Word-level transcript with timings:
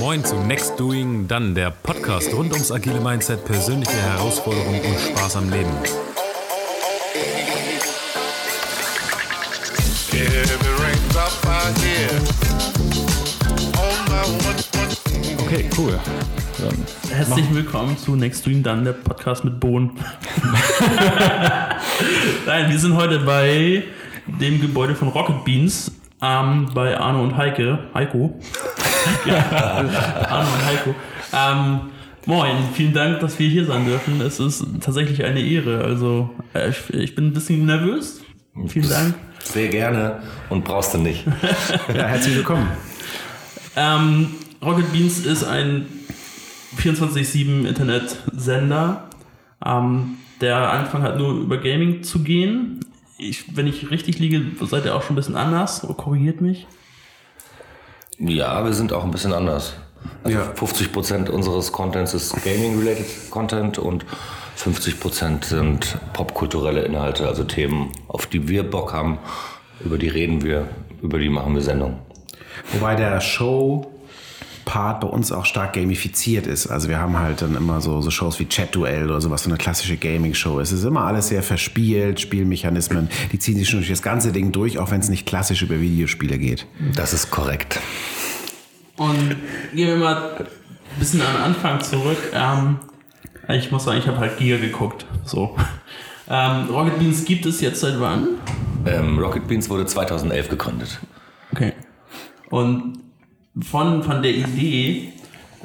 Moin 0.00 0.24
zu 0.24 0.34
Next 0.36 0.80
Doing, 0.80 1.28
dann 1.28 1.54
der 1.54 1.70
Podcast 1.70 2.32
rund 2.34 2.52
ums 2.52 2.72
agile 2.72 3.00
Mindset, 3.00 3.44
persönliche 3.44 3.92
Herausforderungen 3.92 4.80
und 4.80 4.98
Spaß 4.98 5.36
am 5.36 5.50
Leben. 5.50 5.70
Okay, 15.38 15.68
cool. 15.76 15.98
Dann 16.58 17.16
Herzlich 17.16 17.54
willkommen 17.54 17.98
zu 17.98 18.16
Next 18.16 18.46
Doing, 18.46 18.62
dann 18.62 18.84
der 18.84 18.92
Podcast 18.92 19.44
mit 19.44 19.60
Bohnen. 19.60 19.90
Nein, 22.46 22.70
wir 22.70 22.78
sind 22.78 22.96
heute 22.96 23.18
bei 23.18 23.82
dem 24.26 24.60
Gebäude 24.60 24.94
von 24.94 25.08
Rocket 25.08 25.44
Beans 25.44 25.92
ähm, 26.22 26.68
bei 26.74 26.98
Arno 26.98 27.22
und 27.22 27.36
Heike. 27.36 27.78
Heiko. 27.94 28.38
Arno 30.28 30.48
und 30.52 30.66
Heiko. 30.66 30.94
Ähm, 31.32 31.80
moin, 32.26 32.56
vielen 32.74 32.92
Dank, 32.92 33.20
dass 33.20 33.38
wir 33.38 33.48
hier 33.48 33.64
sein 33.64 33.86
dürfen. 33.86 34.20
Es 34.20 34.40
ist 34.40 34.64
tatsächlich 34.80 35.24
eine 35.24 35.40
Ehre. 35.40 35.84
Also, 35.84 36.30
äh, 36.54 36.72
ich 36.92 37.14
bin 37.14 37.28
ein 37.28 37.32
bisschen 37.32 37.66
nervös. 37.66 38.20
Vielen 38.68 38.88
Dank. 38.88 39.14
Sehr 39.42 39.68
gerne 39.68 40.22
und 40.48 40.64
brauchst 40.64 40.94
du 40.94 40.98
nicht. 40.98 41.24
ja, 41.94 42.06
herzlich 42.06 42.36
willkommen. 42.36 42.68
Ähm, 43.76 44.34
Rocket 44.62 44.92
Beans 44.92 45.20
ist 45.20 45.44
ein 45.44 45.86
24-7 46.76 47.66
Internetsender, 47.66 49.08
ähm, 49.64 50.16
der 50.40 50.70
angefangen 50.70 51.04
hat, 51.04 51.18
nur 51.18 51.32
über 51.32 51.58
Gaming 51.58 52.02
zu 52.02 52.22
gehen 52.22 52.80
ich, 53.20 53.56
wenn 53.56 53.66
ich 53.66 53.90
richtig 53.90 54.18
liege, 54.18 54.42
seid 54.62 54.84
ihr 54.84 54.94
auch 54.94 55.02
schon 55.02 55.14
ein 55.14 55.16
bisschen 55.16 55.36
anders? 55.36 55.86
Korrigiert 55.96 56.40
mich. 56.40 56.66
Ja, 58.20 58.64
wir 58.64 58.74
sind 58.74 58.92
auch 58.92 59.02
ein 59.02 59.10
bisschen 59.10 59.32
anders. 59.32 59.74
Also 60.22 60.38
ja. 60.38 60.52
50% 60.52 61.30
unseres 61.30 61.72
Contents 61.72 62.12
ist 62.12 62.34
Gaming-related 62.44 63.30
Content 63.30 63.78
und 63.78 64.04
50% 64.58 65.44
sind 65.44 65.98
popkulturelle 66.12 66.82
Inhalte, 66.82 67.26
also 67.26 67.44
Themen, 67.44 67.92
auf 68.08 68.26
die 68.26 68.46
wir 68.46 68.62
Bock 68.62 68.92
haben, 68.92 69.18
über 69.82 69.96
die 69.96 70.08
reden 70.08 70.42
wir, 70.42 70.68
über 71.00 71.18
die 71.18 71.30
machen 71.30 71.54
wir 71.54 71.62
Sendungen. 71.62 71.98
Wobei 72.74 72.94
der 72.94 73.22
Show 73.22 73.90
Part 74.64 75.00
bei 75.00 75.08
uns 75.08 75.32
auch 75.32 75.44
stark 75.44 75.74
gamifiziert 75.74 76.46
ist. 76.46 76.66
Also 76.66 76.88
wir 76.88 76.98
haben 76.98 77.18
halt 77.18 77.42
dann 77.42 77.54
immer 77.54 77.80
so, 77.80 78.00
so 78.00 78.10
Shows 78.10 78.38
wie 78.38 78.46
Chat 78.46 78.74
Duell 78.74 79.04
oder 79.04 79.20
sowas, 79.20 79.44
so 79.44 79.50
eine 79.50 79.58
klassische 79.58 79.96
Gaming-Show. 79.96 80.60
Es 80.60 80.72
ist 80.72 80.84
immer 80.84 81.04
alles 81.04 81.28
sehr 81.28 81.42
verspielt, 81.42 82.20
Spielmechanismen, 82.20 83.08
die 83.32 83.38
ziehen 83.38 83.56
sich 83.56 83.68
schon 83.68 83.80
durch 83.80 83.90
das 83.90 84.02
ganze 84.02 84.32
Ding 84.32 84.52
durch, 84.52 84.78
auch 84.78 84.90
wenn 84.90 85.00
es 85.00 85.08
nicht 85.08 85.26
klassisch 85.26 85.62
über 85.62 85.80
Videospiele 85.80 86.38
geht. 86.38 86.66
Das 86.94 87.12
ist 87.12 87.30
korrekt. 87.30 87.80
Und 88.96 89.36
gehen 89.74 89.88
wir 89.88 89.96
mal 89.96 90.36
ein 90.38 90.46
bisschen 90.98 91.22
an 91.22 91.34
den 91.34 91.42
Anfang 91.42 91.80
zurück. 91.80 92.18
Ähm, 92.34 92.78
ich 93.48 93.70
muss 93.70 93.84
sagen, 93.84 93.98
ich 93.98 94.06
habe 94.06 94.18
halt 94.18 94.38
Giga 94.38 94.58
geguckt. 94.58 95.06
So. 95.24 95.56
Ähm, 96.28 96.68
Rocket 96.70 96.98
Beans 96.98 97.24
gibt 97.24 97.46
es 97.46 97.60
jetzt 97.60 97.80
seit 97.80 97.98
wann? 97.98 98.28
Ähm, 98.86 99.18
Rocket 99.18 99.48
Beans 99.48 99.68
wurde 99.68 99.86
2011 99.86 100.48
gegründet. 100.48 101.00
Okay. 101.52 101.72
Und 102.50 102.98
von, 103.58 104.02
von 104.02 104.22
der 104.22 104.34
Idee, 104.34 105.12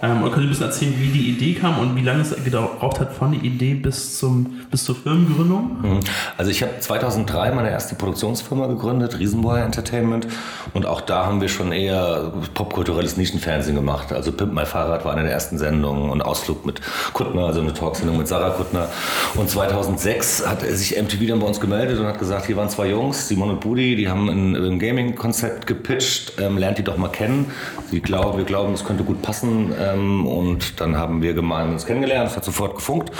ähm, 0.02 0.24
oder 0.24 0.32
können 0.32 0.42
Sie 0.42 0.48
ein 0.48 0.50
bisschen 0.50 0.66
erzählen, 0.66 0.94
wie 1.00 1.08
die 1.08 1.30
Idee 1.30 1.54
kam 1.54 1.80
und 1.80 1.96
wie 1.96 2.02
lange 2.02 2.22
es 2.22 2.36
gedauert 2.44 3.00
hat 3.00 3.14
von 3.14 3.32
der 3.32 3.42
Idee 3.42 3.76
bis, 3.76 4.20
zum, 4.20 4.62
bis 4.70 4.84
zur 4.84 4.96
Firmengründung? 4.96 5.78
Mhm. 5.82 6.00
Also 6.38 6.52
ich 6.52 6.62
habe 6.62 6.74
2003 6.80 7.52
meine 7.52 7.70
erste 7.70 7.96
Produktionsfirma 7.96 8.68
gegründet, 8.68 9.18
Riesenboy 9.18 9.62
Entertainment. 9.62 10.28
Und 10.74 10.86
auch 10.86 11.00
da 11.00 11.26
haben 11.26 11.40
wir 11.40 11.48
schon 11.48 11.72
eher 11.72 12.34
popkulturelles 12.54 13.16
Nischenfernsehen 13.16 13.76
gemacht. 13.76 14.12
Also 14.12 14.34
Pimp 14.34 14.54
My 14.54 14.66
Fahrrad 14.66 15.06
war 15.06 15.14
eine 15.14 15.24
der 15.24 15.32
ersten 15.32 15.58
Sendungen 15.58 16.10
und 16.10 16.22
Ausflug 16.22 16.66
mit 16.66 16.82
Kuttner, 17.14 17.46
also 17.46 17.62
eine 17.62 17.74
Talksendung 17.74 18.18
mit 18.18 18.28
Sarah 18.28 18.50
Kuttner. 18.50 18.90
Und 19.36 19.50
2006 19.50 20.46
hat 20.46 20.62
sich 20.62 21.02
MTV 21.02 21.26
dann 21.28 21.40
bei 21.40 21.48
uns 21.48 21.62
gemeldet 21.62 22.00
und 22.00 22.06
hat 22.06 22.20
gesagt, 22.20 22.48
hier 22.48 22.58
waren 22.58 22.68
zwei 22.68 22.90
Jungs, 22.90 23.30
Simon 23.30 23.50
und 23.52 23.62
Budi, 23.62 23.96
die 23.96 24.10
haben 24.10 24.28
ein, 24.28 24.56
ein 24.56 24.80
Gaming-Konzept 24.80 25.68
gepitcht, 25.68 26.34
ähm, 26.38 26.58
lernt 26.58 26.80
die 26.80 26.84
doch 26.84 26.98
mal 26.98 27.08
kennen. 27.08 27.52
Sie 27.90 28.02
glauben, 28.02 28.38
wir 28.38 28.46
glauben, 28.46 28.74
es 28.74 28.84
könnte 28.84 29.06
gut 29.06 29.22
passen 29.22 29.72
ähm, 29.80 29.95
und 30.00 30.80
dann 30.80 30.98
haben 30.98 31.22
wir 31.22 31.34
gemeinsam 31.34 31.74
uns 31.74 31.86
kennengelernt, 31.86 32.32
es 32.32 32.38
hat 32.38 32.46
sofort 32.46 32.76
gefunkt. 32.76 33.12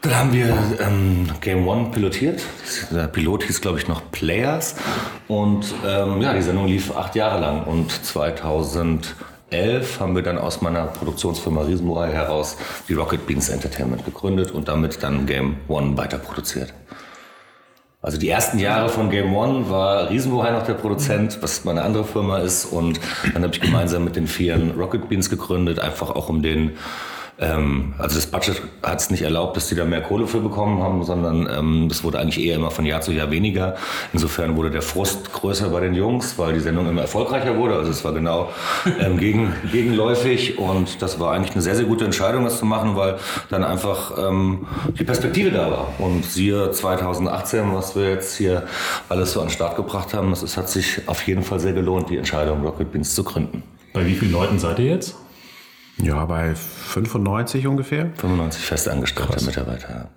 Dann 0.00 0.16
haben 0.16 0.32
wir 0.32 0.56
ähm, 0.80 1.28
Game 1.40 1.66
One 1.66 1.90
pilotiert. 1.90 2.40
Der 2.92 3.08
Pilot 3.08 3.42
hieß, 3.42 3.60
glaube 3.60 3.78
ich, 3.78 3.88
noch 3.88 4.12
Players. 4.12 4.76
Und 5.26 5.74
ähm, 5.84 6.22
ja, 6.22 6.34
die 6.34 6.42
Sendung 6.42 6.68
lief 6.68 6.96
acht 6.96 7.16
Jahre 7.16 7.40
lang. 7.40 7.64
Und 7.64 7.90
2011 7.90 9.10
haben 9.98 10.14
wir 10.14 10.22
dann 10.22 10.38
aus 10.38 10.62
meiner 10.62 10.86
Produktionsfirma 10.86 11.62
Riesenmurai 11.62 12.12
heraus 12.12 12.56
die 12.88 12.94
Rocket 12.94 13.26
Beans 13.26 13.48
Entertainment 13.48 14.04
gegründet 14.04 14.52
und 14.52 14.68
damit 14.68 15.02
dann 15.02 15.26
Game 15.26 15.56
One 15.66 15.96
weiter 15.96 16.18
produziert. 16.18 16.72
Also 18.00 18.16
die 18.16 18.28
ersten 18.28 18.60
Jahre 18.60 18.88
von 18.90 19.10
Game 19.10 19.34
One 19.34 19.70
war 19.70 20.08
Riesenbohai 20.08 20.52
noch 20.52 20.64
der 20.64 20.74
Produzent, 20.74 21.42
was 21.42 21.64
meine 21.64 21.82
andere 21.82 22.04
Firma 22.04 22.38
ist. 22.38 22.64
Und 22.66 23.00
dann 23.34 23.42
habe 23.42 23.52
ich 23.52 23.60
gemeinsam 23.60 24.04
mit 24.04 24.14
den 24.14 24.28
Vieren 24.28 24.70
Rocket 24.78 25.08
Beans 25.08 25.28
gegründet, 25.28 25.80
einfach 25.80 26.10
auch 26.10 26.28
um 26.28 26.40
den 26.40 26.76
ähm, 27.40 27.94
also 27.98 28.16
das 28.16 28.26
Budget 28.26 28.60
hat 28.82 29.00
es 29.00 29.10
nicht 29.10 29.22
erlaubt, 29.22 29.56
dass 29.56 29.68
die 29.68 29.76
da 29.76 29.84
mehr 29.84 30.02
Kohle 30.02 30.26
für 30.26 30.40
bekommen 30.40 30.82
haben, 30.82 31.04
sondern 31.04 31.48
ähm, 31.48 31.86
das 31.88 32.02
wurde 32.02 32.18
eigentlich 32.18 32.44
eher 32.44 32.56
immer 32.56 32.72
von 32.72 32.84
Jahr 32.84 33.00
zu 33.00 33.12
Jahr 33.12 33.30
weniger. 33.30 33.76
Insofern 34.12 34.56
wurde 34.56 34.70
der 34.70 34.82
Frust 34.82 35.32
größer 35.32 35.68
bei 35.68 35.80
den 35.80 35.94
Jungs, 35.94 36.36
weil 36.36 36.54
die 36.54 36.60
Sendung 36.60 36.88
immer 36.88 37.02
erfolgreicher 37.02 37.56
wurde. 37.56 37.76
Also 37.76 37.90
es 37.90 38.04
war 38.04 38.12
genau 38.12 38.50
ähm, 39.00 39.18
gegen, 39.18 39.52
gegenläufig 39.70 40.58
und 40.58 41.00
das 41.00 41.20
war 41.20 41.32
eigentlich 41.32 41.52
eine 41.52 41.62
sehr, 41.62 41.76
sehr 41.76 41.84
gute 41.84 42.04
Entscheidung, 42.04 42.44
das 42.44 42.58
zu 42.58 42.66
machen, 42.66 42.96
weil 42.96 43.18
dann 43.50 43.62
einfach 43.62 44.18
ähm, 44.18 44.66
die 44.98 45.04
Perspektive 45.04 45.52
da 45.52 45.70
war. 45.70 45.92
Und 45.98 46.24
siehe 46.24 46.72
2018, 46.72 47.72
was 47.72 47.94
wir 47.94 48.10
jetzt 48.10 48.36
hier 48.36 48.64
alles 49.08 49.32
so 49.32 49.40
an 49.40 49.46
den 49.46 49.52
Start 49.52 49.76
gebracht 49.76 50.12
haben, 50.12 50.30
das 50.30 50.42
ist, 50.42 50.56
hat 50.56 50.68
sich 50.68 51.02
auf 51.06 51.24
jeden 51.26 51.42
Fall 51.42 51.60
sehr 51.60 51.72
gelohnt, 51.72 52.10
die 52.10 52.16
Entscheidung, 52.16 52.62
Rocket 52.62 52.90
Beans 52.90 53.14
zu 53.14 53.22
gründen. 53.22 53.62
Bei 53.92 54.04
wie 54.04 54.14
vielen 54.14 54.32
Leuten 54.32 54.58
seid 54.58 54.80
ihr 54.80 54.86
jetzt? 54.86 55.14
Ja, 56.02 56.24
bei 56.26 56.54
95 56.54 57.66
ungefähr. 57.66 58.10
95 58.16 58.62
festangestellte 58.64 59.44
Mitarbeiter. 59.44 60.08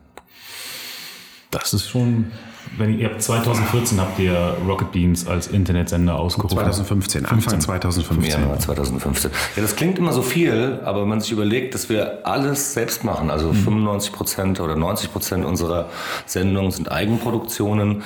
Das 1.49 1.73
ist 1.73 1.89
schon 1.89 2.31
wenn 2.77 2.97
ihr 2.97 3.17
2014 3.17 3.99
habt 3.99 4.17
ihr 4.19 4.55
Rocket 4.65 4.91
Beans 4.91 5.27
als 5.27 5.47
Internetsender 5.47 6.17
ausgerufen. 6.17 6.57
2015, 6.57 7.25
Anfang 7.25 7.59
2015. 7.59 8.31
Januar 8.31 8.59
2015. 8.59 9.31
Ja, 9.55 9.61
das 9.61 9.75
klingt 9.75 9.97
immer 9.97 10.13
so 10.13 10.21
viel, 10.21 10.79
aber 10.83 11.01
wenn 11.01 11.09
man 11.09 11.19
sich 11.19 11.31
überlegt, 11.31 11.75
dass 11.75 11.89
wir 11.89 12.25
alles 12.25 12.73
selbst 12.73 13.03
machen, 13.03 13.29
also 13.29 13.49
mhm. 13.49 13.63
95 13.63 14.11
Prozent 14.13 14.59
oder 14.61 14.75
90 14.75 15.11
Prozent 15.11 15.45
unserer 15.45 15.89
Sendungen 16.25 16.71
sind 16.71 16.91
Eigenproduktionen. 16.91 18.03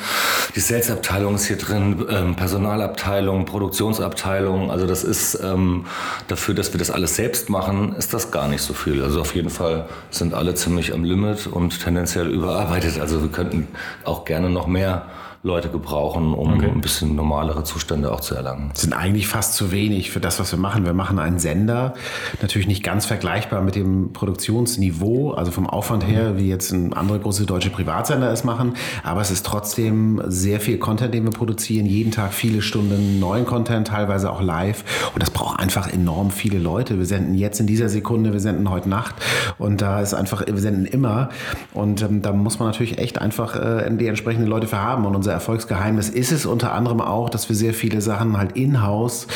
Die 0.56 0.60
Sales-Abteilung 0.60 1.36
ist 1.36 1.46
hier 1.46 1.58
drin, 1.58 2.04
ähm, 2.10 2.36
Personalabteilung, 2.36 3.46
Produktionsabteilung. 3.46 4.72
Also 4.72 4.88
das 4.88 5.04
ist 5.04 5.40
ähm, 5.44 5.86
dafür, 6.28 6.56
dass 6.56 6.74
wir 6.74 6.80
das 6.80 6.90
alles 6.90 7.16
selbst 7.16 7.50
machen, 7.50 7.96
ist 7.96 8.14
das 8.14 8.32
gar 8.32 8.48
nicht 8.48 8.62
so 8.62 8.74
viel. 8.74 9.04
Also 9.04 9.22
auf 9.22 9.36
jeden 9.36 9.50
Fall 9.50 9.88
sind 10.10 10.34
alle 10.34 10.56
ziemlich 10.56 10.94
am 10.94 11.04
Limit 11.04 11.48
und 11.48 11.84
tendenziell 11.84 12.28
überarbeitet. 12.28 13.00
Also 13.00 13.22
wir 13.22 13.30
könnten 13.30 13.68
auch 14.04 14.26
gerne 14.26 14.44
noch 14.53 14.67
mehr 14.67 15.03
Leute 15.45 15.69
gebrauchen, 15.69 16.33
um 16.33 16.56
okay. 16.56 16.72
ein 16.72 16.81
bisschen 16.81 17.16
normalere 17.16 17.63
Zustände 17.63 18.11
auch 18.11 18.19
zu 18.19 18.33
erlangen. 18.33 18.72
Das 18.73 18.81
sind 18.81 18.94
eigentlich 18.94 19.28
fast 19.28 19.53
zu 19.53 19.72
wenig 19.72 20.09
für 20.09 20.19
das, 20.19 20.39
was 20.39 20.51
wir 20.51 20.57
machen. 20.57 20.85
Wir 20.85 20.94
machen 20.94 21.19
einen 21.19 21.38
Sender, 21.38 21.94
natürlich 22.41 22.67
nicht 22.67 22.81
ganz 22.81 23.06
vergleichbar 23.06 23.61
mit 23.61 23.75
dem 23.75 24.11
Produktionsniveau, 24.11 25.33
also 25.33 25.51
vom 25.51 25.69
Aufwand 25.69 26.07
her, 26.07 26.38
wie 26.38 26.50
jetzt 26.50 26.72
ein 26.72 26.94
andere 26.94 27.19
große 27.19 27.45
deutsche 27.45 27.69
Privatsender 27.69 28.31
es 28.31 28.44
machen. 28.44 28.73
Aber 29.03 29.22
es 29.22 29.29
ist 29.29 29.45
trotzdem 29.45 30.19
sehr 30.25 30.59
viel 30.59 30.79
Content, 30.79 31.13
den 31.13 31.25
wir 31.25 31.31
produzieren. 31.31 31.85
Jeden 31.85 32.09
Tag 32.09 32.33
viele 32.33 32.63
Stunden 32.63 33.19
neuen 33.19 33.45
Content, 33.45 33.89
teilweise 33.89 34.31
auch 34.31 34.41
live. 34.41 34.83
Und 35.13 35.22
das 35.22 35.29
braucht 35.29 35.59
einfach 35.59 35.88
enorm 35.88 36.31
viele 36.31 36.57
Leute. 36.57 36.98
Wir 36.98 37.06
senden 37.06 37.36
jetzt 37.36 37.59
in 37.59 37.68
dieser 37.68 37.89
Sekunde, 37.89 38.33
wir 38.33 38.39
senden 38.39 38.71
heute 38.71 38.89
Nacht. 38.89 39.13
Und 39.59 39.81
da 39.81 40.01
ist 40.01 40.15
einfach, 40.15 40.44
wir 40.44 40.57
senden 40.57 40.86
immer. 40.86 41.30
Und 41.75 42.01
ähm, 42.01 42.24
da 42.24 42.33
muss 42.33 42.57
man 42.57 42.69
natürlich 42.69 42.98
echt 42.98 43.21
einfach 43.21 43.56
äh, 43.56 43.88
die 43.95 44.07
entsprechenden 44.07 44.48
Leute 44.48 44.65
für 44.65 44.80
haben. 44.80 45.06
Und 45.06 45.15
unser 45.15 45.35
Erfolgsgeheimnis 45.36 46.10
ist 46.10 46.32
es 46.32 46.46
unter 46.46 46.74
anderem 46.74 47.02
auch, 47.02 47.30
dass 47.30 47.50
wir 47.50 47.56
sehr 47.56 47.74
viele 47.74 48.02
Sachen 48.02 48.38
halt 48.38 48.54
in-house 48.54 49.28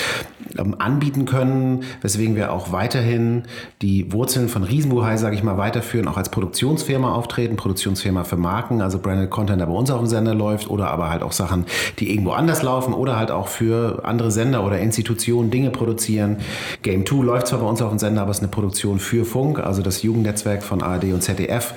ähm, 0.58 0.76
anbieten 0.80 1.26
können, 1.26 1.84
weswegen 2.02 2.36
wir 2.36 2.52
auch 2.52 2.72
weiterhin 2.72 3.44
die 3.82 4.12
Wurzeln 4.12 4.50
von 4.50 4.64
Riesenbuhai, 4.64 5.18
sage 5.18 5.36
ich 5.36 5.44
mal, 5.44 5.58
weiterführen, 5.58 6.08
auch 6.08 6.18
als 6.18 6.30
Produktionsfirma 6.30 7.14
auftreten, 7.14 7.56
Produktionsfirma 7.56 8.24
für 8.24 8.38
Marken, 8.38 8.82
also 8.82 9.00
Branded 9.00 9.30
Content, 9.30 9.62
der 9.62 9.68
bei 9.68 9.74
uns 9.74 9.92
auf 9.92 10.00
dem 10.00 10.08
Sender 10.08 10.34
läuft 10.34 10.70
oder 10.70 10.90
aber 10.90 11.10
halt 11.10 11.24
auch 11.24 11.32
Sachen, 11.32 11.66
die 12.00 12.12
irgendwo 12.12 12.32
anders 12.32 12.64
laufen 12.64 12.94
oder 12.94 13.18
halt 13.18 13.32
auch 13.32 13.48
für 13.48 14.02
andere 14.04 14.32
Sender 14.32 14.66
oder 14.66 14.80
Institutionen 14.80 15.52
Dinge 15.52 15.70
produzieren. 15.70 16.38
Game 16.82 17.06
2 17.06 17.24
läuft 17.24 17.48
zwar 17.48 17.60
bei 17.60 17.66
uns 17.66 17.82
auf 17.82 17.90
dem 17.90 18.00
Sender, 18.00 18.22
aber 18.22 18.32
es 18.32 18.38
ist 18.38 18.44
eine 18.44 18.52
Produktion 18.52 19.00
für 19.00 19.26
Funk, 19.26 19.60
also 19.60 19.82
das 19.82 20.04
Jugendnetzwerk 20.04 20.64
von 20.64 20.82
ARD 20.82 21.06
und 21.14 21.22
ZDF. 21.22 21.74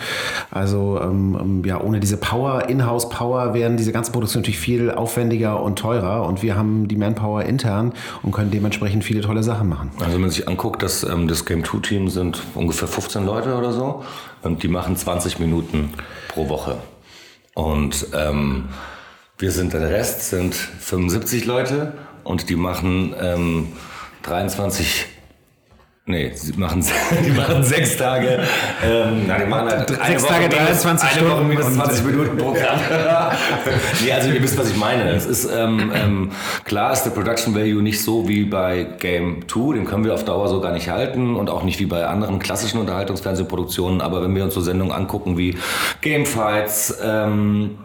Also 0.51 1.01
ähm, 1.03 1.39
ähm 1.41 1.63
ja, 1.65 1.81
ohne 1.81 2.01
diese 2.01 2.17
Power, 2.17 2.69
Inhouse-Power 2.69 3.55
wären 3.55 3.77
diese 3.77 3.93
ganzen 3.93 4.02
ganze 4.03 4.11
Produktion 4.11 4.43
natürlich 4.43 4.59
viel 4.59 4.91
aufwendiger 4.91 5.63
und 5.63 5.79
teurer 5.79 6.27
und 6.27 6.43
wir 6.43 6.57
haben 6.57 6.89
die 6.89 6.97
Manpower 6.97 7.45
intern 7.45 7.93
und 8.25 8.33
können 8.33 8.51
dementsprechend 8.51 9.05
viele 9.05 9.21
tolle 9.21 9.45
Sachen 9.45 9.69
machen. 9.69 9.93
Also 10.01 10.15
wenn 10.15 10.21
man 10.21 10.31
sich 10.31 10.49
anguckt, 10.49 10.83
dass 10.83 11.05
ähm, 11.05 11.29
das 11.29 11.45
Game 11.45 11.65
2 11.65 11.79
Team 11.79 12.09
sind 12.09 12.43
ungefähr 12.57 12.89
15 12.89 13.25
Leute 13.25 13.55
oder 13.55 13.73
so 13.73 14.03
und 14.43 14.65
die 14.65 14.67
machen 14.67 14.97
20 14.97 15.39
Minuten 15.39 15.95
pro 16.27 16.49
Woche. 16.49 16.79
Und 17.55 18.09
ähm, 18.13 18.71
wir 19.39 19.53
sind 19.53 19.73
der 19.73 19.89
Rest 19.89 20.31
sind 20.31 20.57
75 20.57 21.45
Leute 21.45 21.93
und 22.25 22.51
die 22.51 22.57
machen 22.57 23.15
ähm, 23.21 23.69
23 24.25 25.07
Nee, 26.05 26.33
die 26.35 26.59
machen, 26.59 26.85
die 27.25 27.31
machen 27.31 27.63
sechs 27.63 27.97
Tage. 27.97 28.41
Ähm, 28.85 29.23
na, 29.29 29.39
die 29.39 29.47
machen 29.47 29.69
halt 29.69 29.89
sechs 29.89 30.25
Tage, 30.25 30.47
Woche 30.47 30.57
23 30.57 31.11
Stunden. 31.11 31.31
Woche 31.31 31.45
minus 31.45 31.75
20 31.75 32.05
Minuten 32.05 32.37
pro 32.37 32.53
Gramm. 32.53 32.81
nee, 34.05 34.13
also 34.13 34.31
ihr 34.31 34.43
wisst, 34.43 34.59
was 34.59 34.71
ich 34.71 34.77
meine. 34.77 35.11
Es 35.11 35.27
ist, 35.27 35.49
ähm, 35.49 35.93
ähm, 35.95 36.31
klar 36.65 36.93
ist 36.93 37.05
der 37.05 37.11
Production 37.11 37.55
Value 37.55 37.83
nicht 37.83 38.03
so 38.03 38.29
wie 38.29 38.45
bei 38.45 38.85
Game 38.99 39.47
2. 39.47 39.75
Den 39.75 39.85
können 39.85 40.05
wir 40.05 40.13
auf 40.13 40.25
Dauer 40.25 40.49
so 40.49 40.61
gar 40.61 40.73
nicht 40.73 40.89
halten 40.89 41.37
und 41.37 41.49
auch 41.49 41.63
nicht 41.63 41.79
wie 41.79 41.87
bei 41.87 42.05
anderen 42.05 42.41
klassischen 42.41 42.81
Unterhaltungsfernsehproduktionen. 42.81 44.01
Aber 44.01 44.25
wenn 44.25 44.35
wir 44.35 44.43
uns 44.43 44.55
so 44.55 44.61
Sendungen 44.61 44.93
angucken 44.93 45.39
wie 45.39 45.57
Gamefights, 46.01 46.99
ähm, 47.01 47.79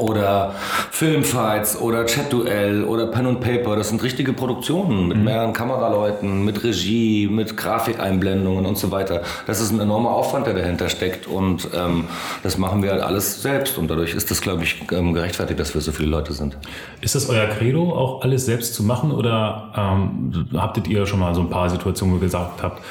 oder 0.00 0.54
Filmfights 0.90 1.78
oder 1.80 2.04
Chatduell 2.04 2.84
oder 2.84 3.06
Pen 3.06 3.26
and 3.26 3.40
Paper. 3.40 3.76
Das 3.76 3.90
sind 3.90 4.02
richtige 4.02 4.32
Produktionen 4.32 5.08
mit 5.08 5.18
mhm. 5.18 5.24
mehreren 5.24 5.52
Kameraleuten, 5.52 6.44
mit 6.44 6.64
Regie, 6.64 7.28
mit 7.28 7.56
Grafikeinblendungen 7.56 8.66
und 8.66 8.78
so 8.78 8.90
weiter. 8.90 9.22
Das 9.46 9.60
ist 9.60 9.70
ein 9.70 9.80
enormer 9.80 10.10
Aufwand, 10.10 10.46
der 10.46 10.54
dahinter 10.54 10.88
steckt 10.88 11.26
und 11.26 11.68
ähm, 11.74 12.04
das 12.42 12.58
machen 12.58 12.82
wir 12.82 12.92
halt 12.92 13.02
alles 13.02 13.42
selbst 13.42 13.78
und 13.78 13.90
dadurch 13.90 14.14
ist 14.14 14.30
das, 14.30 14.40
glaube 14.40 14.64
ich, 14.64 14.82
ähm, 14.92 15.14
gerechtfertigt, 15.14 15.60
dass 15.60 15.74
wir 15.74 15.80
so 15.80 15.92
viele 15.92 16.08
Leute 16.08 16.32
sind. 16.32 16.56
Ist 17.00 17.14
das 17.14 17.28
euer 17.28 17.46
Credo, 17.46 17.92
auch 17.92 18.22
alles 18.22 18.46
selbst 18.46 18.74
zu 18.74 18.82
machen 18.82 19.12
oder 19.12 19.72
ähm, 19.76 20.48
habtet 20.54 20.88
ihr 20.88 21.06
schon 21.06 21.20
mal 21.20 21.34
so 21.34 21.40
ein 21.40 21.50
paar 21.50 21.70
Situationen, 21.70 22.14
wo 22.14 22.18
ihr 22.18 22.24
gesagt 22.24 22.62
habt, 22.62 22.82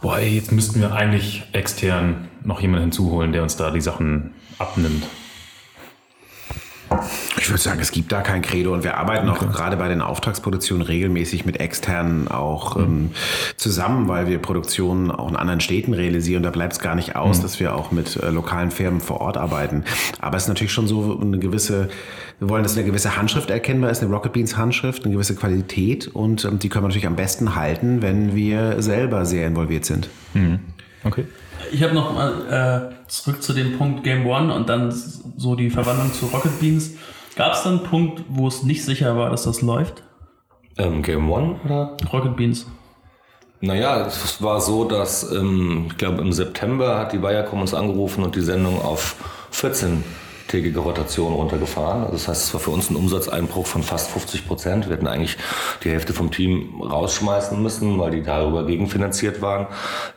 boah, 0.00 0.18
jetzt 0.18 0.52
müssten 0.52 0.80
wir 0.80 0.92
eigentlich 0.92 1.44
extern 1.52 2.28
noch 2.42 2.60
jemanden 2.60 2.84
hinzuholen, 2.84 3.32
der 3.32 3.42
uns 3.42 3.56
da 3.56 3.70
die 3.70 3.80
Sachen 3.80 4.34
abnimmt? 4.58 5.04
Ich 7.38 7.48
würde 7.48 7.62
sagen, 7.62 7.80
es 7.80 7.92
gibt 7.92 8.10
da 8.10 8.20
kein 8.20 8.42
Credo 8.42 8.74
und 8.74 8.82
wir 8.82 8.96
arbeiten 8.96 9.28
okay. 9.28 9.46
auch 9.46 9.52
gerade 9.52 9.76
bei 9.76 9.88
den 9.88 10.00
Auftragsproduktionen 10.00 10.84
regelmäßig 10.84 11.44
mit 11.44 11.60
externen 11.60 12.26
auch 12.28 12.76
mhm. 12.76 12.82
ähm, 12.82 13.10
zusammen, 13.56 14.08
weil 14.08 14.26
wir 14.26 14.38
Produktionen 14.38 15.10
auch 15.10 15.28
in 15.28 15.36
anderen 15.36 15.60
Städten 15.60 15.94
realisieren. 15.94 16.42
Da 16.42 16.50
bleibt 16.50 16.72
es 16.74 16.78
gar 16.80 16.96
nicht 16.96 17.14
aus, 17.14 17.38
mhm. 17.38 17.42
dass 17.42 17.60
wir 17.60 17.76
auch 17.76 17.92
mit 17.92 18.16
äh, 18.16 18.30
lokalen 18.30 18.72
Firmen 18.72 19.00
vor 19.00 19.20
Ort 19.20 19.36
arbeiten. 19.36 19.84
Aber 20.18 20.36
es 20.36 20.44
ist 20.44 20.48
natürlich 20.48 20.72
schon 20.72 20.88
so 20.88 21.18
eine 21.20 21.38
gewisse, 21.38 21.88
wir 22.40 22.48
wollen, 22.48 22.64
dass 22.64 22.76
eine 22.76 22.84
gewisse 22.84 23.16
Handschrift 23.16 23.50
erkennbar 23.50 23.90
ist, 23.90 24.02
eine 24.02 24.12
Rocket 24.12 24.32
Beans 24.32 24.56
Handschrift, 24.56 25.04
eine 25.04 25.12
gewisse 25.12 25.36
Qualität 25.36 26.08
und 26.08 26.44
ähm, 26.44 26.58
die 26.58 26.68
können 26.68 26.84
wir 26.84 26.88
natürlich 26.88 27.06
am 27.06 27.16
besten 27.16 27.54
halten, 27.54 28.02
wenn 28.02 28.34
wir 28.34 28.82
selber 28.82 29.26
sehr 29.26 29.46
involviert 29.46 29.84
sind. 29.84 30.08
Mhm. 30.34 30.58
Okay. 31.04 31.24
Ich 31.72 31.82
habe 31.82 31.94
noch 31.94 32.12
mal 32.12 32.92
äh, 32.92 33.08
zurück 33.08 33.42
zu 33.42 33.52
dem 33.52 33.78
Punkt 33.78 34.04
Game 34.04 34.26
One 34.26 34.52
und 34.52 34.68
dann 34.68 34.90
so 34.90 35.54
die 35.54 35.70
Verwandlung 35.70 36.12
zu 36.12 36.26
Rocket 36.26 36.58
Beans. 36.60 36.92
Gab 37.36 37.54
es 37.54 37.62
dann 37.62 37.78
einen 37.78 37.84
Punkt, 37.84 38.22
wo 38.28 38.48
es 38.48 38.62
nicht 38.62 38.84
sicher 38.84 39.16
war, 39.16 39.30
dass 39.30 39.44
das 39.44 39.62
läuft? 39.62 40.02
Ähm, 40.78 41.02
Game 41.02 41.30
One 41.30 41.60
oder? 41.64 41.96
Rocket 42.12 42.36
Beans. 42.36 42.66
Naja, 43.60 44.06
es 44.06 44.42
war 44.42 44.60
so, 44.60 44.84
dass 44.84 45.30
ähm, 45.30 45.86
ich 45.88 45.98
glaube 45.98 46.22
im 46.22 46.32
September 46.32 46.98
hat 46.98 47.12
die 47.12 47.22
Viacom 47.22 47.60
uns 47.60 47.74
angerufen 47.74 48.24
und 48.24 48.34
die 48.34 48.40
Sendung 48.40 48.80
auf 48.80 49.16
14 49.50 50.02
tägige 50.50 50.80
Rotation 50.80 51.32
runtergefahren. 51.32 52.02
Also 52.02 52.12
das 52.12 52.28
heißt, 52.28 52.44
es 52.44 52.54
war 52.54 52.60
für 52.60 52.70
uns 52.70 52.90
ein 52.90 52.96
Umsatzeinbruch 52.96 53.66
von 53.66 53.82
fast 53.82 54.10
50 54.10 54.46
Prozent. 54.46 54.88
Wir 54.88 54.96
hätten 54.96 55.06
eigentlich 55.06 55.36
die 55.84 55.90
Hälfte 55.90 56.12
vom 56.12 56.30
Team 56.30 56.80
rausschmeißen 56.82 57.60
müssen, 57.62 57.98
weil 57.98 58.10
die 58.10 58.22
darüber 58.22 58.66
gegenfinanziert 58.66 59.40
waren. 59.40 59.66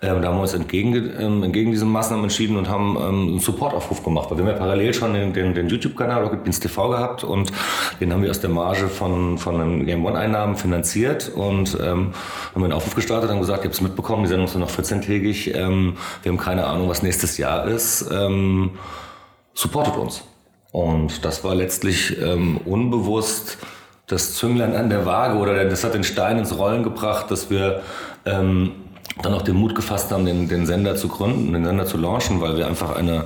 Ähm, 0.01 0.21
da 0.21 0.29
haben 0.29 0.37
wir 0.37 0.41
uns 0.41 0.53
entgegen, 0.53 1.11
ähm, 1.19 1.43
entgegen 1.43 1.71
diesen 1.71 1.89
Maßnahmen 1.89 2.25
entschieden 2.25 2.57
und 2.57 2.67
haben 2.67 2.97
ähm, 2.97 3.27
einen 3.27 3.39
Supportaufruf 3.39 4.03
gemacht. 4.03 4.31
Weil 4.31 4.37
wir 4.37 4.45
haben 4.45 4.51
ja 4.51 4.57
parallel 4.57 4.93
schon 4.93 5.13
den, 5.13 5.33
den, 5.33 5.53
den 5.53 5.69
YouTube-Kanal 5.69 6.23
Rocket 6.23 6.43
Beans 6.43 6.59
TV 6.59 6.89
gehabt 6.89 7.23
und 7.23 7.51
den 8.01 8.11
haben 8.11 8.23
wir 8.23 8.31
aus 8.31 8.41
der 8.41 8.49
Marge 8.49 8.87
von, 8.87 9.37
von 9.37 9.59
den 9.59 9.85
Game 9.85 10.03
One-Einnahmen 10.05 10.55
finanziert 10.55 11.29
und 11.29 11.77
ähm, 11.79 12.13
haben 12.55 12.63
einen 12.63 12.73
Aufruf 12.73 12.95
gestartet 12.95 13.29
und 13.29 13.39
gesagt, 13.39 13.59
ihr 13.59 13.65
habt 13.65 13.75
es 13.75 13.81
mitbekommen, 13.81 14.23
die 14.23 14.29
Sendung 14.29 14.47
ist 14.47 14.55
noch 14.55 14.71
14-tägig. 14.71 15.53
Ähm, 15.53 15.97
wir 16.23 16.31
haben 16.31 16.39
keine 16.39 16.65
Ahnung, 16.65 16.89
was 16.89 17.03
nächstes 17.03 17.37
Jahr 17.37 17.67
ist. 17.67 18.09
Supportet 19.53 19.95
uns. 19.95 20.23
Und 20.71 21.23
das 21.23 21.43
war 21.43 21.53
letztlich 21.53 22.19
ähm, 22.19 22.57
unbewusst 22.65 23.57
das 24.07 24.35
Zünglein 24.35 24.75
an 24.75 24.89
der 24.89 25.05
Waage 25.05 25.37
oder 25.37 25.65
das 25.65 25.83
hat 25.83 25.93
den 25.93 26.03
Stein 26.03 26.37
ins 26.37 26.57
Rollen 26.57 26.83
gebracht, 26.83 27.29
dass 27.31 27.49
wir 27.49 27.81
ähm, 28.25 28.71
dann 29.21 29.33
auch 29.33 29.43
den 29.43 29.55
Mut 29.55 29.75
gefasst 29.75 30.11
haben, 30.11 30.25
den, 30.25 30.49
den 30.49 30.65
Sender 30.65 30.95
zu 30.95 31.07
gründen, 31.07 31.53
den 31.53 31.63
Sender 31.65 31.85
zu 31.85 31.97
launchen, 31.97 32.41
weil 32.41 32.57
wir 32.57 32.67
einfach 32.67 32.95
eine 32.95 33.25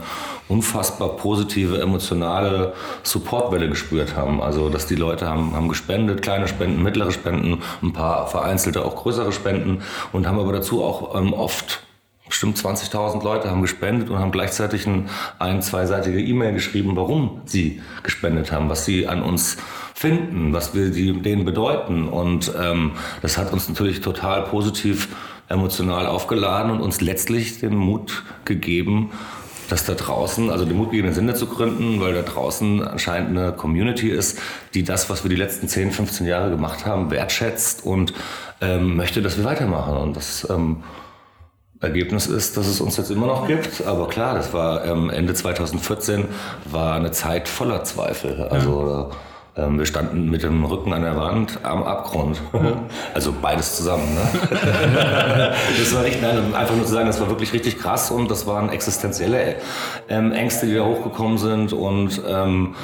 unfassbar 0.50 1.10
positive, 1.16 1.80
emotionale 1.80 2.74
Supportwelle 3.04 3.70
gespürt 3.70 4.16
haben. 4.16 4.42
Also, 4.42 4.70
dass 4.70 4.86
die 4.86 4.96
Leute 4.96 5.28
haben, 5.28 5.56
haben 5.56 5.70
gespendet, 5.70 6.22
kleine 6.22 6.48
Spenden, 6.48 6.84
mittlere 6.84 7.12
Spenden, 7.12 7.62
ein 7.82 7.94
paar 7.94 8.28
vereinzelte 8.28 8.84
auch 8.84 8.96
größere 8.96 9.32
Spenden 9.32 9.82
und 10.12 10.28
haben 10.28 10.40
aber 10.40 10.52
dazu 10.52 10.84
auch 10.84 11.16
ähm, 11.16 11.34
oft 11.34 11.87
bestimmt 12.28 12.58
20.000 12.58 13.24
Leute 13.24 13.50
haben 13.50 13.62
gespendet 13.62 14.10
und 14.10 14.20
haben 14.20 14.32
gleichzeitig 14.32 14.86
ein, 14.88 15.10
ein 15.40 15.62
zweiseitige 15.62 16.20
E-Mail 16.20 16.54
geschrieben, 16.54 16.96
warum 16.96 17.42
sie 17.46 17.82
gespendet 18.04 18.52
haben, 18.52 18.70
was 18.70 18.86
sie 18.86 19.08
an 19.08 19.24
uns 19.24 19.58
finden, 19.94 20.54
was 20.54 20.76
wir 20.76 20.92
die, 20.92 21.14
denen 21.14 21.46
bedeuten. 21.46 22.08
Und 22.08 22.52
ähm, 22.62 22.92
das 23.22 23.38
hat 23.38 23.52
uns 23.52 23.68
natürlich 23.68 24.02
total 24.02 24.44
positiv 24.44 25.08
emotional 25.50 26.06
aufgeladen 26.06 26.72
und 26.72 26.82
uns 26.82 27.02
letztlich 27.02 27.60
den 27.60 27.76
Mut 27.76 28.24
gegeben, 28.46 29.12
dass 29.70 29.86
da 29.86 29.96
draußen, 29.96 30.50
also 30.50 30.66
den 30.66 30.78
Mut 30.78 30.92
gegeben, 30.92 31.08
einen 31.08 31.16
Sender 31.16 31.36
zu 31.36 31.48
gründen, 31.48 32.00
weil 32.00 32.14
da 32.14 32.22
draußen 32.22 32.86
anscheinend 32.88 33.38
eine 33.38 33.52
Community 33.52 34.10
ist, 34.10 34.40
die 34.74 34.84
das, 34.84 35.10
was 35.10 35.24
wir 35.24 35.30
die 35.30 35.36
letzten 35.36 35.68
10, 35.68 35.92
15 35.92 36.26
Jahre 36.26 36.50
gemacht 36.50 36.86
haben, 36.86 37.12
wertschätzt 37.12 37.86
und 37.86 38.14
ähm, 38.62 38.96
möchte, 38.96 39.22
dass 39.22 39.38
wir 39.38 39.44
weitermachen. 39.44 39.98
Und 39.98 40.16
das 40.16 40.48
ähm, 40.50 40.84
Ergebnis 41.80 42.28
ist, 42.28 42.58
dass 42.58 42.68
es 42.68 42.82
uns 42.82 42.98
jetzt 42.98 43.12
immer 43.12 43.28
noch 43.28 43.48
gibt. 43.48 43.86
Aber 43.86 44.08
klar, 44.08 44.34
das 44.36 44.52
war 44.54 44.84
ähm, 44.86 45.10
Ende 45.10 45.34
2014 45.34 46.26
war 46.66 46.96
eine 46.96 47.12
Zeit 47.12 47.48
voller 47.48 47.84
Zweifel. 47.84 48.48
Also 48.50 49.12
ja. 49.56 49.66
ähm, 49.66 49.78
wir 49.78 49.86
standen 49.86 50.30
mit 50.30 50.42
dem 50.42 50.66
Rücken 50.66 50.92
an 50.94 51.04
der 51.04 51.16
Wand 51.16 51.60
am 51.64 51.84
Abgrund. 51.84 52.42
Also 53.14 53.34
beides 53.42 53.76
zusammen. 53.76 54.14
Ne? 54.14 54.22
das 55.80 55.96
war 55.96 56.04
richtig, 56.04 56.22
nein, 56.22 56.54
einfach 56.54 56.76
nur 56.76 56.86
zu 56.86 56.94
sagen, 56.94 57.08
das 57.08 57.20
war 57.20 57.30
wirklich 57.30 57.52
richtig 57.54 57.80
krass 57.80 58.12
und 58.12 58.30
das 58.30 58.46
waren 58.46 58.70
existenzielle 58.70 59.56
ähm, 60.08 60.32
Ängste, 60.32 60.68
die 60.68 60.76
da 60.76 60.84
hochgekommen 60.84 61.40
sind 61.40 61.74
und 61.74 62.22
ähm, 62.28 62.76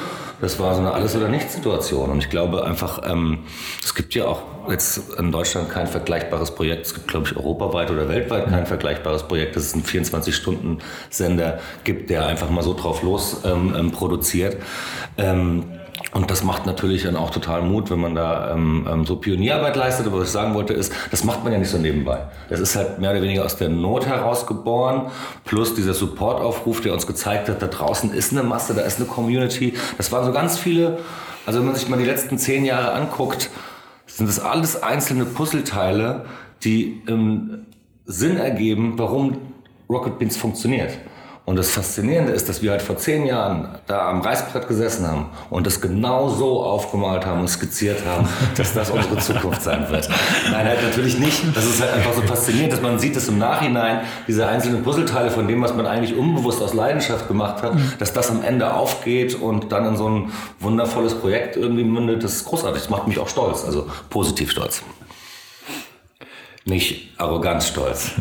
das 0.43 0.59
war 0.59 0.75
so 0.75 0.81
eine 0.81 0.91
Alles- 0.91 1.15
oder 1.15 1.29
Nichts-Situation. 1.29 2.09
Und 2.09 2.19
ich 2.19 2.29
glaube 2.29 2.65
einfach, 2.65 3.01
ähm, 3.09 3.39
es 3.81 3.95
gibt 3.95 4.13
ja 4.13 4.25
auch 4.25 4.41
jetzt 4.69 5.13
in 5.17 5.31
Deutschland 5.31 5.69
kein 5.69 5.87
vergleichbares 5.87 6.53
Projekt. 6.53 6.85
Es 6.85 6.93
gibt, 6.93 7.07
glaube 7.07 7.27
ich, 7.27 7.37
europaweit 7.37 7.89
oder 7.89 8.09
weltweit 8.09 8.49
kein 8.49 8.65
vergleichbares 8.65 9.23
Projekt, 9.23 9.55
dass 9.55 9.63
es 9.63 9.73
einen 9.73 9.83
24-Stunden-Sender 9.83 11.59
gibt, 11.85 12.09
der 12.09 12.27
einfach 12.27 12.49
mal 12.49 12.61
so 12.61 12.73
drauf 12.73 13.03
los 13.03 13.37
ähm, 13.45 13.73
ähm, 13.77 13.91
produziert. 13.91 14.57
Ähm, 15.17 15.63
und 16.13 16.29
das 16.29 16.43
macht 16.43 16.67
natürlich 16.67 17.03
dann 17.03 17.15
auch 17.15 17.31
total 17.31 17.63
Mut, 17.63 17.89
wenn 17.89 17.99
man 17.99 18.13
da 18.13 18.51
ähm, 18.51 18.87
ähm, 18.89 19.05
so 19.05 19.15
Pionierarbeit 19.15 19.75
leistet. 19.75 20.05
Aber 20.05 20.19
was 20.19 20.27
ich 20.27 20.31
sagen 20.31 20.53
wollte 20.53 20.73
ist, 20.73 20.93
das 21.09 21.23
macht 21.23 21.43
man 21.43 21.51
ja 21.51 21.57
nicht 21.57 21.69
so 21.69 21.79
nebenbei. 21.79 22.19
Das 22.49 22.59
ist 22.59 22.75
halt 22.75 22.99
mehr 22.99 23.11
oder 23.11 23.21
weniger 23.23 23.43
aus 23.43 23.55
der 23.55 23.69
Not 23.69 24.05
heraus 24.05 24.45
geboren. 24.45 25.09
Plus 25.43 25.73
dieser 25.73 25.95
Supportaufruf, 25.95 26.81
der 26.81 26.93
uns 26.93 27.07
gezeigt 27.07 27.49
hat, 27.49 27.63
da 27.63 27.67
draußen 27.67 28.13
ist 28.13 28.31
eine 28.31 28.43
Masse, 28.43 28.75
da 28.75 28.81
ist 28.81 28.99
eine 28.99 29.07
Community. 29.07 29.73
Das 29.97 30.11
waren 30.11 30.23
so 30.23 30.31
ganz 30.31 30.59
viele, 30.59 30.99
also 31.47 31.59
wenn 31.59 31.65
man 31.65 31.75
sich 31.75 31.89
mal 31.89 31.97
die 31.97 32.05
letzten 32.05 32.37
zehn 32.37 32.63
Jahre 32.63 32.91
anguckt, 32.93 33.49
sind 34.05 34.27
das 34.27 34.39
alles 34.39 34.83
einzelne 34.83 35.25
Puzzleteile, 35.25 36.25
die 36.63 37.01
ähm, 37.07 37.65
Sinn 38.05 38.37
ergeben, 38.37 38.93
warum 38.97 39.37
Rocket 39.89 40.19
Beans 40.19 40.37
funktioniert. 40.37 40.91
Und 41.45 41.57
das 41.57 41.71
Faszinierende 41.71 42.31
ist, 42.31 42.47
dass 42.47 42.61
wir 42.61 42.71
halt 42.71 42.81
vor 42.81 42.95
zehn 42.95 43.25
Jahren 43.25 43.67
da 43.85 44.09
am 44.09 44.21
Reißbrett 44.21 44.65
gesessen 44.65 45.05
haben 45.05 45.25
und 45.49 45.67
das 45.67 45.81
genau 45.81 46.29
so 46.29 46.63
aufgemalt 46.63 47.25
haben 47.25 47.41
und 47.41 47.49
skizziert 47.49 48.05
haben, 48.05 48.29
dass 48.55 48.73
das 48.73 48.89
unsere 48.89 49.17
Zukunft 49.17 49.61
sein 49.61 49.89
wird. 49.89 50.07
Nein, 50.49 50.65
halt 50.65 50.81
natürlich 50.81 51.19
nicht. 51.19 51.43
Das 51.53 51.65
ist 51.65 51.81
halt 51.81 51.93
einfach 51.93 52.13
so 52.13 52.21
faszinierend, 52.21 52.71
dass 52.71 52.81
man 52.81 52.97
sieht, 52.97 53.17
dass 53.17 53.27
im 53.27 53.39
Nachhinein 53.39 54.01
diese 54.25 54.47
einzelnen 54.47 54.83
Puzzleteile 54.83 55.31
von 55.31 55.45
dem, 55.45 55.61
was 55.61 55.73
man 55.73 55.85
eigentlich 55.85 56.15
unbewusst 56.17 56.61
aus 56.61 56.73
Leidenschaft 56.73 57.27
gemacht 57.27 57.61
hat, 57.61 57.73
dass 57.99 58.13
das 58.13 58.31
am 58.31 58.41
Ende 58.41 58.73
aufgeht 58.73 59.35
und 59.35 59.73
dann 59.73 59.85
in 59.85 59.97
so 59.97 60.07
ein 60.07 60.31
wundervolles 60.61 61.15
Projekt 61.15 61.57
irgendwie 61.57 61.83
mündet. 61.83 62.23
Das 62.23 62.35
ist 62.35 62.45
großartig. 62.45 62.83
Das 62.83 62.89
macht 62.89 63.05
mich 63.09 63.19
auch 63.19 63.27
stolz, 63.27 63.65
also 63.65 63.89
positiv 64.09 64.49
stolz. 64.49 64.81
Nicht 66.63 67.11
arrogant 67.19 67.63
stolz. 67.63 68.11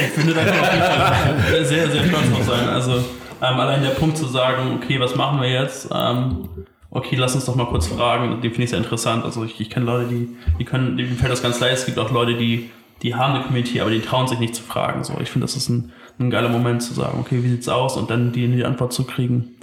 Ich 0.00 0.10
finde, 0.12 0.34
da 0.34 0.44
kann 0.44 0.60
man 0.60 1.64
sehr, 1.64 1.90
sehr 1.90 2.04
stolz 2.04 2.30
drauf 2.30 2.44
sein. 2.46 2.68
Also, 2.68 3.04
ähm, 3.40 3.60
allein 3.60 3.82
der 3.82 3.90
Punkt 3.90 4.16
zu 4.16 4.26
sagen, 4.26 4.74
okay, 4.76 4.98
was 5.00 5.14
machen 5.14 5.40
wir 5.40 5.50
jetzt? 5.50 5.88
Ähm, 5.92 6.48
okay, 6.90 7.16
lass 7.16 7.34
uns 7.34 7.44
doch 7.44 7.54
mal 7.54 7.66
kurz 7.66 7.86
fragen, 7.86 8.40
den 8.40 8.50
finde 8.50 8.64
ich 8.64 8.70
sehr 8.70 8.78
interessant. 8.78 9.24
Also 9.24 9.44
ich, 9.44 9.60
ich 9.60 9.70
kenne 9.70 9.86
Leute, 9.86 10.08
die, 10.08 10.36
die 10.58 10.64
können, 10.64 10.96
denen 10.96 11.16
fällt 11.16 11.32
das 11.32 11.42
ganz 11.42 11.60
leicht. 11.60 11.78
Es 11.78 11.86
gibt 11.86 11.98
auch 11.98 12.10
Leute, 12.10 12.36
die, 12.36 12.70
die 13.02 13.14
haben 13.14 13.34
eine 13.34 13.44
Community, 13.44 13.80
aber 13.80 13.90
die 13.90 14.00
trauen 14.00 14.26
sich 14.26 14.38
nicht 14.38 14.54
zu 14.54 14.62
fragen. 14.62 15.04
So, 15.04 15.14
ich 15.20 15.30
finde, 15.30 15.46
das 15.46 15.56
ist 15.56 15.68
ein, 15.68 15.92
ein 16.18 16.30
geiler 16.30 16.48
Moment 16.48 16.82
zu 16.82 16.94
sagen, 16.94 17.18
okay, 17.20 17.42
wie 17.42 17.48
sieht's 17.48 17.68
aus? 17.68 17.96
Und 17.96 18.10
dann 18.10 18.32
die, 18.32 18.48
die 18.48 18.64
Antwort 18.64 18.92
zu 18.92 19.04
kriegen. 19.04 19.56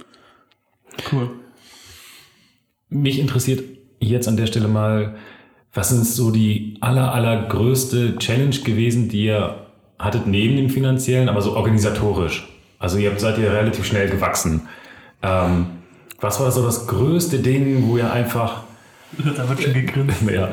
Cool. 1.12 1.30
Mich 2.88 3.18
interessiert 3.18 3.62
jetzt 4.00 4.28
an 4.28 4.36
der 4.36 4.46
Stelle 4.46 4.68
mal, 4.68 5.16
was 5.74 5.92
ist 5.92 6.16
so 6.16 6.30
die 6.30 6.78
aller, 6.80 7.12
allergrößte 7.12 8.16
Challenge 8.16 8.56
gewesen, 8.56 9.10
die 9.10 9.24
ihr 9.24 9.65
hattet 9.98 10.26
neben 10.26 10.56
dem 10.56 10.70
finanziellen, 10.70 11.28
aber 11.28 11.42
so 11.42 11.56
organisatorisch? 11.56 12.48
Also 12.78 12.98
ihr 12.98 13.18
seid 13.18 13.38
ja 13.38 13.50
relativ 13.50 13.84
schnell 13.84 14.08
gewachsen. 14.08 14.68
Ähm, 15.22 15.66
was 16.20 16.40
war 16.40 16.50
so 16.50 16.64
das 16.64 16.86
größte 16.86 17.38
Ding, 17.38 17.88
wo 17.88 17.96
ihr 17.96 18.10
einfach... 18.10 18.62
Da 19.18 19.48
wird 19.48 19.62
schon 19.62 19.72
gegrinst. 19.72 20.16
Ja, 20.30 20.48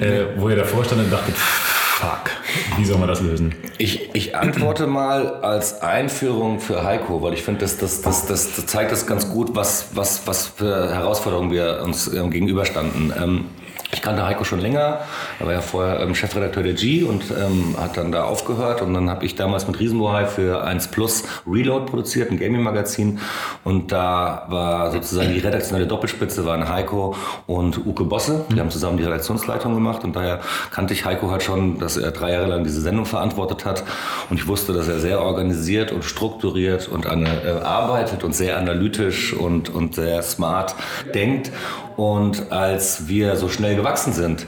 äh, 0.00 0.26
wo 0.36 0.48
ihr 0.48 0.56
davor 0.56 0.84
stand 0.84 1.02
und 1.02 1.12
dachtet, 1.12 1.36
fuck, 1.36 2.30
wie 2.78 2.84
soll 2.84 2.98
man 2.98 3.08
das 3.08 3.20
lösen? 3.20 3.54
Ich, 3.78 4.14
ich 4.14 4.34
antworte 4.34 4.86
mal 4.86 5.34
als 5.42 5.82
Einführung 5.82 6.58
für 6.58 6.82
Heiko, 6.82 7.22
weil 7.22 7.34
ich 7.34 7.42
finde, 7.42 7.60
das, 7.60 7.76
das, 7.76 8.00
das, 8.00 8.26
das, 8.26 8.66
zeigt 8.66 8.90
das 8.90 9.06
ganz 9.06 9.30
gut, 9.30 9.54
was, 9.54 9.88
was, 9.94 10.26
was 10.26 10.46
für 10.46 10.92
Herausforderungen 10.92 11.50
wir 11.50 11.82
uns 11.84 12.12
ähm, 12.12 12.30
gegenüberstanden. 12.30 13.12
Ähm, 13.16 13.44
ich 13.92 14.02
kannte 14.02 14.24
Heiko 14.24 14.44
schon 14.44 14.60
länger. 14.60 15.00
Er 15.40 15.46
war 15.46 15.52
ja 15.52 15.60
vorher 15.60 16.00
ähm, 16.00 16.14
Chefredakteur 16.14 16.62
der 16.62 16.74
G 16.74 17.02
und 17.02 17.24
ähm, 17.30 17.74
hat 17.78 17.96
dann 17.96 18.12
da 18.12 18.24
aufgehört. 18.24 18.82
Und 18.82 18.94
dann 18.94 19.10
habe 19.10 19.24
ich 19.24 19.34
damals 19.34 19.66
mit 19.66 19.80
Riesenbohai 19.80 20.26
für 20.26 20.62
1 20.62 20.88
Plus 20.88 21.24
Reload 21.46 21.86
produziert, 21.86 22.30
ein 22.30 22.38
Gaming-Magazin. 22.38 23.18
Und 23.64 23.90
da 23.90 24.46
war 24.48 24.92
sozusagen 24.92 25.32
die 25.32 25.40
redaktionelle 25.40 25.88
Doppelspitze 25.88 26.46
waren 26.46 26.68
Heiko 26.68 27.16
und 27.46 27.84
Uke 27.84 28.04
Bosse. 28.04 28.44
Die 28.54 28.60
haben 28.60 28.70
zusammen 28.70 28.96
die 28.96 29.04
Redaktionsleitung 29.04 29.74
gemacht. 29.74 30.04
Und 30.04 30.14
daher 30.14 30.40
kannte 30.70 30.94
ich 30.94 31.04
Heiko 31.04 31.30
halt 31.30 31.42
schon, 31.42 31.78
dass 31.78 31.96
er 31.96 32.12
drei 32.12 32.32
Jahre 32.32 32.46
lang 32.46 32.62
diese 32.62 32.80
Sendung 32.80 33.06
verantwortet 33.06 33.64
hat. 33.64 33.82
Und 34.30 34.38
ich 34.38 34.46
wusste, 34.46 34.72
dass 34.72 34.86
er 34.86 35.00
sehr 35.00 35.20
organisiert 35.20 35.90
und 35.90 36.04
strukturiert 36.04 36.86
und 36.88 37.06
an, 37.06 37.26
äh, 37.26 37.60
arbeitet 37.64 38.22
und 38.22 38.36
sehr 38.36 38.56
analytisch 38.56 39.32
und, 39.32 39.68
und 39.68 39.96
sehr 39.96 40.22
smart 40.22 40.76
denkt. 41.12 41.50
Und 42.00 42.50
als 42.50 43.08
wir 43.08 43.36
so 43.36 43.50
schnell 43.50 43.76
gewachsen 43.76 44.14
sind, 44.14 44.46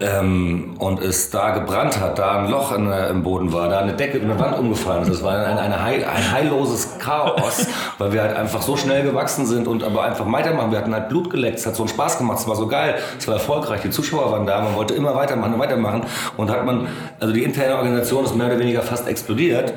ähm, 0.00 0.74
und 0.78 1.00
es 1.00 1.30
da 1.30 1.52
gebrannt 1.52 1.98
hat, 1.98 2.18
da 2.18 2.40
ein 2.40 2.50
Loch 2.50 2.70
in, 2.72 2.92
im 2.92 3.22
Boden 3.22 3.50
war, 3.50 3.70
da 3.70 3.78
eine 3.78 3.94
Decke 3.94 4.18
in 4.18 4.28
der 4.28 4.38
Wand 4.38 4.58
umgefallen 4.58 5.04
ist. 5.04 5.10
Das 5.10 5.22
war 5.22 5.46
ein, 5.46 5.56
eine 5.56 5.82
heil, 5.82 6.04
ein 6.04 6.30
heilloses 6.30 6.98
Chaos, 6.98 7.66
weil 7.98 8.12
wir 8.12 8.20
halt 8.20 8.36
einfach 8.36 8.60
so 8.60 8.76
schnell 8.76 9.04
gewachsen 9.04 9.46
sind 9.46 9.66
und 9.66 9.82
aber 9.82 10.02
einfach 10.02 10.30
weitermachen. 10.30 10.70
Wir 10.70 10.80
hatten 10.80 10.92
halt 10.92 11.08
Blut 11.08 11.30
geleckt, 11.30 11.60
es 11.60 11.66
hat 11.66 11.76
so 11.76 11.84
einen 11.84 11.88
Spaß 11.88 12.18
gemacht, 12.18 12.40
es 12.40 12.46
war 12.46 12.56
so 12.56 12.66
geil, 12.66 12.96
es 13.18 13.26
war 13.26 13.36
erfolgreich, 13.36 13.80
die 13.80 13.90
Zuschauer 13.90 14.30
waren 14.30 14.44
da, 14.44 14.60
man 14.60 14.74
wollte 14.74 14.92
immer 14.92 15.14
weitermachen 15.14 15.54
und 15.54 15.60
weitermachen 15.60 16.02
und 16.36 16.50
hat 16.50 16.66
man, 16.66 16.88
also 17.20 17.32
die 17.32 17.42
interne 17.42 17.76
Organisation 17.76 18.26
ist 18.26 18.36
mehr 18.36 18.48
oder 18.48 18.58
weniger 18.58 18.82
fast 18.82 19.08
explodiert 19.08 19.72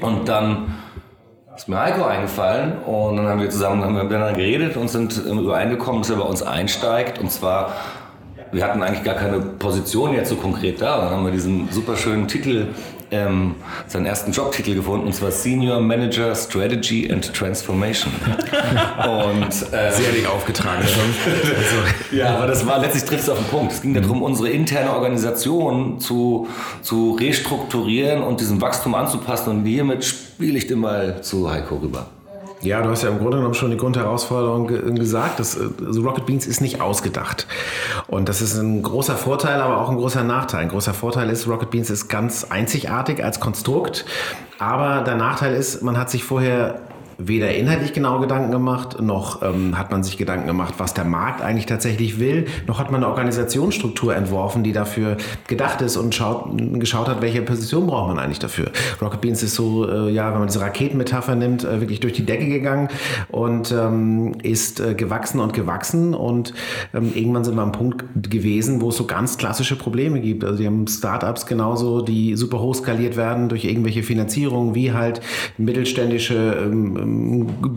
und 0.00 0.30
dann 0.30 0.78
ist 1.60 1.68
mir 1.68 1.78
Heiko 1.78 2.04
eingefallen 2.04 2.78
und 2.86 3.18
dann 3.18 3.28
haben 3.28 3.38
wir 3.38 3.50
zusammen 3.50 3.84
haben 3.84 3.94
wir 3.94 4.04
miteinander 4.04 4.32
geredet 4.32 4.78
und 4.78 4.88
sind 4.88 5.18
übereingekommen, 5.26 6.00
dass 6.00 6.08
er 6.08 6.16
bei 6.16 6.22
uns 6.22 6.42
einsteigt 6.42 7.18
und 7.18 7.30
zwar 7.30 7.74
wir 8.50 8.64
hatten 8.64 8.82
eigentlich 8.82 9.04
gar 9.04 9.14
keine 9.14 9.40
Position 9.40 10.14
jetzt 10.14 10.30
so 10.30 10.36
konkret 10.36 10.80
da. 10.80 11.02
Dann 11.02 11.10
haben 11.10 11.24
wir 11.24 11.32
diesen 11.32 11.70
super 11.70 11.96
schönen 11.96 12.26
Titel, 12.28 12.68
ähm, 13.10 13.56
seinen 13.86 14.06
ersten 14.06 14.32
Jobtitel 14.32 14.74
gefunden, 14.74 15.06
und 15.06 15.14
zwar 15.14 15.30
Senior 15.30 15.80
Manager 15.80 16.34
Strategy 16.34 17.10
and 17.10 17.32
Transformation. 17.34 18.12
und, 18.24 19.42
ähm, 19.72 19.92
Sehr 19.92 20.12
dick 20.12 20.28
aufgetragen. 20.28 20.82
also. 20.84 22.16
Ja, 22.16 22.36
aber 22.36 22.46
das 22.46 22.66
war 22.66 22.78
letztlich 22.78 23.04
trifft 23.04 23.24
es 23.24 23.28
auf 23.28 23.38
den 23.38 23.46
Punkt. 23.46 23.72
Es 23.72 23.82
ging 23.82 23.94
darum, 23.94 24.22
unsere 24.22 24.50
interne 24.50 24.92
Organisation 24.92 26.00
zu, 26.00 26.48
zu 26.82 27.12
restrukturieren 27.12 28.22
und 28.22 28.40
diesem 28.40 28.60
Wachstum 28.60 28.94
anzupassen. 28.94 29.50
Und 29.50 29.64
hiermit 29.64 30.04
spiele 30.04 30.58
ich 30.58 30.66
den 30.66 30.80
Mal 30.80 31.22
zu 31.22 31.50
Heiko 31.50 31.76
rüber. 31.76 32.06
Ja, 32.62 32.82
du 32.82 32.90
hast 32.90 33.02
ja 33.02 33.08
im 33.08 33.18
Grunde 33.18 33.38
genommen 33.38 33.54
schon 33.54 33.70
die 33.70 33.78
Grundherausforderung 33.78 34.66
ge 34.66 34.94
gesagt. 34.94 35.40
Dass, 35.40 35.58
also 35.58 36.02
Rocket 36.02 36.26
Beans 36.26 36.46
ist 36.46 36.60
nicht 36.60 36.80
ausgedacht. 36.80 37.46
Und 38.06 38.28
das 38.28 38.42
ist 38.42 38.58
ein 38.58 38.82
großer 38.82 39.16
Vorteil, 39.16 39.60
aber 39.60 39.80
auch 39.80 39.88
ein 39.88 39.96
großer 39.96 40.24
Nachteil. 40.24 40.60
Ein 40.60 40.68
großer 40.68 40.92
Vorteil 40.92 41.30
ist, 41.30 41.48
Rocket 41.48 41.70
Beans 41.70 41.88
ist 41.88 42.08
ganz 42.08 42.44
einzigartig 42.44 43.24
als 43.24 43.40
Konstrukt. 43.40 44.04
Aber 44.58 45.02
der 45.02 45.16
Nachteil 45.16 45.54
ist, 45.54 45.82
man 45.82 45.96
hat 45.96 46.10
sich 46.10 46.22
vorher 46.22 46.80
weder 47.26 47.54
inhaltlich 47.54 47.92
genau 47.92 48.20
Gedanken 48.20 48.50
gemacht, 48.50 49.00
noch 49.00 49.42
ähm, 49.42 49.78
hat 49.78 49.90
man 49.90 50.02
sich 50.02 50.16
Gedanken 50.16 50.46
gemacht, 50.46 50.74
was 50.78 50.94
der 50.94 51.04
Markt 51.04 51.42
eigentlich 51.42 51.66
tatsächlich 51.66 52.18
will, 52.18 52.46
noch 52.66 52.78
hat 52.78 52.90
man 52.90 53.02
eine 53.02 53.10
Organisationsstruktur 53.10 54.14
entworfen, 54.16 54.62
die 54.62 54.72
dafür 54.72 55.16
gedacht 55.46 55.82
ist 55.82 55.96
und 55.96 56.14
schaut, 56.14 56.50
geschaut 56.80 57.08
hat, 57.08 57.22
welche 57.22 57.42
Position 57.42 57.86
braucht 57.86 58.08
man 58.08 58.18
eigentlich 58.18 58.38
dafür. 58.38 58.70
Rocket 59.00 59.20
Beans 59.20 59.42
ist 59.42 59.54
so, 59.54 59.88
äh, 59.88 60.10
ja, 60.10 60.32
wenn 60.32 60.38
man 60.38 60.48
diese 60.48 60.60
Raketenmetapher 60.60 61.34
nimmt, 61.34 61.64
äh, 61.64 61.80
wirklich 61.80 62.00
durch 62.00 62.14
die 62.14 62.24
Decke 62.24 62.46
gegangen 62.46 62.88
und 63.28 63.72
ähm, 63.72 64.34
ist 64.42 64.80
äh, 64.80 64.94
gewachsen 64.94 65.40
und 65.40 65.52
gewachsen 65.52 66.14
und 66.14 66.54
ähm, 66.94 67.12
irgendwann 67.14 67.44
sind 67.44 67.56
wir 67.56 67.62
am 67.62 67.72
Punkt 67.72 68.04
gewesen, 68.30 68.80
wo 68.80 68.88
es 68.88 68.96
so 68.96 69.06
ganz 69.06 69.36
klassische 69.36 69.76
Probleme 69.76 70.20
gibt. 70.20 70.44
Also 70.44 70.58
die 70.58 70.66
haben 70.66 70.86
Startups 70.86 71.46
genauso, 71.46 72.00
die 72.00 72.36
super 72.36 72.60
hoch 72.60 72.74
skaliert 72.74 73.16
werden 73.16 73.48
durch 73.48 73.64
irgendwelche 73.64 74.02
Finanzierungen, 74.02 74.74
wie 74.74 74.92
halt 74.92 75.20
mittelständische 75.58 76.56
ähm, 76.64 77.09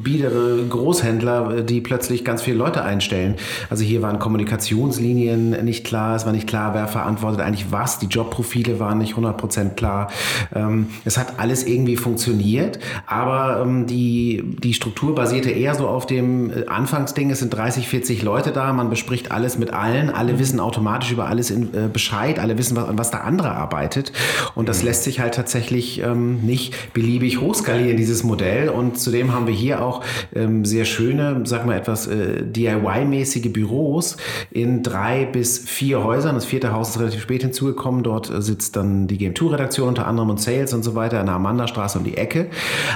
biedere 0.04 0.66
Großhändler, 0.68 1.62
die 1.62 1.82
plötzlich 1.82 2.24
ganz 2.24 2.42
viele 2.42 2.58
Leute 2.58 2.84
einstellen. 2.84 3.36
Also 3.70 3.84
hier 3.84 4.02
waren 4.02 4.20
Kommunikationslinien 4.20 5.52
nicht 5.64 5.86
klar, 5.86 6.16
es 6.16 6.26
war 6.26 6.34
nicht 6.34 6.48
klar, 6.48 6.74
wer 6.74 6.88
verantwortet 6.88 7.42
eigentlich 7.42 7.72
was, 7.72 8.00
die 8.00 8.08
Jobprofile 8.08 8.80
waren 8.80 8.98
nicht 8.98 9.16
100% 9.16 9.72
klar. 9.72 10.10
Ähm, 10.54 10.88
es 11.06 11.18
hat 11.18 11.40
alles 11.40 11.66
irgendwie 11.66 11.98
funktioniert, 11.98 12.80
aber 13.06 13.62
ähm, 13.62 13.88
die, 13.88 14.44
die 14.64 14.74
Struktur 14.74 15.16
basierte 15.16 15.50
eher 15.52 15.76
so 15.76 15.88
auf 15.88 16.06
dem 16.06 16.50
äh, 16.50 16.66
Anfangsding, 16.68 17.32
es 17.32 17.40
sind 17.40 17.54
30, 17.54 17.88
40 17.88 18.24
Leute 18.24 18.52
da, 18.52 18.74
man 18.74 18.90
bespricht 18.90 19.32
alles 19.32 19.58
mit 19.58 19.74
allen, 19.74 20.10
alle 20.10 20.40
wissen 20.40 20.60
automatisch 20.60 21.12
über 21.12 21.28
alles 21.28 21.52
in, 21.52 21.74
äh, 21.74 21.90
Bescheid, 21.92 22.40
alle 22.40 22.58
wissen, 22.58 22.76
was, 22.76 22.88
was 22.90 23.12
der 23.12 23.24
andere 23.24 23.52
arbeitet. 23.52 24.12
Und 24.56 24.70
das 24.70 24.84
lässt 24.84 25.04
sich 25.04 25.20
halt 25.20 25.36
tatsächlich 25.36 26.02
ähm, 26.02 26.42
nicht 26.42 26.94
beliebig 26.94 27.40
hochskalieren, 27.42 27.98
dieses 27.98 28.24
Modell. 28.24 28.70
Und 28.70 28.98
zudem 29.00 29.23
Zudem 29.24 29.34
haben 29.34 29.48
wir 29.48 29.54
hier 29.54 29.82
auch 29.82 30.02
ähm, 30.36 30.66
sehr 30.66 30.84
schöne, 30.84 31.42
sag 31.46 31.66
mal 31.66 31.78
etwas 31.78 32.08
äh, 32.08 32.44
DIY-mäßige 32.44 33.54
Büros 33.54 34.18
in 34.52 34.84
drei 34.84 35.24
bis 35.24 35.60
vier 35.60 36.04
Häusern. 36.04 36.36
Das 36.36 36.44
vierte 36.44 36.74
Haus 36.74 36.90
ist 36.90 37.00
relativ 37.00 37.22
spät 37.22 37.42
hinzugekommen. 37.42 38.04
Dort 38.04 38.30
äh, 38.30 38.42
sitzt 38.42 38.76
dann 38.76 39.08
die 39.08 39.18
Game 39.18 39.34
2-Redaktion 39.34 39.88
unter 39.88 40.08
anderem 40.08 40.30
und 40.30 40.42
Sales 40.42 40.74
und 40.74 40.84
so 40.84 40.94
weiter 40.96 41.22
in 41.22 41.28
der 41.28 41.36
Amandastraße 41.36 42.00
um 42.00 42.04
die 42.04 42.18
Ecke. 42.18 42.48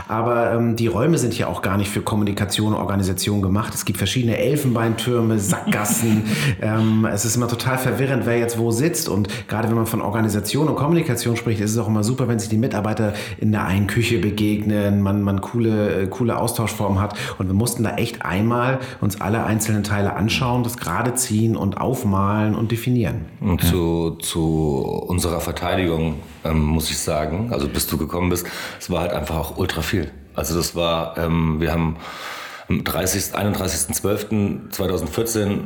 Aber 0.09 0.51
ähm, 0.51 0.75
die 0.75 0.87
Räume 0.87 1.17
sind 1.17 1.37
ja 1.37 1.47
auch 1.47 1.61
gar 1.61 1.77
nicht 1.77 1.89
für 1.89 2.01
Kommunikation 2.01 2.73
und 2.73 2.79
Organisation 2.81 3.41
gemacht. 3.41 3.73
Es 3.73 3.85
gibt 3.85 3.97
verschiedene 3.97 4.37
Elfenbeintürme, 4.37 5.39
Sackgassen. 5.39 6.23
ähm, 6.61 7.07
es 7.09 7.23
ist 7.23 7.37
immer 7.37 7.47
total 7.47 7.77
verwirrend, 7.77 8.25
wer 8.25 8.37
jetzt 8.37 8.57
wo 8.57 8.71
sitzt. 8.71 9.07
Und 9.07 9.29
gerade 9.47 9.69
wenn 9.69 9.75
man 9.75 9.85
von 9.85 10.01
Organisation 10.01 10.67
und 10.67 10.75
Kommunikation 10.75 11.37
spricht, 11.37 11.61
ist 11.61 11.71
es 11.71 11.77
auch 11.77 11.87
immer 11.87 12.03
super, 12.03 12.27
wenn 12.27 12.39
sich 12.39 12.49
die 12.49 12.57
Mitarbeiter 12.57 13.13
in 13.37 13.53
der 13.53 13.65
einen 13.65 13.87
Küche 13.87 14.19
begegnen, 14.19 15.01
man, 15.01 15.21
man 15.21 15.39
coole, 15.39 16.06
äh, 16.07 16.09
coole 16.09 16.37
Austauschform 16.37 16.99
hat. 16.99 17.15
Und 17.37 17.47
wir 17.47 17.53
mussten 17.53 17.83
da 17.83 17.95
echt 17.95 18.23
einmal 18.23 18.79
uns 19.01 19.21
alle 19.21 19.43
einzelnen 19.43 19.83
Teile 19.83 20.15
anschauen, 20.15 20.63
das 20.63 20.77
gerade 20.77 21.13
ziehen 21.13 21.55
und 21.55 21.79
aufmalen 21.79 22.55
und 22.55 22.71
definieren. 22.71 23.25
Und 23.41 23.63
zu, 23.63 24.17
zu 24.21 25.03
unserer 25.07 25.39
Verteidigung 25.39 26.15
ähm, 26.43 26.63
muss 26.63 26.89
ich 26.89 26.97
sagen, 26.97 27.49
also 27.51 27.67
bis 27.67 27.85
du 27.87 27.97
gekommen 27.97 28.29
bist, 28.29 28.47
es 28.79 28.89
war 28.89 29.01
halt 29.01 29.11
einfach 29.11 29.35
auch 29.35 29.57
ultra 29.57 29.81
viel. 29.81 30.09
Also 30.35 30.55
das 30.55 30.75
war, 30.75 31.17
ähm, 31.17 31.59
wir 31.59 31.71
haben 31.71 31.97
am 32.69 32.83
30. 32.83 33.35
31.12.2014 33.35 35.59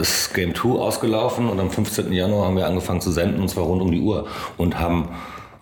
ist 0.00 0.34
Game 0.34 0.54
2 0.54 0.78
ausgelaufen 0.78 1.48
und 1.48 1.58
am 1.58 1.70
15. 1.70 2.12
Januar 2.12 2.44
haben 2.46 2.56
wir 2.56 2.66
angefangen 2.66 3.00
zu 3.00 3.10
senden 3.10 3.40
und 3.40 3.48
zwar 3.48 3.64
rund 3.64 3.80
um 3.80 3.90
die 3.90 4.00
Uhr 4.00 4.26
und 4.58 4.78
haben 4.78 5.08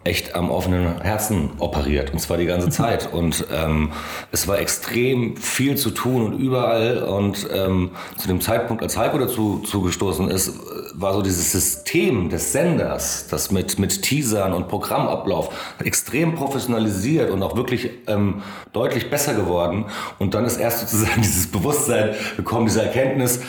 echt 0.08 0.34
am 0.34 0.50
offenen 0.50 1.00
Herzen 1.02 1.50
operiert. 1.58 2.12
Und 2.12 2.18
zwar 2.18 2.38
die 2.38 2.46
ganze 2.46 2.70
Zeit. 2.70 3.12
Und 3.18 3.46
ähm, 3.52 3.92
es 4.32 4.48
war 4.48 4.58
extrem 4.58 5.36
viel 5.36 5.76
zu 5.76 5.90
tun 5.90 6.22
und 6.24 6.38
überall. 6.38 7.02
Und 7.02 7.46
ähm, 7.52 7.90
zu 8.16 8.26
dem 8.26 8.40
Zeitpunkt, 8.40 8.82
als 8.82 8.96
Heiko 8.96 9.18
dazu 9.18 9.60
zugestoßen 9.60 10.30
ist, 10.30 10.54
war 10.94 11.14
so 11.14 11.22
dieses 11.22 11.52
System 11.52 12.28
des 12.30 12.52
Senders, 12.52 13.28
das 13.28 13.50
mit, 13.50 13.78
mit 13.78 14.02
Teasern 14.02 14.52
und 14.52 14.68
Programmablauf 14.68 15.50
extrem 15.84 16.34
professionalisiert 16.34 17.30
und 17.30 17.42
auch 17.42 17.56
wirklich 17.56 17.90
ähm, 18.06 18.42
deutlich 18.72 19.10
besser 19.10 19.34
geworden. 19.34 19.86
Und 20.18 20.34
dann 20.34 20.44
ist 20.44 20.56
erst 20.56 20.80
sozusagen 20.80 21.22
dieses 21.22 21.46
Bewusstsein 21.46 22.14
gekommen, 22.36 22.66
diese 22.66 22.82
Erkenntnis 22.82 23.40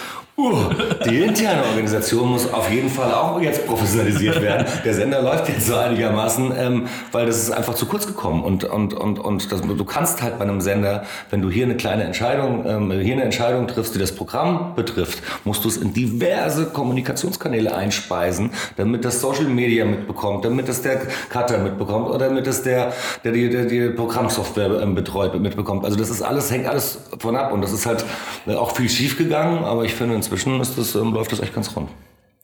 Die 1.06 1.20
interne 1.20 1.64
Organisation 1.66 2.30
muss 2.30 2.52
auf 2.52 2.72
jeden 2.72 2.90
Fall 2.90 3.14
auch 3.14 3.42
jetzt 3.42 3.66
professionalisiert 3.68 4.42
werden. 4.42 4.66
Der 4.86 4.94
Sender 4.94 5.22
läuft 5.22 5.50
jetzt 5.50 5.68
so 5.68 5.76
einigermaßen, 5.76 6.54
ähm, 6.58 6.88
weil 7.12 7.26
das 7.26 7.38
ist 7.38 7.52
einfach 7.52 7.74
zu 7.74 7.86
kurz 7.86 8.08
gekommen. 8.08 8.44
Und, 8.44 8.64
und, 8.64 8.94
und, 8.94 9.20
und 9.20 9.52
das, 9.52 9.62
du 9.62 9.86
kannst 9.86 10.22
halt 10.22 10.38
bei 10.38 10.46
einem 10.46 10.62
Sender, 10.62 11.04
wenn 11.30 11.42
du 11.42 11.50
hier 11.50 11.66
eine 11.66 11.76
kleine 11.76 12.04
Entscheidung, 12.04 12.66
ähm, 12.66 12.92
hier 12.92 13.14
eine 13.14 13.24
Entscheidung 13.24 13.68
triffst, 13.68 13.96
die 13.96 14.00
das 14.00 14.14
Programm 14.14 14.76
betrifft, 14.76 15.22
musst 15.44 15.64
du 15.66 15.70
es 15.70 15.78
in 15.78 15.94
diverse 15.94 16.68
Kommunikationskanäle 16.68 17.76
einspeisen, 17.76 18.52
damit 18.78 19.06
das 19.06 19.22
Social 19.22 19.46
Media 19.46 19.86
mitbekommt, 19.86 20.46
damit 20.46 20.70
es 20.70 20.82
der 20.82 21.02
Cutter 21.30 21.58
mitbekommt 21.58 22.10
oder 22.10 22.30
damit 22.30 22.48
es 22.48 22.64
der, 22.64 22.94
der 23.24 23.32
die, 23.32 23.50
der 23.50 23.66
die 23.66 23.90
Programmsoftware 23.90 24.82
ähm, 24.82 24.96
betreut 24.96 25.40
mitbekommt. 25.40 25.86
Also 25.86 25.98
das 25.98 26.10
ist 26.10 26.22
alles, 26.22 26.52
hängt 26.52 26.68
alles 26.68 27.00
von 27.20 27.36
ab 27.36 27.52
und 27.52 27.62
das 27.62 27.72
ist 27.72 27.86
halt 27.86 28.06
äh, 28.48 28.54
auch 28.54 28.76
viel 28.76 28.90
schief 28.90 29.18
gegangen, 29.18 29.64
aber 29.64 29.86
ich 29.86 29.94
finde 29.94 30.16
inzwischen 30.30 30.62
ist 30.62 30.78
das, 30.78 30.96
ähm, 30.96 31.14
läuft 31.14 31.32
das 31.32 31.40
echt 31.40 31.56
ganz 31.56 31.76
rund. 31.76 31.90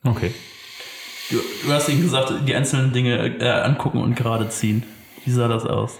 Okay. 0.03 0.31
Du, 1.29 1.37
du 1.63 1.71
hast 1.71 1.87
eben 1.89 2.01
gesagt, 2.01 2.33
die 2.47 2.55
einzelnen 2.55 2.93
Dinge 2.93 3.39
äh, 3.39 3.47
angucken 3.47 4.01
und 4.01 4.15
gerade 4.15 4.49
ziehen. 4.49 4.83
Wie 5.23 5.31
sah 5.31 5.47
das 5.47 5.65
aus? 5.65 5.99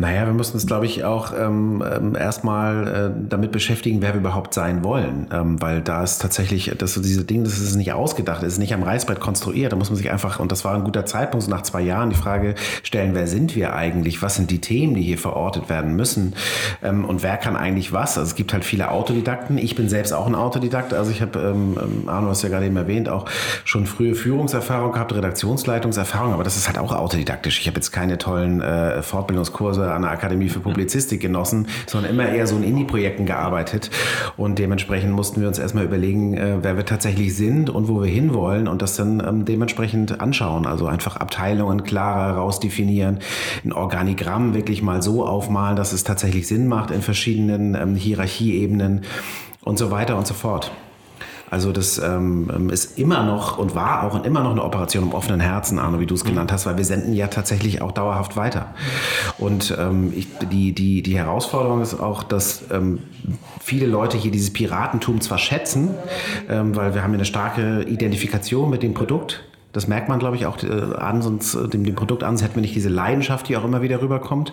Naja, 0.00 0.24
wir 0.24 0.32
müssen 0.32 0.54
uns, 0.54 0.66
glaube 0.66 0.86
ich, 0.86 1.04
auch 1.04 1.34
ähm, 1.38 1.84
ähm, 1.86 2.16
erstmal 2.16 2.88
äh, 2.88 3.28
damit 3.28 3.52
beschäftigen, 3.52 4.00
wer 4.00 4.14
wir 4.14 4.20
überhaupt 4.20 4.54
sein 4.54 4.82
wollen. 4.82 5.26
Ähm, 5.30 5.60
weil 5.60 5.82
da 5.82 6.02
ist 6.02 6.22
tatsächlich, 6.22 6.72
das 6.78 6.94
so 6.94 7.02
diese 7.02 7.26
Dinge, 7.26 7.44
das 7.44 7.58
ist 7.58 7.76
nicht 7.76 7.92
ausgedacht, 7.92 8.42
das 8.42 8.54
ist 8.54 8.58
nicht 8.58 8.72
am 8.72 8.82
Reißbrett 8.82 9.20
konstruiert. 9.20 9.72
Da 9.72 9.76
muss 9.76 9.90
man 9.90 9.98
sich 9.98 10.10
einfach, 10.10 10.40
und 10.40 10.52
das 10.52 10.64
war 10.64 10.74
ein 10.74 10.84
guter 10.84 11.04
Zeitpunkt, 11.04 11.44
so 11.44 11.50
nach 11.50 11.60
zwei 11.60 11.82
Jahren, 11.82 12.08
die 12.08 12.16
Frage 12.16 12.54
stellen, 12.82 13.14
wer 13.14 13.26
sind 13.26 13.54
wir 13.54 13.74
eigentlich? 13.74 14.22
Was 14.22 14.36
sind 14.36 14.50
die 14.50 14.62
Themen, 14.62 14.94
die 14.94 15.02
hier 15.02 15.18
verortet 15.18 15.68
werden 15.68 15.94
müssen? 15.96 16.34
Ähm, 16.82 17.04
und 17.04 17.22
wer 17.22 17.36
kann 17.36 17.54
eigentlich 17.54 17.92
was? 17.92 18.16
Also 18.16 18.30
es 18.30 18.34
gibt 18.36 18.54
halt 18.54 18.64
viele 18.64 18.90
Autodidakten. 18.90 19.58
Ich 19.58 19.74
bin 19.74 19.90
selbst 19.90 20.14
auch 20.14 20.26
ein 20.26 20.34
Autodidakt. 20.34 20.94
Also 20.94 21.10
ich 21.10 21.20
habe, 21.20 21.38
ähm, 21.40 21.78
ähm 21.78 22.08
Arno 22.08 22.30
hast 22.30 22.40
ja 22.40 22.48
gerade 22.48 22.64
eben 22.64 22.76
erwähnt, 22.78 23.10
auch 23.10 23.26
schon 23.66 23.84
frühe 23.84 24.14
Führungserfahrung 24.14 24.92
gehabt, 24.92 25.14
Redaktionsleitungserfahrung, 25.14 26.32
aber 26.32 26.44
das 26.44 26.56
ist 26.56 26.68
halt 26.68 26.78
auch 26.78 26.94
autodidaktisch. 26.94 27.60
Ich 27.60 27.66
habe 27.66 27.76
jetzt 27.76 27.90
keine 27.90 28.16
tollen 28.16 28.62
äh, 28.62 29.02
Fortbildungskurse 29.02 29.89
an 29.94 30.02
der 30.02 30.10
Akademie 30.10 30.48
für 30.48 30.60
Publizistik 30.60 31.20
genossen, 31.20 31.68
sondern 31.86 32.10
immer 32.10 32.28
eher 32.28 32.46
so 32.46 32.56
in 32.56 32.62
Indie-Projekten 32.62 33.26
gearbeitet. 33.26 33.90
Und 34.36 34.58
dementsprechend 34.58 35.12
mussten 35.12 35.40
wir 35.40 35.48
uns 35.48 35.58
erstmal 35.58 35.84
überlegen, 35.84 36.34
äh, 36.34 36.58
wer 36.62 36.76
wir 36.76 36.84
tatsächlich 36.84 37.36
sind 37.36 37.70
und 37.70 37.88
wo 37.88 38.02
wir 38.02 38.08
hinwollen 38.08 38.68
und 38.68 38.82
das 38.82 38.96
dann 38.96 39.22
ähm, 39.26 39.44
dementsprechend 39.44 40.20
anschauen. 40.20 40.66
Also 40.66 40.86
einfach 40.86 41.16
Abteilungen 41.16 41.84
klarer 41.84 42.36
rausdefinieren, 42.36 43.18
ein 43.64 43.72
Organigramm 43.72 44.54
wirklich 44.54 44.82
mal 44.82 45.02
so 45.02 45.26
aufmalen, 45.26 45.76
dass 45.76 45.92
es 45.92 46.04
tatsächlich 46.04 46.46
Sinn 46.46 46.66
macht 46.66 46.90
in 46.90 47.02
verschiedenen 47.02 47.74
ähm, 47.74 47.94
Hierarchieebenen 47.94 49.02
und 49.62 49.78
so 49.78 49.90
weiter 49.90 50.16
und 50.16 50.26
so 50.26 50.34
fort. 50.34 50.70
Also 51.50 51.72
das 51.72 51.98
ähm, 51.98 52.70
ist 52.70 52.98
immer 52.98 53.24
noch 53.24 53.58
und 53.58 53.74
war 53.74 54.04
auch 54.04 54.14
und 54.14 54.24
immer 54.24 54.42
noch 54.42 54.52
eine 54.52 54.62
Operation 54.62 55.04
im 55.04 55.12
offenen 55.12 55.40
Herzen, 55.40 55.78
Arno, 55.78 55.98
wie 55.98 56.06
du 56.06 56.14
es 56.14 56.24
genannt 56.24 56.52
hast, 56.52 56.66
weil 56.66 56.76
wir 56.76 56.84
senden 56.84 57.12
ja 57.12 57.26
tatsächlich 57.26 57.82
auch 57.82 57.92
dauerhaft 57.92 58.36
weiter. 58.36 58.74
Und 59.38 59.76
ähm, 59.78 60.12
ich, 60.16 60.28
die, 60.50 60.72
die, 60.72 61.02
die 61.02 61.18
Herausforderung 61.18 61.82
ist 61.82 61.98
auch, 61.98 62.22
dass 62.22 62.62
ähm, 62.70 63.00
viele 63.60 63.86
Leute 63.86 64.16
hier 64.16 64.30
dieses 64.30 64.52
Piratentum 64.52 65.20
zwar 65.20 65.38
schätzen, 65.38 65.90
ähm, 66.48 66.76
weil 66.76 66.94
wir 66.94 67.02
haben 67.02 67.14
eine 67.14 67.24
starke 67.24 67.82
Identifikation 67.82 68.70
mit 68.70 68.82
dem 68.82 68.94
Produkt, 68.94 69.42
das 69.72 69.86
merkt 69.86 70.08
man, 70.08 70.18
glaube 70.18 70.36
ich, 70.36 70.46
auch 70.46 70.60
äh, 70.62 70.96
an, 70.98 71.22
sonst 71.22 71.54
äh, 71.54 71.68
dem, 71.68 71.84
dem 71.84 71.94
Produkt 71.94 72.24
an, 72.24 72.30
sonst 72.36 72.42
hätten 72.42 72.56
wir 72.56 72.62
nicht 72.62 72.74
diese 72.74 72.88
Leidenschaft, 72.88 73.48
die 73.48 73.56
auch 73.56 73.64
immer 73.64 73.82
wieder 73.82 74.02
rüberkommt. 74.02 74.52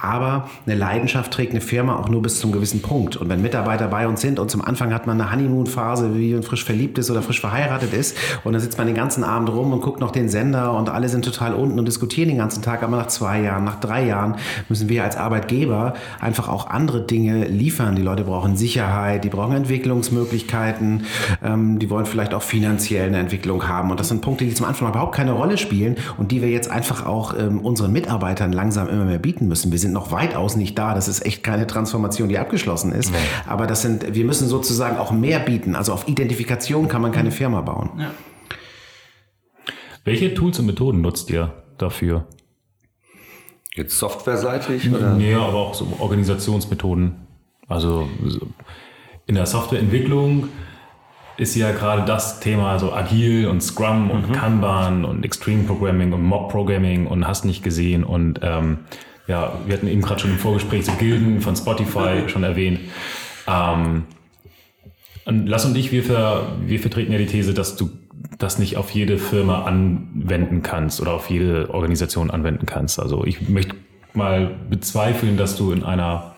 Aber 0.00 0.48
eine 0.66 0.74
Leidenschaft 0.74 1.32
trägt 1.32 1.52
eine 1.52 1.60
Firma 1.60 1.96
auch 1.96 2.08
nur 2.08 2.22
bis 2.22 2.40
zum 2.40 2.50
gewissen 2.50 2.80
Punkt. 2.80 3.16
Und 3.16 3.28
wenn 3.28 3.42
Mitarbeiter 3.42 3.88
bei 3.88 4.08
uns 4.08 4.22
sind 4.22 4.38
und 4.38 4.50
zum 4.50 4.64
Anfang 4.64 4.94
hat 4.94 5.06
man 5.06 5.20
eine 5.20 5.30
Honeymoon-Phase, 5.30 6.16
wie 6.16 6.32
man 6.32 6.42
frisch 6.42 6.64
verliebt 6.64 6.98
ist 6.98 7.10
oder 7.10 7.20
frisch 7.20 7.40
verheiratet 7.40 7.92
ist, 7.92 8.16
und 8.42 8.54
dann 8.54 8.62
sitzt 8.62 8.78
man 8.78 8.86
den 8.86 8.96
ganzen 8.96 9.22
Abend 9.22 9.50
rum 9.50 9.72
und 9.72 9.82
guckt 9.82 10.00
noch 10.00 10.12
den 10.12 10.28
Sender 10.28 10.72
und 10.72 10.88
alle 10.88 11.08
sind 11.08 11.24
total 11.24 11.54
unten 11.54 11.78
und 11.78 11.86
diskutieren 11.86 12.28
den 12.28 12.38
ganzen 12.38 12.62
Tag. 12.62 12.82
Aber 12.82 12.96
nach 12.96 13.08
zwei 13.08 13.42
Jahren, 13.42 13.64
nach 13.64 13.80
drei 13.80 14.06
Jahren 14.06 14.36
müssen 14.68 14.88
wir 14.88 15.04
als 15.04 15.16
Arbeitgeber 15.16 15.94
einfach 16.20 16.48
auch 16.48 16.68
andere 16.68 17.02
Dinge 17.02 17.44
liefern. 17.46 17.96
Die 17.96 18.02
Leute 18.02 18.24
brauchen 18.24 18.56
Sicherheit, 18.56 19.24
die 19.24 19.28
brauchen 19.28 19.54
Entwicklungsmöglichkeiten, 19.54 21.04
ähm, 21.42 21.78
die 21.78 21.90
wollen 21.90 22.06
vielleicht 22.06 22.32
auch 22.32 22.42
finanziell 22.42 23.08
eine 23.08 23.18
Entwicklung 23.18 23.68
haben. 23.68 23.90
Und 23.90 24.00
das 24.00 24.08
sind 24.08 24.22
Punkte, 24.22 24.44
die 24.44 24.53
die 24.54 24.58
zum 24.58 24.66
Anfang 24.66 24.88
überhaupt 24.88 25.14
keine 25.14 25.32
Rolle 25.32 25.58
spielen 25.58 25.96
und 26.16 26.30
die 26.30 26.40
wir 26.40 26.48
jetzt 26.48 26.70
einfach 26.70 27.04
auch 27.04 27.36
ähm, 27.36 27.60
unseren 27.60 27.92
Mitarbeitern 27.92 28.52
langsam 28.52 28.88
immer 28.88 29.04
mehr 29.04 29.18
bieten 29.18 29.48
müssen. 29.48 29.72
Wir 29.72 29.78
sind 29.78 29.92
noch 29.92 30.12
weitaus 30.12 30.56
nicht 30.56 30.78
da. 30.78 30.94
Das 30.94 31.08
ist 31.08 31.26
echt 31.26 31.42
keine 31.42 31.66
Transformation, 31.66 32.28
die 32.28 32.38
abgeschlossen 32.38 32.92
ist. 32.92 33.10
Nee. 33.10 33.18
Aber 33.46 33.66
das 33.66 33.82
sind, 33.82 34.14
wir 34.14 34.24
müssen 34.24 34.48
sozusagen 34.48 34.96
auch 34.96 35.10
mehr 35.10 35.40
bieten. 35.40 35.74
Also 35.74 35.92
auf 35.92 36.08
Identifikation 36.08 36.88
kann 36.88 37.02
man 37.02 37.12
keine 37.12 37.30
mhm. 37.30 37.34
Firma 37.34 37.60
bauen. 37.60 37.90
Ja. 37.98 38.10
Welche 40.04 40.34
Tools 40.34 40.58
und 40.58 40.66
Methoden 40.66 41.00
nutzt 41.00 41.30
ihr 41.30 41.52
dafür? 41.78 42.26
Jetzt 43.74 43.98
softwareseitig? 43.98 44.92
Oder? 44.92 45.14
Nee, 45.14 45.34
aber 45.34 45.54
auch 45.54 45.74
so 45.74 45.88
Organisationsmethoden. 45.98 47.26
Also 47.66 48.08
in 49.26 49.34
der 49.34 49.46
Softwareentwicklung 49.46 50.48
ist 51.36 51.54
ja 51.54 51.72
gerade 51.72 52.04
das 52.04 52.40
Thema, 52.40 52.70
also 52.70 52.92
agil 52.92 53.48
und 53.48 53.60
Scrum 53.60 54.10
und 54.10 54.28
mhm. 54.28 54.32
Kanban 54.32 55.04
und 55.04 55.24
Extreme 55.24 55.64
Programming 55.64 56.12
und 56.12 56.22
Mob 56.22 56.50
Programming 56.50 57.06
und 57.06 57.26
hast 57.26 57.44
nicht 57.44 57.62
gesehen 57.62 58.04
und 58.04 58.40
ähm, 58.42 58.78
ja, 59.26 59.52
wir 59.66 59.74
hatten 59.74 59.88
eben 59.88 60.02
gerade 60.02 60.20
schon 60.20 60.30
im 60.30 60.38
Vorgespräch 60.38 60.84
so 60.84 60.92
Gilden 60.92 61.40
von 61.40 61.56
Spotify 61.56 62.22
schon 62.28 62.44
erwähnt. 62.44 62.80
Ähm, 63.46 64.04
und 65.24 65.46
Lass 65.46 65.64
und 65.64 65.76
ich, 65.76 65.90
wir, 65.90 66.04
ver, 66.04 66.52
wir 66.66 66.78
vertreten 66.78 67.12
ja 67.12 67.18
die 67.18 67.26
These, 67.26 67.54
dass 67.54 67.76
du 67.76 67.90
das 68.38 68.58
nicht 68.58 68.76
auf 68.76 68.90
jede 68.90 69.16
Firma 69.18 69.64
anwenden 69.64 70.62
kannst 70.62 71.00
oder 71.00 71.12
auf 71.14 71.30
jede 71.30 71.72
Organisation 71.72 72.30
anwenden 72.30 72.66
kannst. 72.66 73.00
Also 73.00 73.24
ich 73.24 73.48
möchte 73.48 73.74
mal 74.12 74.50
bezweifeln, 74.68 75.36
dass 75.36 75.56
du 75.56 75.72
in 75.72 75.82
einer 75.82 76.33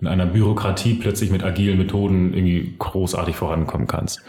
in 0.00 0.06
einer 0.06 0.26
Bürokratie 0.26 0.94
plötzlich 0.94 1.30
mit 1.30 1.44
agilen 1.44 1.78
Methoden 1.78 2.32
irgendwie 2.34 2.74
großartig 2.78 3.36
vorankommen 3.36 3.86
kannst. 3.86 4.22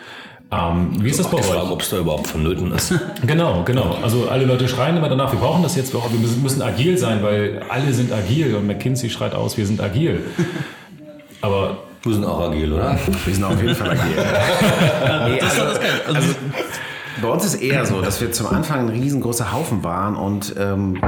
Ähm, 0.51 1.01
wie 1.01 1.09
ist 1.09 1.17
das 1.17 1.29
bei 1.29 1.37
euch? 1.37 1.45
Frage, 1.45 1.71
ob 1.71 1.81
es 1.81 1.89
da 1.89 1.97
überhaupt 1.97 2.27
vonnöten 2.27 2.73
ist. 2.73 2.93
genau, 3.25 3.63
genau. 3.63 3.95
Also 4.03 4.27
alle 4.27 4.43
Leute 4.43 4.67
schreien 4.67 4.97
immer 4.97 5.07
danach, 5.07 5.31
wir 5.31 5.39
brauchen 5.39 5.63
das 5.63 5.77
jetzt, 5.77 5.93
wir 5.93 6.01
müssen, 6.41 6.61
agil 6.61 6.97
sein, 6.97 7.23
weil 7.23 7.61
alle 7.69 7.93
sind 7.93 8.11
agil 8.11 8.55
und 8.55 8.67
McKinsey 8.67 9.09
schreit 9.09 9.33
aus, 9.33 9.57
wir 9.57 9.65
sind 9.65 9.79
agil. 9.79 10.25
Aber 11.41 11.77
wir 12.03 12.13
sind 12.13 12.25
auch 12.25 12.49
agil, 12.49 12.73
oder? 12.73 12.99
Wir 13.25 13.33
sind 13.33 13.43
auf 13.45 13.61
jeden 13.61 13.75
Fall 13.75 13.91
agil. 13.91 14.15
nee, 15.29 15.41
also, 15.41 15.61
also, 16.13 16.35
bei 17.21 17.27
uns 17.27 17.45
ist 17.45 17.55
eher 17.55 17.85
so, 17.85 18.01
dass 18.01 18.21
wir 18.21 18.31
zum 18.31 18.47
Anfang 18.47 18.79
ein 18.81 18.89
riesengroßer 18.89 19.51
Haufen 19.51 19.83
waren 19.83 20.15
und 20.15 20.55
ähm, 20.57 21.01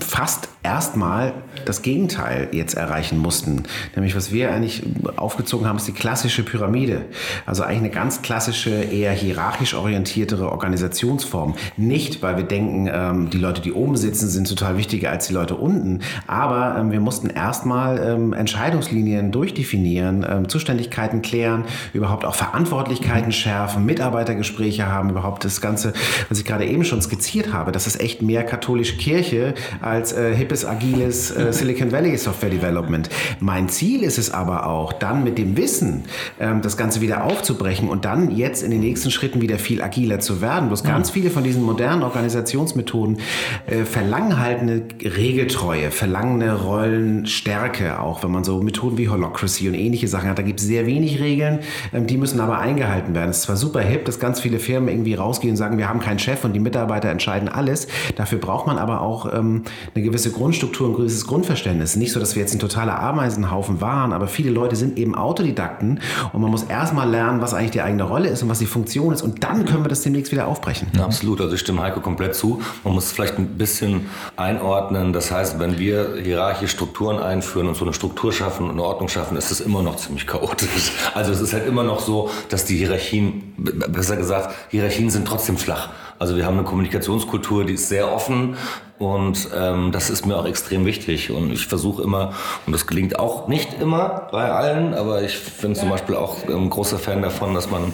fast 0.00 0.48
erstmal 0.62 1.32
das 1.64 1.82
Gegenteil 1.82 2.48
jetzt 2.52 2.74
erreichen 2.74 3.18
mussten. 3.18 3.62
Nämlich 3.94 4.14
was 4.14 4.32
wir 4.32 4.52
eigentlich 4.52 4.82
aufgezogen 5.16 5.66
haben, 5.66 5.76
ist 5.76 5.88
die 5.88 5.92
klassische 5.92 6.42
Pyramide. 6.42 7.06
Also 7.46 7.62
eigentlich 7.62 7.78
eine 7.78 7.90
ganz 7.90 8.22
klassische, 8.22 8.70
eher 8.70 9.12
hierarchisch 9.12 9.74
orientiertere 9.74 10.50
Organisationsform. 10.52 11.54
Nicht, 11.76 12.22
weil 12.22 12.36
wir 12.36 12.44
denken, 12.44 12.88
ähm, 12.92 13.30
die 13.30 13.38
Leute, 13.38 13.60
die 13.60 13.72
oben 13.72 13.96
sitzen, 13.96 14.28
sind 14.28 14.48
total 14.48 14.76
wichtiger 14.76 15.10
als 15.10 15.28
die 15.28 15.32
Leute 15.32 15.56
unten. 15.56 16.00
Aber 16.26 16.76
ähm, 16.78 16.92
wir 16.92 17.00
mussten 17.00 17.30
erstmal 17.30 17.98
ähm, 17.98 18.32
Entscheidungslinien 18.32 19.32
durchdefinieren, 19.32 20.26
ähm, 20.28 20.48
Zuständigkeiten 20.48 21.22
klären, 21.22 21.64
überhaupt 21.92 22.24
auch 22.24 22.34
Verantwortlichkeiten 22.34 23.32
schärfen, 23.32 23.86
Mitarbeitergespräche 23.86 24.86
haben, 24.86 25.10
überhaupt 25.10 25.44
das 25.48 25.60
Ganze, 25.60 25.92
was 26.28 26.38
ich 26.38 26.44
gerade 26.44 26.66
eben 26.66 26.84
schon 26.84 27.02
skizziert 27.02 27.52
habe, 27.52 27.72
das 27.72 27.86
ist 27.86 28.00
echt 28.00 28.22
mehr 28.22 28.44
katholische 28.44 28.96
Kirche 28.96 29.54
als 29.80 30.12
äh, 30.12 30.34
hippes, 30.34 30.64
agiles 30.64 31.30
äh, 31.30 31.52
Silicon 31.52 31.92
Valley 31.92 32.16
Software 32.16 32.50
Development. 32.50 33.08
Mein 33.40 33.68
Ziel 33.68 34.02
ist 34.02 34.18
es 34.18 34.30
aber 34.30 34.66
auch, 34.66 34.92
dann 34.92 35.24
mit 35.24 35.38
dem 35.38 35.56
Wissen 35.56 36.04
ähm, 36.40 36.62
das 36.62 36.76
Ganze 36.76 37.00
wieder 37.00 37.24
aufzubrechen 37.24 37.88
und 37.88 38.04
dann 38.04 38.30
jetzt 38.36 38.62
in 38.62 38.70
den 38.70 38.80
nächsten 38.80 39.10
Schritten 39.10 39.40
wieder 39.40 39.58
viel 39.58 39.82
agiler 39.82 40.20
zu 40.20 40.40
werden. 40.40 40.68
Bloß 40.68 40.84
ganz 40.84 41.10
viele 41.10 41.30
von 41.30 41.44
diesen 41.44 41.62
modernen 41.62 42.02
Organisationsmethoden 42.02 43.18
äh, 43.66 43.84
verlangen 43.84 44.38
halt 44.38 44.60
eine 44.60 44.82
Regeltreue, 45.02 45.90
verlangen 45.90 46.42
eine 46.42 46.54
Rollenstärke 46.54 48.00
auch, 48.00 48.22
wenn 48.22 48.30
man 48.30 48.44
so 48.44 48.60
Methoden 48.60 48.98
wie 48.98 49.08
Holocracy 49.08 49.68
und 49.68 49.74
ähnliche 49.74 50.08
Sachen 50.08 50.28
hat. 50.28 50.38
Da 50.38 50.42
gibt 50.42 50.60
es 50.60 50.66
sehr 50.66 50.86
wenig 50.86 51.20
Regeln, 51.20 51.60
ähm, 51.92 52.06
die 52.06 52.16
müssen 52.16 52.40
aber 52.40 52.58
eingehalten 52.58 53.14
werden. 53.14 53.30
Es 53.30 53.38
ist 53.38 53.42
zwar 53.44 53.56
super 53.56 53.80
hip, 53.80 54.04
dass 54.04 54.18
ganz 54.18 54.40
viele 54.40 54.58
Firmen 54.58 54.88
irgendwie 54.88 55.14
raus 55.14 55.37
rausgehen 55.38 55.52
und 55.52 55.56
sagen, 55.56 55.78
wir 55.78 55.88
haben 55.88 56.00
keinen 56.00 56.18
Chef 56.18 56.44
und 56.44 56.52
die 56.52 56.60
Mitarbeiter 56.60 57.08
entscheiden 57.08 57.48
alles. 57.48 57.88
Dafür 58.16 58.38
braucht 58.38 58.66
man 58.66 58.78
aber 58.78 59.00
auch 59.00 59.32
ähm, 59.32 59.62
eine 59.94 60.04
gewisse 60.04 60.30
Grundstruktur, 60.30 60.88
ein 60.88 60.96
gewisses 60.96 61.26
Grundverständnis. 61.26 61.96
Nicht 61.96 62.12
so, 62.12 62.20
dass 62.20 62.34
wir 62.34 62.42
jetzt 62.42 62.54
ein 62.54 62.58
totaler 62.58 63.00
Ameisenhaufen 63.00 63.80
waren, 63.80 64.12
aber 64.12 64.26
viele 64.26 64.50
Leute 64.50 64.76
sind 64.76 64.98
eben 64.98 65.14
Autodidakten 65.14 66.00
und 66.32 66.40
man 66.40 66.50
muss 66.50 66.64
erstmal 66.64 67.08
lernen, 67.08 67.40
was 67.40 67.54
eigentlich 67.54 67.72
die 67.72 67.82
eigene 67.82 68.02
Rolle 68.02 68.28
ist 68.28 68.42
und 68.42 68.48
was 68.48 68.58
die 68.58 68.66
Funktion 68.66 69.12
ist 69.12 69.22
und 69.22 69.44
dann 69.44 69.64
können 69.64 69.84
wir 69.84 69.88
das 69.88 70.02
demnächst 70.02 70.32
wieder 70.32 70.46
aufbrechen. 70.46 70.88
Ja, 70.94 71.04
absolut, 71.04 71.40
also 71.40 71.54
ich 71.54 71.60
stimme 71.60 71.82
Heiko 71.82 72.00
komplett 72.00 72.34
zu. 72.34 72.60
Man 72.84 72.94
muss 72.94 73.12
vielleicht 73.12 73.38
ein 73.38 73.46
bisschen 73.58 74.06
einordnen. 74.36 75.12
Das 75.12 75.30
heißt, 75.30 75.58
wenn 75.58 75.78
wir 75.78 76.16
hierarchische 76.22 76.68
Strukturen 76.68 77.18
einführen 77.18 77.68
und 77.68 77.76
so 77.76 77.84
eine 77.84 77.94
Struktur 77.94 78.32
schaffen 78.32 78.64
und 78.64 78.72
eine 78.72 78.82
Ordnung 78.82 79.08
schaffen, 79.08 79.36
ist 79.36 79.50
es 79.50 79.60
immer 79.60 79.82
noch 79.82 79.96
ziemlich 79.96 80.26
chaotisch. 80.26 80.92
Also 81.14 81.32
es 81.32 81.40
ist 81.40 81.52
halt 81.52 81.66
immer 81.66 81.82
noch 81.82 82.00
so, 82.00 82.30
dass 82.48 82.64
die 82.64 82.76
Hierarchien, 82.76 83.54
besser 83.56 84.16
gesagt, 84.16 84.54
Hierarchien 84.70 85.10
sind 85.10 85.27
trotzdem 85.28 85.56
flach. 85.56 85.90
Also 86.18 86.36
wir 86.36 86.44
haben 86.44 86.54
eine 86.54 86.64
Kommunikationskultur, 86.64 87.64
die 87.64 87.74
ist 87.74 87.88
sehr 87.88 88.12
offen 88.12 88.56
und 88.98 89.48
ähm, 89.56 89.92
das 89.92 90.10
ist 90.10 90.26
mir 90.26 90.36
auch 90.36 90.46
extrem 90.46 90.84
wichtig. 90.84 91.30
Und 91.30 91.52
ich 91.52 91.66
versuche 91.66 92.02
immer, 92.02 92.32
und 92.66 92.72
das 92.72 92.86
gelingt 92.86 93.18
auch 93.18 93.46
nicht 93.46 93.80
immer 93.80 94.28
bei 94.32 94.50
allen, 94.50 94.94
aber 94.94 95.22
ich 95.22 95.40
bin 95.60 95.76
zum 95.76 95.90
Beispiel 95.90 96.16
auch 96.16 96.36
ein 96.48 96.70
großer 96.70 96.98
Fan 96.98 97.22
davon, 97.22 97.54
dass 97.54 97.70
man 97.70 97.92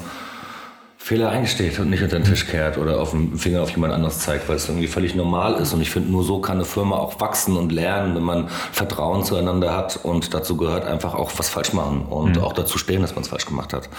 Fehler 1.04 1.28
eingesteht 1.28 1.78
und 1.80 1.90
nicht 1.90 2.02
unter 2.02 2.18
den 2.18 2.24
Tisch 2.24 2.46
kehrt 2.46 2.78
oder 2.78 2.98
auf 2.98 3.10
den 3.10 3.36
Finger 3.36 3.60
auf 3.60 3.68
jemand 3.68 3.92
anderes 3.92 4.20
zeigt, 4.20 4.48
weil 4.48 4.56
es 4.56 4.70
irgendwie 4.70 4.86
völlig 4.86 5.14
normal 5.14 5.56
ist. 5.56 5.74
Und 5.74 5.82
ich 5.82 5.90
finde, 5.90 6.10
nur 6.10 6.24
so 6.24 6.38
kann 6.38 6.56
eine 6.56 6.64
Firma 6.64 6.96
auch 6.96 7.20
wachsen 7.20 7.58
und 7.58 7.72
lernen, 7.72 8.14
wenn 8.14 8.22
man 8.22 8.48
Vertrauen 8.48 9.22
zueinander 9.22 9.76
hat. 9.76 10.00
Und 10.02 10.32
dazu 10.32 10.56
gehört 10.56 10.86
einfach 10.86 11.14
auch 11.14 11.30
was 11.36 11.50
falsch 11.50 11.74
machen 11.74 12.06
und 12.08 12.36
mhm. 12.36 12.42
auch 12.42 12.54
dazu 12.54 12.78
stehen, 12.78 13.02
dass 13.02 13.14
man 13.14 13.20
es 13.20 13.28
falsch 13.28 13.44
gemacht 13.44 13.74
hat. 13.74 13.90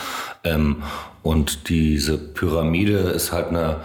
Ähm, 0.43 0.81
und 1.21 1.69
diese 1.69 2.17
Pyramide 2.17 2.97
ist 2.97 3.31
halt 3.31 3.49
eine 3.49 3.81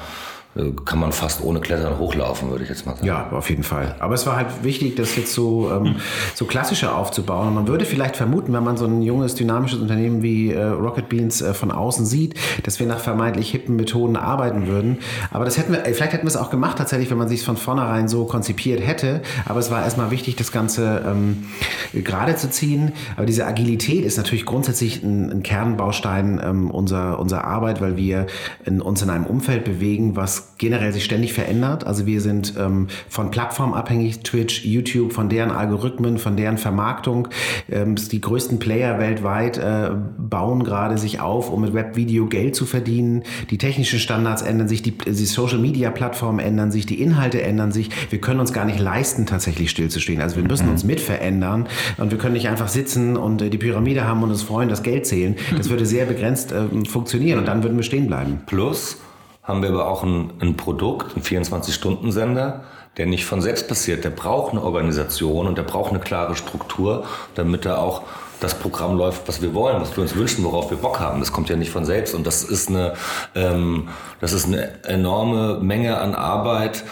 kann 0.85 0.99
man 0.99 1.13
fast 1.13 1.45
ohne 1.45 1.61
Klettern 1.61 1.99
hochlaufen, 2.01 2.51
würde 2.51 2.65
ich 2.65 2.71
jetzt 2.71 2.85
mal 2.85 2.97
sagen. 2.97 3.07
Ja, 3.07 3.31
auf 3.31 3.49
jeden 3.51 3.63
Fall. 3.63 3.95
Aber 4.01 4.15
es 4.15 4.27
war 4.27 4.35
halt 4.35 4.65
wichtig, 4.65 4.97
das 4.97 5.15
jetzt 5.15 5.33
so, 5.33 5.71
ähm, 5.71 5.97
so 6.35 6.45
klassischer 6.45 6.97
aufzubauen. 6.97 7.49
Und 7.49 7.55
man 7.55 7.69
würde 7.69 7.85
vielleicht 7.85 8.17
vermuten, 8.17 8.53
wenn 8.53 8.65
man 8.65 8.77
so 8.77 8.85
ein 8.85 9.01
junges, 9.01 9.37
dynamisches 9.37 9.79
Unternehmen 9.79 10.25
wie 10.25 10.51
äh, 10.51 10.61
Rocket 10.61 11.09
Beans 11.09 11.41
äh, 11.41 11.55
von 11.55 11.71
außen 11.71 12.05
sieht, 12.05 12.35
dass 12.65 12.81
wir 12.81 12.89
nach 12.89 12.99
vermeintlich 12.99 13.53
hippen 13.53 13.77
Methoden 13.77 14.17
arbeiten 14.17 14.67
würden. 14.67 14.99
Aber 15.31 15.45
das 15.45 15.57
hätten 15.57 15.73
wir, 15.73 15.87
äh, 15.87 15.95
vielleicht 15.95 16.15
hätten 16.15 16.25
wir 16.25 16.31
es 16.31 16.37
auch 16.37 16.51
gemacht 16.51 16.79
tatsächlich, 16.79 17.11
wenn 17.11 17.19
man 17.19 17.29
sich 17.29 17.45
von 17.45 17.57
vornherein 17.57 18.09
so 18.09 18.25
konzipiert 18.25 18.85
hätte. 18.85 19.23
Aber 19.45 19.61
es 19.61 19.71
war 19.71 19.85
erstmal 19.85 20.11
wichtig, 20.11 20.35
das 20.35 20.51
Ganze 20.51 21.05
ähm, 21.07 21.47
gerade 21.95 22.35
zu 22.35 22.51
ziehen. 22.51 22.91
Aber 23.17 23.27
diese 23.27 23.47
Agilität 23.47 24.05
ist 24.05 24.17
natürlich 24.17 24.47
grundsätzlich 24.47 25.05
ein, 25.05 25.31
ein 25.31 25.43
Kernbaustein 25.45 26.41
ähm, 26.43 26.73
unserer, 26.73 27.21
unserer 27.21 27.45
Arbeit, 27.45 27.81
weil 27.81 27.97
wir 27.97 28.27
in, 28.65 28.81
uns 28.81 29.01
in 29.01 29.11
einem 29.11 29.27
Umfeld 29.27 29.63
bewegen, 29.63 30.17
was 30.17 30.40
generell 30.59 30.93
sich 30.93 31.05
ständig 31.05 31.33
verändert. 31.33 31.87
Also 31.87 32.07
wir 32.07 32.21
sind 32.21 32.55
ähm, 32.59 32.89
von 33.09 33.31
Plattformen 33.31 33.75
abhängig, 33.75 34.21
Twitch, 34.21 34.65
YouTube, 34.65 35.13
von 35.13 35.29
deren 35.29 35.51
Algorithmen, 35.51 36.19
von 36.19 36.37
deren 36.37 36.59
Vermarktung. 36.59 37.29
Ähm, 37.71 37.97
die 37.97 38.21
größten 38.21 38.59
Player 38.59 38.99
weltweit 38.99 39.59
äh, 39.59 39.91
bauen 40.19 40.63
gerade 40.63 40.99
sich 40.99 41.21
auf, 41.21 41.51
um 41.51 41.63
mit 41.63 41.75
Webvideo 41.75 42.27
Geld 42.27 42.55
zu 42.55 42.67
verdienen. 42.67 43.23
Die 43.51 43.59
technischen 43.59 43.99
Standards 43.99 44.43
ändern 44.43 44.69
sich, 44.69 44.83
die, 44.83 44.97
die 44.97 45.13
Social-Media-Plattformen 45.13 46.41
ändern 46.41 46.71
sich, 46.71 46.87
die 46.87 47.01
Inhalte 47.01 47.43
ändern 47.43 47.73
sich. 47.73 47.91
Wir 48.11 48.21
können 48.21 48.41
uns 48.41 48.53
gar 48.53 48.67
nicht 48.67 48.79
leisten, 48.79 49.27
tatsächlich 49.27 49.71
stillzustehen. 49.71 50.21
Also 50.21 50.37
wir 50.37 50.45
müssen 50.45 50.69
uns 50.69 50.85
mit 50.85 51.01
verändern 51.01 51.67
und 51.97 52.11
wir 52.11 52.19
können 52.19 52.35
nicht 52.35 52.49
einfach 52.49 52.69
sitzen 52.69 53.17
und 53.17 53.41
äh, 53.41 53.51
die 53.51 53.59
Pyramide 53.59 54.07
haben 54.07 54.23
und 54.23 54.31
uns 54.31 54.43
freuen, 54.43 54.69
das 54.69 54.83
Geld 54.83 55.07
zählen. 55.07 55.37
Das 55.57 55.71
würde 55.71 55.87
sehr 55.87 56.05
begrenzt 56.05 56.53
äh, 56.53 56.67
funktionieren 56.87 57.39
und 57.39 57.49
dann 57.49 57.63
würden 57.63 57.77
wir 57.77 57.83
stehen 57.83 58.07
bleiben. 58.07 58.41
Plus 58.47 58.99
haben 59.43 59.63
wir 59.63 59.71
aber 59.71 59.89
auch 59.89 60.03
ein, 60.03 60.33
ein 60.41 60.57
Produkt, 60.57 61.15
einen 61.15 61.25
24-Stunden-Sender, 61.25 62.65
der 62.97 63.07
nicht 63.07 63.25
von 63.25 63.41
selbst 63.41 63.69
passiert. 63.69 64.05
Der 64.05 64.11
braucht 64.11 64.53
eine 64.53 64.63
Organisation 64.63 65.47
und 65.47 65.57
der 65.57 65.63
braucht 65.63 65.91
eine 65.91 66.01
klare 66.01 66.37
Struktur, 66.37 67.05
damit 67.35 67.65
er 67.65 67.79
auch 67.79 68.03
das 68.41 68.55
Programm 68.55 68.97
läuft, 68.97 69.29
was 69.29 69.43
wir 69.43 69.55
wollen, 69.55 69.81
was 69.81 69.97
wir 69.97 70.03
uns 70.03 70.17
wünschen, 70.17 70.45
worauf 70.45 70.71
wir 70.71 70.79
Bock 70.79 70.99
haben. 70.99 71.21
Das 71.21 71.33
kommt 71.33 71.49
ja 71.49 71.57
nicht 71.57 71.71
von 71.71 71.85
selbst 71.85 72.15
und 72.15 72.27
das 72.27 72.43
ist 72.43 72.69
eine, 72.69 72.95
ähm, 73.35 73.89
das 74.21 74.33
ist 74.33 74.47
eine 74.47 74.83
enorme 74.85 75.59
Menge 75.61 75.99
an 75.99 76.15
Arbeit, 76.15 76.85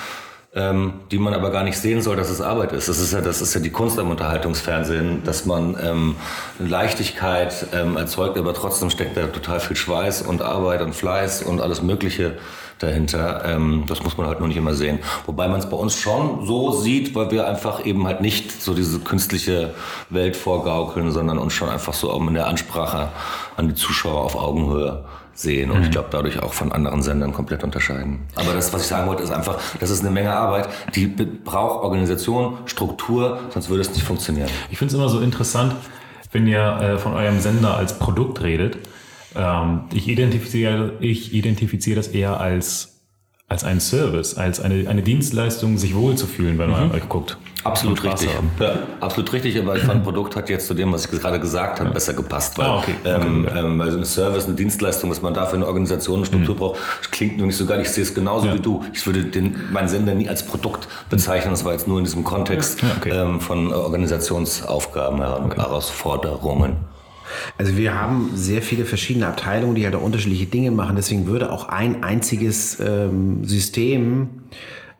ähm, 0.59 0.95
die 1.11 1.19
man 1.19 1.35
aber 1.35 1.51
gar 1.51 1.63
nicht 1.63 1.79
sehen 1.79 2.03
soll, 2.03 2.17
dass 2.17 2.31
es 2.31 2.41
Arbeit 2.41 2.73
ist. 2.73 2.89
Das 2.89 2.99
ist 2.99 3.13
ja, 3.13 3.21
das 3.21 3.41
ist 3.41 3.55
ja 3.55 3.61
die 3.61 3.71
Kunst 3.71 3.99
am 3.99 4.11
Unterhaltungsfernsehen, 4.11 5.23
dass 5.25 5.47
man 5.47 5.77
ähm, 5.81 6.17
Leichtigkeit 6.59 7.67
ähm, 7.73 7.97
erzeugt, 7.97 8.37
aber 8.37 8.53
trotzdem 8.55 8.91
steckt 8.91 9.17
da 9.17 9.27
total 9.29 9.61
viel 9.61 9.77
Schweiß 9.77 10.23
und 10.23 10.43
Arbeit 10.43 10.83
und 10.83 10.95
Fleiß 10.95 11.43
und 11.43 11.61
alles 11.61 11.81
Mögliche 11.81 12.39
dahinter. 12.81 13.45
Ähm, 13.45 13.85
das 13.87 14.03
muss 14.03 14.17
man 14.17 14.27
halt 14.27 14.41
nur 14.41 14.49
nicht 14.49 14.57
immer 14.57 14.75
sehen. 14.75 14.99
Wobei 15.27 15.47
man 15.49 15.61
es 15.61 15.69
bei 15.69 15.77
uns 15.77 15.95
schon 15.95 16.45
so 16.45 16.73
sieht, 16.73 17.15
weil 17.15 17.31
wir 17.31 17.47
einfach 17.47 17.85
eben 17.87 18.07
halt 18.07 18.21
nicht 18.21 18.63
so 18.63 18.75
diese 18.75 18.99
künstliche 18.99 19.75
Welt 20.11 20.37
vorgaukeln, 20.37 21.13
sondern 21.13 21.39
uns 21.39 21.53
schon 21.53 21.69
einfach 21.69 21.95
so 21.95 22.11
auch 22.11 22.27
in 22.27 22.35
der 22.35 22.49
Ansprache 22.49 23.11
an 23.57 23.69
die 23.69 23.75
Zuschauer 23.75 24.23
auf 24.25 24.35
Augenhöhe 24.37 25.05
sehen 25.39 25.71
und 25.71 25.79
mhm. 25.79 25.85
ich 25.85 25.91
glaube 25.91 26.09
dadurch 26.11 26.43
auch 26.43 26.53
von 26.53 26.73
anderen 26.73 27.03
Sendern 27.03 27.33
komplett 27.33 27.63
unterscheiden. 27.63 28.21
Aber 28.35 28.55
das, 28.55 28.73
was 28.73 28.83
ich 28.83 28.89
sagen 28.89 29.09
wollte, 29.09 29.23
ist 29.23 29.31
einfach, 29.31 29.59
das 29.79 29.91
ist 29.91 30.01
eine 30.01 30.11
Menge 30.11 30.33
Arbeit, 30.33 30.69
die 30.95 31.07
braucht 31.07 31.85
Organisation, 31.85 32.59
Struktur, 32.67 33.39
sonst 33.51 33.69
würde 33.69 33.83
es 33.83 33.91
nicht 33.91 34.03
funktionieren. 34.03 34.49
Ich 34.71 34.79
finde 34.79 34.93
es 34.93 34.99
immer 34.99 35.09
so 35.09 35.21
interessant, 35.21 35.77
wenn 36.33 36.47
ihr 36.47 36.61
äh, 36.61 36.99
von 36.99 37.15
eurem 37.15 37.39
Sender 37.41 37.77
als 37.77 37.99
Produkt 37.99 38.43
redet. 38.43 38.79
Ähm, 39.37 39.83
ich, 39.93 40.09
identifiziere, 40.09 40.95
ich 41.01 41.33
identifiziere 41.33 41.97
das 41.97 42.09
eher 42.09 42.41
als 42.41 42.98
als 43.49 43.65
ein 43.65 43.81
Service, 43.81 44.37
als 44.37 44.61
eine, 44.61 44.89
eine 44.89 45.03
Dienstleistung, 45.03 45.79
sich 45.79 45.95
wohlzufühlen, 45.95 46.59
wenn 46.59 46.71
man 46.71 46.89
mhm. 46.89 46.95
euch 46.95 47.09
guckt. 47.09 47.39
Absolut 47.65 48.05
richtig. 48.05 48.29
Ja, 48.61 48.73
absolut 49.01 49.33
richtig, 49.33 49.59
aber 49.59 49.77
ich 49.77 49.83
fand, 49.83 49.97
ein 49.97 50.03
Produkt 50.03 50.37
hat 50.37 50.49
jetzt 50.49 50.67
zu 50.67 50.75
dem, 50.75 50.93
was 50.93 51.07
ich 51.07 51.11
gerade 51.11 51.41
gesagt 51.41 51.81
habe, 51.81 51.89
ja. 51.89 51.95
besser 51.95 52.13
gepasst. 52.13 52.57
Weil, 52.59 52.67
ah, 52.67 52.79
okay. 52.79 52.95
Ähm, 53.05 53.47
okay. 53.47 53.59
Ähm, 53.59 53.81
also 53.81 53.99
ein 53.99 54.05
Service, 54.05 54.47
eine 54.47 54.55
Dienstleistung, 54.55 55.11
was 55.11 55.23
man 55.23 55.35
dafür 55.35 55.57
eine 55.57 55.67
Organisation, 55.67 56.19
eine 56.19 56.27
Struktur 56.27 56.55
mhm. 56.55 56.59
braucht, 56.59 56.79
klingt 57.11 57.39
nur 57.39 57.47
nicht 57.47 57.57
so 57.57 57.67
geil. 57.67 57.81
Ich 57.81 57.91
sehe 57.91 58.05
es 58.05 58.15
genauso 58.15 58.47
ja. 58.47 58.55
wie 58.55 58.61
du. 58.61 58.85
Ich 58.93 59.07
würde 59.07 59.25
den, 59.25 59.57
meinen 59.73 59.89
Sender 59.89 60.15
nie 60.15 60.29
als 60.29 60.47
Produkt 60.47 60.87
bezeichnen. 61.11 61.51
Das 61.51 61.65
war 61.65 61.73
jetzt 61.73 61.89
nur 61.89 61.99
in 61.99 62.05
diesem 62.05 62.25
Kontext 62.25 62.83
okay. 62.99 63.11
ähm, 63.11 63.41
von 63.41 63.73
Organisationsaufgaben, 63.73 65.21
Herausforderungen. 65.21 66.77
Also 67.57 67.77
wir 67.77 67.95
haben 67.95 68.31
sehr 68.35 68.63
viele 68.63 68.85
verschiedene 68.85 69.27
Abteilungen, 69.27 69.75
die 69.75 69.85
halt 69.85 69.95
auch 69.95 70.03
unterschiedliche 70.03 70.47
Dinge 70.47 70.71
machen. 70.71 70.97
Deswegen 70.97 71.27
würde 71.27 71.53
auch 71.53 71.69
ein 71.69 72.03
einziges 72.03 72.79
ähm, 72.81 73.45
System 73.45 74.29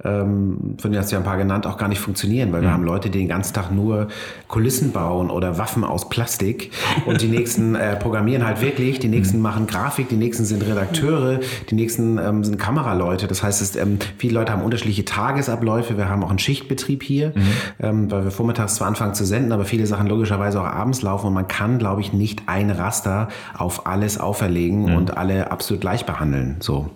ähm, 0.05 0.77
von 0.79 0.91
denen 0.91 0.99
hast 1.03 1.11
du 1.11 1.17
ja 1.17 1.21
ein 1.21 1.25
paar 1.25 1.37
genannt, 1.37 1.67
auch 1.67 1.77
gar 1.77 1.89
nicht 1.89 2.01
funktionieren, 2.01 2.53
weil 2.53 2.61
mhm. 2.61 2.67
wir 2.67 2.73
haben 2.73 2.85
Leute, 2.85 3.11
die 3.11 3.19
den 3.19 3.29
ganzen 3.29 3.53
Tag 3.53 3.73
nur 3.73 4.09
Kulissen 4.47 4.93
bauen 4.93 5.29
oder 5.31 5.59
Waffen 5.59 5.83
aus 5.83 6.09
Plastik 6.09 6.71
und 7.07 7.21
die 7.21 7.27
nächsten 7.27 7.75
äh, 7.75 7.97
programmieren 7.97 8.47
halt 8.47 8.61
wirklich, 8.61 9.01
die 9.01 9.09
nächsten 9.09 9.39
mhm. 9.39 9.43
machen 9.43 9.67
Grafik, 9.67 10.09
die 10.09 10.17
nächsten 10.17 10.45
sind 10.45 10.65
Redakteure, 10.65 11.41
die 11.69 11.75
nächsten 11.75 12.19
ähm, 12.19 12.45
sind 12.45 12.59
Kameraleute. 12.59 13.27
Das 13.27 13.43
heißt, 13.43 13.61
es, 13.61 13.75
ähm, 13.75 13.99
viele 14.19 14.35
Leute 14.35 14.53
haben 14.53 14.63
unterschiedliche 14.63 15.05
Tagesabläufe. 15.05 15.97
Wir 15.97 16.09
haben 16.09 16.23
auch 16.23 16.31
einen 16.31 16.39
Schichtbetrieb 16.39 17.03
hier, 17.03 17.33
mhm. 17.35 17.43
ähm, 17.81 18.11
weil 18.11 18.25
wir 18.25 18.31
vormittags 18.31 18.77
zwar 18.77 18.87
anfangen 18.87 19.15
zu 19.15 19.25
senden, 19.25 19.51
aber 19.51 19.65
viele 19.65 19.87
Sachen 19.87 20.07
logischerweise 20.07 20.61
auch 20.61 20.67
abends 20.67 21.03
laufen 21.03 21.27
und 21.27 21.35
man 21.35 21.49
kann, 21.49 21.79
glaube 21.79 22.03
ich, 22.03 22.13
nicht 22.13 22.43
ein 22.47 22.71
Raster 22.71 23.29
auf 23.57 23.87
alles 23.87 24.19
auferlegen 24.19 24.91
mhm. 24.91 24.97
und 24.97 25.17
alle 25.17 25.51
absolut 25.51 25.81
gleich 25.81 26.07
behandeln. 26.07 26.57
So. 26.61 26.91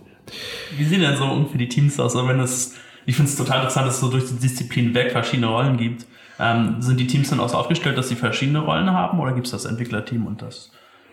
Wie 0.76 0.84
sehen 0.84 1.00
denn 1.00 1.16
so 1.16 1.24
ungefähr 1.24 1.58
die 1.58 1.68
Teams 1.68 1.98
aus, 1.98 2.14
wenn 2.14 2.40
es 2.40 2.74
ich 3.06 3.16
finde 3.16 3.30
es 3.30 3.36
total 3.36 3.58
interessant, 3.58 3.86
dass 3.86 3.94
es 3.94 4.00
so 4.00 4.08
durch 4.08 4.26
die 4.26 4.34
Disziplin 4.34 4.94
weg 4.94 5.12
verschiedene 5.12 5.48
Rollen 5.48 5.76
gibt. 5.76 6.06
Ähm, 6.38 6.76
sind 6.80 6.98
die 6.98 7.06
Teams 7.06 7.30
dann 7.30 7.40
auch 7.40 7.48
so 7.48 7.56
aufgestellt, 7.56 7.98
dass 7.98 8.08
sie 8.08 8.16
verschiedene 8.16 8.60
Rollen 8.60 8.90
haben 8.90 9.20
oder 9.20 9.32
gibt 9.32 9.46
es 9.46 9.52
das 9.52 9.64
Entwicklerteam 9.64 10.26
und 10.26 10.42
das 10.42 10.70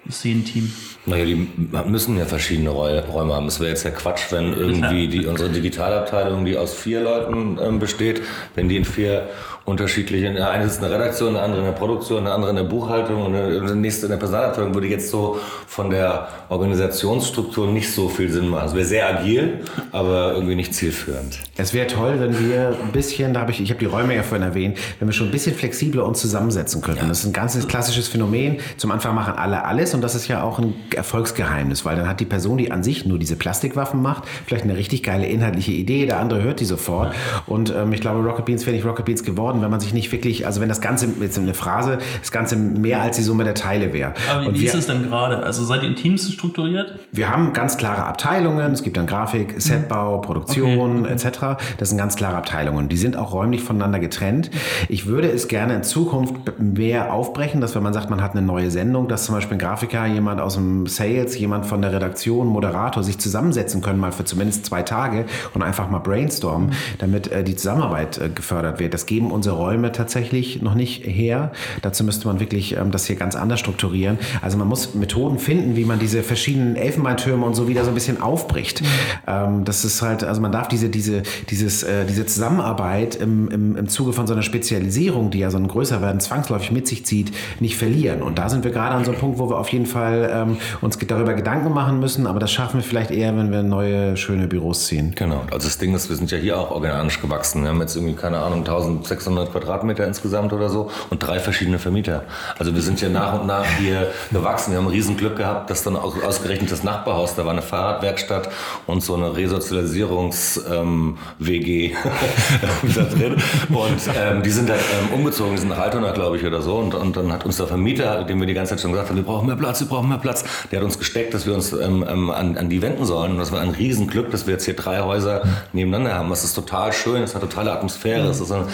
Szenenteam? 0.10 0.72
Naja, 1.06 1.26
die 1.26 1.48
müssen 1.86 2.18
ja 2.18 2.26
verschiedene 2.26 2.70
Räume 2.70 3.34
haben. 3.34 3.48
Es 3.48 3.60
wäre 3.60 3.70
jetzt 3.70 3.84
ja 3.84 3.92
Quatsch, 3.92 4.32
wenn 4.32 4.54
irgendwie 4.54 5.08
die, 5.10 5.26
unsere 5.26 5.50
Digitalabteilung, 5.50 6.46
die 6.46 6.58
aus 6.58 6.74
vier 6.74 7.02
Leuten 7.02 7.58
ähm, 7.62 7.80
besteht, 7.80 8.22
wenn 8.56 8.70
die 8.70 8.78
in 8.78 8.86
vier 8.86 9.28
unterschiedliche. 9.70 10.34
Der 10.34 10.50
eine 10.50 10.66
ist 10.66 10.84
eine 10.84 10.94
Redaktion, 10.94 11.34
der 11.34 11.44
andere 11.44 11.62
in 11.62 11.66
der 11.66 11.74
Produktion, 11.74 12.26
der 12.26 12.34
andere 12.34 12.50
in 12.52 12.56
der 12.58 12.64
Buchhaltung 12.64 13.26
und 13.26 13.34
der 13.34 13.76
nächste 13.76 14.08
in 14.08 14.12
der 14.12 14.18
Personalabteilung 14.18 14.74
würde 14.74 14.88
jetzt 14.88 15.10
so 15.10 15.40
von 15.68 15.90
der 15.90 16.28
Organisationsstruktur 16.50 17.68
nicht 17.68 17.92
so 17.92 18.10
viel 18.10 18.32
Sinn 18.32 18.50
machen. 18.50 18.68
Es 18.68 18.76
wäre 18.76 18.86
sehr 18.86 19.20
agil, 19.20 19.60
aber 19.92 20.34
irgendwie 20.34 20.56
nicht 20.56 20.74
zielführend. 20.74 21.40
Es 21.58 21.74
wäre 21.74 21.88
toll, 21.88 22.16
wenn 22.20 22.40
wir 22.40 22.76
ein 22.82 22.92
bisschen, 22.92 23.34
da 23.34 23.42
habe 23.42 23.52
ich, 23.52 23.62
ich 23.62 23.70
habe 23.70 23.80
die 23.80 23.86
Räume 23.86 24.16
ja 24.16 24.24
vorhin 24.24 24.46
erwähnt, 24.46 24.78
wenn 25.00 25.08
wir 25.08 25.14
schon 25.14 25.28
ein 25.28 25.32
bisschen 25.32 25.56
flexibler 25.56 26.06
uns 26.06 26.20
zusammensetzen 26.20 26.82
könnten. 26.82 27.04
Ja. 27.04 27.10
Das 27.10 27.20
ist 27.20 27.26
ein 27.26 27.34
ganz 27.34 27.68
klassisches 27.68 28.08
Phänomen. 28.08 28.58
Zum 28.78 28.92
Anfang 28.92 29.16
machen 29.16 29.36
alle 29.36 29.66
alles 29.66 29.94
und 29.94 30.02
das 30.02 30.16
ist 30.16 30.28
ja 30.28 30.44
auch 30.44 30.60
ein 30.60 30.74
Erfolgsgeheimnis, 30.96 31.86
weil 31.86 31.96
dann 31.96 32.08
hat 32.08 32.20
die 32.20 32.26
Person, 32.26 32.58
die 32.58 32.72
an 32.72 32.84
sich 32.84 33.06
nur 33.06 33.20
diese 33.20 33.36
Plastikwaffen 33.36 34.02
macht, 34.02 34.24
vielleicht 34.46 34.64
eine 34.64 34.76
richtig 34.76 35.04
geile 35.04 35.28
inhaltliche 35.28 35.72
Idee, 35.72 36.06
der 36.06 36.20
andere 36.20 36.42
hört 36.42 36.60
die 36.60 36.66
sofort. 36.66 37.14
Und 37.46 37.74
ähm, 37.76 37.94
ich 37.94 38.02
glaube, 38.02 38.20
Rocket 38.28 38.46
Beans 38.46 38.66
wäre 38.66 38.76
nicht 38.76 38.86
Rocket 38.86 39.06
Beans 39.06 39.24
geworden, 39.24 39.59
bauen, 39.60 39.62
wenn 39.62 39.72
man 39.72 39.80
sich 39.80 39.94
nicht 39.94 40.12
wirklich, 40.12 40.46
also 40.46 40.62
wenn 40.62 40.70
das 40.70 40.82
Ganze, 40.82 41.08
jetzt 41.20 41.38
eine 41.38 41.54
Phrase, 41.54 42.00
das 42.20 42.32
Ganze 42.32 42.56
mehr 42.56 43.02
als 43.02 43.18
die 43.18 43.24
Summe 43.24 43.44
der 43.44 43.54
Teile 43.54 43.94
wäre. 43.94 44.14
Aber 44.30 44.54
wie, 44.54 44.62
wie 44.62 44.66
ist 44.66 44.76
es 44.76 44.88
denn 44.88 45.04
gerade? 45.04 45.44
Also 45.44 45.64
seid 45.64 45.84
ihr 45.84 45.90
in 45.90 45.96
Teams 45.96 46.32
strukturiert? 46.32 47.00
Wir 47.12 47.30
haben 47.30 47.54
ganz 47.54 47.78
klare 47.78 48.06
Abteilungen. 48.06 48.72
Es 48.72 48.84
gibt 48.84 48.98
dann 48.98 49.08
Grafik, 49.08 49.56
Setbau, 49.58 50.20
Produktion 50.20 51.06
Okay. 51.06 51.14
etc. 51.14 51.40
Das 51.78 51.90
sind 51.90 51.98
ganz 51.98 52.16
klare 52.16 52.38
Abteilungen. 52.38 52.90
Die 52.90 52.98
sind 52.98 53.16
auch 53.16 53.34
räumlich 53.34 53.62
voneinander 53.64 54.00
getrennt. 54.00 54.50
Ich 54.88 55.06
würde 55.06 55.30
es 55.30 55.48
gerne 55.48 55.76
in 55.76 55.84
Zukunft 55.84 56.34
mehr 56.60 57.14
aufbrechen, 57.14 57.62
dass 57.62 57.76
wenn 57.76 57.84
man 57.84 57.94
sagt, 57.94 58.10
man 58.10 58.22
hat 58.22 58.32
eine 58.32 58.42
neue 58.42 58.72
Sendung, 58.72 59.08
dass 59.08 59.26
zum 59.26 59.36
Beispiel 59.36 59.58
ein 59.58 59.60
Grafiker, 59.60 60.06
jemand 60.06 60.42
aus 60.42 60.56
dem 60.56 60.88
Sales, 60.88 61.38
jemand 61.38 61.66
von 61.66 61.82
der 61.82 61.92
Redaktion, 61.94 62.48
Moderator 62.48 63.04
sich 63.04 63.18
zusammensetzen 63.20 63.82
können, 63.82 64.00
mal 64.00 64.12
für 64.12 64.26
zumindest 64.26 64.66
zwei 64.66 64.84
Tage 64.84 65.26
und 65.54 65.62
einfach 65.64 65.90
mal 65.90 66.00
brainstormen, 66.00 66.72
damit 66.98 67.32
äh, 67.32 67.44
die 67.44 67.56
Zusammenarbeit 67.56 68.18
äh, 68.18 68.30
gefördert 68.30 68.80
wird. 68.80 68.94
Das 68.94 69.06
geben 69.06 69.32
unsere 69.32 69.49
Räume 69.52 69.92
tatsächlich 69.92 70.62
noch 70.62 70.76
nicht 70.76 71.06
her. 71.06 71.52
Dazu 71.82 72.04
müsste 72.04 72.28
man 72.28 72.40
wirklich 72.40 72.76
ähm, 72.76 72.92
das 72.92 73.06
hier 73.06 73.16
ganz 73.16 73.36
anders 73.36 73.60
strukturieren. 73.60 74.18
Also 74.42 74.58
man 74.58 74.68
muss 74.68 74.94
Methoden 74.96 75.40
finden, 75.40 75.76
wie 75.76 75.86
man 75.86 76.00
diese 76.00 76.24
verschiedenen 76.24 76.76
Elfenbeintürme 76.76 77.46
und 77.46 77.56
so 77.56 77.68
wieder 77.68 77.84
so 77.84 77.90
ein 77.90 77.94
bisschen 77.94 78.22
aufbricht. 78.22 78.82
Ähm, 79.28 79.66
das 79.66 79.86
ist 79.86 80.02
halt, 80.02 80.24
also 80.24 80.42
man 80.42 80.52
darf 80.52 80.68
diese, 80.68 80.90
diese, 80.90 81.24
dieses, 81.50 81.84
äh, 81.84 82.06
diese 82.06 82.26
Zusammenarbeit 82.26 83.16
im, 83.16 83.50
im, 83.50 83.76
im 83.76 83.88
Zuge 83.88 84.14
von 84.14 84.28
so 84.28 84.34
einer 84.34 84.44
Spezialisierung, 84.44 85.32
die 85.32 85.40
ja 85.40 85.52
so 85.52 85.58
ein 85.58 85.68
Größerwerden 85.68 86.20
zwangsläufig 86.20 86.72
mit 86.72 86.88
sich 86.88 87.06
zieht, 87.06 87.32
nicht 87.60 87.78
verlieren. 87.78 88.22
Und 88.22 88.38
da 88.38 88.50
sind 88.50 88.64
wir 88.64 88.72
gerade 88.72 88.96
an 88.96 89.06
so 89.06 89.12
einem 89.12 89.20
Punkt, 89.20 89.40
wo 89.40 89.50
wir 89.50 89.58
auf 89.58 89.70
jeden 89.70 89.86
Fall 89.86 90.30
ähm, 90.34 90.58
uns 90.82 90.98
darüber 90.98 91.34
Gedanken 91.34 91.74
machen 91.74 92.00
müssen, 92.00 92.28
aber 92.28 92.40
das 92.40 92.52
schaffen 92.52 92.78
wir 92.78 92.84
vielleicht 92.84 93.12
eher, 93.12 93.36
wenn 93.38 93.52
wir 93.52 93.64
neue, 93.64 94.18
schöne 94.18 94.48
Büros 94.48 94.86
ziehen. 94.88 95.14
Genau. 95.16 95.42
Also 95.52 95.68
das 95.68 95.78
Ding 95.78 95.94
ist, 95.96 96.10
wir 96.10 96.16
sind 96.16 96.32
ja 96.32 96.38
hier 96.38 96.58
auch 96.58 96.72
organisch 96.72 97.22
gewachsen. 97.22 97.64
Wir 97.64 97.70
haben 97.70 97.82
jetzt 97.82 97.96
irgendwie, 97.96 98.16
keine 98.16 98.40
Ahnung, 98.40 98.60
1600 98.60 99.29
Quadratmeter 99.36 100.06
insgesamt 100.06 100.54
oder 100.54 100.70
so 100.70 100.92
und 101.10 101.20
drei 101.20 101.40
verschiedene 101.40 101.80
Vermieter. 101.80 102.24
Also 102.58 102.74
wir 102.74 102.82
sind 102.82 103.02
ja 103.02 103.10
nach 103.10 103.40
und 103.40 103.48
nach 103.48 103.66
hier 103.80 104.12
gewachsen. 104.32 104.72
Wir 104.72 104.78
haben 104.78 104.88
ein 104.88 104.92
Riesenglück 104.92 105.36
gehabt, 105.36 105.70
dass 105.70 105.84
dann 105.84 105.96
auch 105.96 106.16
ausgerechnet 106.24 106.72
das 106.72 106.84
Nachbarhaus, 106.84 107.36
da 107.36 107.46
war 107.46 107.52
eine 107.52 107.62
Fahrradwerkstatt 107.62 108.50
und 108.88 109.04
so 109.04 109.16
eine 109.16 109.36
Resozialisierungs-WG 109.36 111.96
da 112.96 113.04
drin. 113.04 113.36
Und 113.70 114.02
ähm, 114.16 114.44
die 114.44 114.50
sind 114.50 114.70
halt 114.70 114.82
ähm, 115.02 115.14
umgezogen, 115.14 115.54
die 115.54 115.60
sind 115.60 115.70
nach 115.70 115.80
Altona, 115.80 116.12
glaube 116.12 116.38
ich, 116.38 116.46
oder 116.46 116.62
so. 116.62 116.76
Und, 116.76 116.96
und 116.96 117.18
dann 117.18 117.32
hat 117.32 117.46
uns 117.46 117.58
der 117.58 117.68
Vermieter, 117.68 118.24
dem 118.24 118.40
wir 118.40 118.48
die 118.48 118.54
ganze 118.54 118.72
Zeit 118.72 118.82
schon 118.82 118.92
gesagt 118.92 119.10
haben, 119.10 119.18
wir 119.18 119.24
brauchen 119.24 119.48
mehr 119.48 119.56
Platz, 119.56 119.80
wir 119.80 119.88
brauchen 119.88 120.10
mehr 120.10 120.18
Platz, 120.18 120.44
der 120.72 120.80
hat 120.80 120.86
uns 120.86 121.00
gesteckt, 121.00 121.34
dass 121.34 121.46
wir 121.46 121.54
uns 121.54 121.74
ähm, 121.74 122.06
ähm, 122.08 122.30
an, 122.30 122.58
an 122.58 122.70
die 122.70 122.82
wenden 122.82 123.06
sollen. 123.06 123.34
Und 123.34 123.40
das 123.40 123.52
war 123.52 123.62
ein 123.62 123.70
Riesenglück, 123.70 124.32
dass 124.32 124.48
wir 124.48 124.54
jetzt 124.54 124.66
hier 124.66 124.76
drei 124.76 125.02
Häuser 125.02 125.44
nebeneinander 125.74 126.16
haben. 126.16 126.30
Das 126.30 126.44
ist 126.44 126.54
total 126.54 126.94
schön, 126.94 127.24
es 127.24 127.36
hat 127.36 127.42
totale 127.42 127.72
Atmosphäre, 127.72 128.28
es 128.28 128.40
ist 128.40 128.52
ein, 128.52 128.66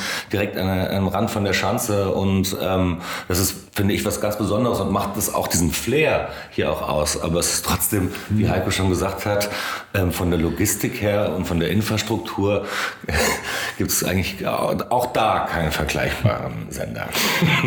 direkt 0.46 0.58
an, 0.58 0.70
am 0.70 1.08
Rand 1.08 1.32
von 1.32 1.44
der 1.44 1.54
Schanze 1.54 2.12
und 2.12 2.56
ähm, 2.62 3.02
das 3.28 3.40
ist, 3.40 3.56
finde 3.74 3.94
ich, 3.94 4.06
was 4.06 4.22
ganz 4.22 4.38
Besonderes 4.38 4.80
und 4.80 4.92
macht 4.92 5.18
das 5.18 5.34
auch 5.34 5.48
diesen 5.48 5.72
Flair 5.72 6.30
hier 6.52 6.72
auch 6.72 6.88
aus. 6.88 7.22
Aber 7.22 7.40
es 7.40 7.54
ist 7.54 7.66
trotzdem, 7.66 8.12
wie 8.30 8.50
Heiko 8.50 8.72
schon 8.72 8.90
gesagt 8.90 9.26
hat, 9.26 9.50
ähm, 9.94 10.12
von 10.12 10.30
der 10.30 10.40
Logistik 10.40 11.02
her 11.02 11.34
und 11.36 11.46
von 11.46 11.60
der 11.60 11.70
Infrastruktur 11.70 12.66
gibt 13.78 13.92
es 13.92 14.04
eigentlich 14.04 14.46
auch 14.48 15.08
da 15.08 15.48
keinen 15.50 15.72
vergleichbaren 15.72 16.68
Sender. 16.70 17.08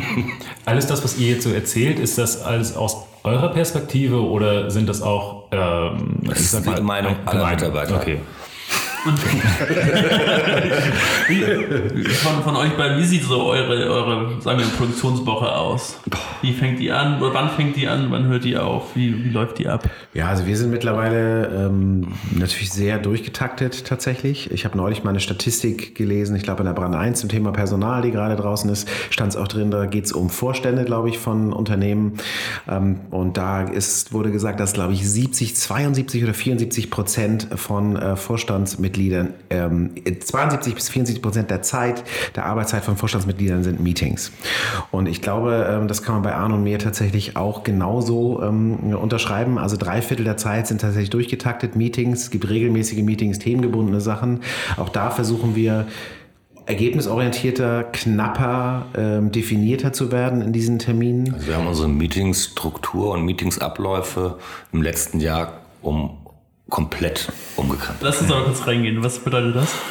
Alles 0.64 0.86
das, 0.86 1.02
was 1.04 1.18
ihr 1.18 1.34
jetzt 1.34 1.44
so 1.44 1.52
erzählt, 1.52 1.98
ist 1.98 2.18
das 2.18 2.42
alles 2.42 2.76
aus 2.76 3.04
eurer 3.24 3.48
Perspektive 3.48 4.22
oder 4.22 4.70
sind 4.70 4.88
das 4.88 5.02
auch 5.02 5.44
ähm, 5.50 6.20
Das 6.24 6.40
ist 6.40 6.66
die 6.66 6.80
Meinung 6.82 7.16
aller? 7.26 7.50
Mitarbeiter. 7.50 7.96
Okay. 7.96 8.20
Von, 12.22 12.42
von 12.42 12.56
euch 12.56 12.76
beiden, 12.76 12.98
wie 12.98 13.04
sieht 13.04 13.22
so 13.24 13.44
eure, 13.44 13.88
eure, 13.88 14.40
sagen 14.40 14.58
wir, 14.58 14.66
Produktionswoche 14.66 15.54
aus? 15.54 16.00
Wie 16.42 16.52
fängt 16.52 16.78
die 16.80 16.90
an? 16.90 17.20
Oder 17.20 17.34
wann 17.34 17.50
fängt 17.50 17.76
die 17.76 17.86
an? 17.86 18.10
Wann 18.10 18.26
hört 18.26 18.44
die 18.44 18.56
auf? 18.56 18.94
Wie, 18.96 19.24
wie 19.24 19.30
läuft 19.30 19.58
die 19.58 19.68
ab? 19.68 19.88
Ja, 20.14 20.28
also 20.28 20.46
wir 20.46 20.56
sind 20.56 20.70
mittlerweile 20.70 21.46
ähm, 21.46 22.14
natürlich 22.32 22.72
sehr 22.72 22.98
durchgetaktet 22.98 23.84
tatsächlich. 23.86 24.50
Ich 24.50 24.64
habe 24.64 24.76
neulich 24.76 25.04
mal 25.04 25.10
eine 25.10 25.20
Statistik 25.20 25.94
gelesen, 25.94 26.34
ich 26.36 26.42
glaube 26.42 26.60
in 26.60 26.66
der 26.66 26.72
Brand 26.72 26.94
1 26.94 27.20
zum 27.20 27.28
Thema 27.28 27.52
Personal, 27.52 28.02
die 28.02 28.10
gerade 28.10 28.36
draußen 28.36 28.70
ist, 28.70 28.88
stand 29.10 29.32
es 29.32 29.36
auch 29.36 29.48
drin, 29.48 29.70
da 29.70 29.86
geht 29.86 30.06
es 30.06 30.12
um 30.12 30.30
Vorstände, 30.30 30.84
glaube 30.84 31.08
ich, 31.08 31.18
von 31.18 31.52
Unternehmen. 31.52 32.14
Ähm, 32.68 33.00
und 33.10 33.36
da 33.36 33.62
ist, 33.62 34.12
wurde 34.12 34.30
gesagt, 34.30 34.60
dass, 34.60 34.72
glaube 34.72 34.92
ich, 34.92 35.08
70, 35.08 35.56
72 35.56 36.24
oder 36.24 36.34
74 36.34 36.90
Prozent 36.90 37.48
von 37.54 37.96
äh, 37.96 38.16
Vorstandsmitgliedern, 38.16 38.87
ähm, 39.50 39.90
72 40.20 40.74
bis 40.74 40.88
74 40.88 41.22
Prozent 41.22 41.50
der 41.50 41.62
Zeit, 41.62 42.04
der 42.36 42.46
Arbeitszeit 42.46 42.84
von 42.84 42.96
Vorstandsmitgliedern 42.96 43.62
sind 43.62 43.80
Meetings. 43.80 44.32
Und 44.90 45.08
ich 45.08 45.22
glaube, 45.22 45.66
ähm, 45.70 45.88
das 45.88 46.02
kann 46.02 46.14
man 46.14 46.22
bei 46.22 46.34
Arno 46.34 46.56
und 46.56 46.62
mir 46.62 46.78
tatsächlich 46.78 47.36
auch 47.36 47.62
genauso 47.62 48.42
ähm, 48.42 48.94
unterschreiben. 48.94 49.58
Also 49.58 49.76
drei 49.76 50.02
Viertel 50.02 50.24
der 50.24 50.36
Zeit 50.36 50.66
sind 50.66 50.80
tatsächlich 50.80 51.10
durchgetaktet 51.10 51.76
Meetings. 51.76 52.22
Es 52.22 52.30
gibt 52.30 52.48
regelmäßige 52.48 53.02
Meetings, 53.02 53.38
themengebundene 53.38 54.00
Sachen. 54.00 54.40
Auch 54.76 54.88
da 54.88 55.10
versuchen 55.10 55.54
wir 55.54 55.86
ergebnisorientierter, 56.68 57.84
knapper, 57.84 58.86
ähm, 58.94 59.32
definierter 59.32 59.94
zu 59.94 60.12
werden 60.12 60.42
in 60.42 60.52
diesen 60.52 60.78
Terminen. 60.78 61.32
Also 61.32 61.46
wir 61.46 61.56
haben 61.56 61.66
unsere 61.66 61.88
Meetingsstruktur 61.88 63.12
und 63.12 63.24
Meetingsabläufe 63.24 64.38
im 64.72 64.82
letzten 64.82 65.20
Jahr 65.20 65.60
um 65.80 66.18
komplett 66.70 67.28
umgekrempelt. 67.56 68.02
Lass 68.02 68.20
uns 68.20 68.30
aber 68.30 68.44
kurz 68.44 68.66
reingehen. 68.66 69.02
Was 69.02 69.18
bedeutet 69.18 69.56
das? 69.56 69.68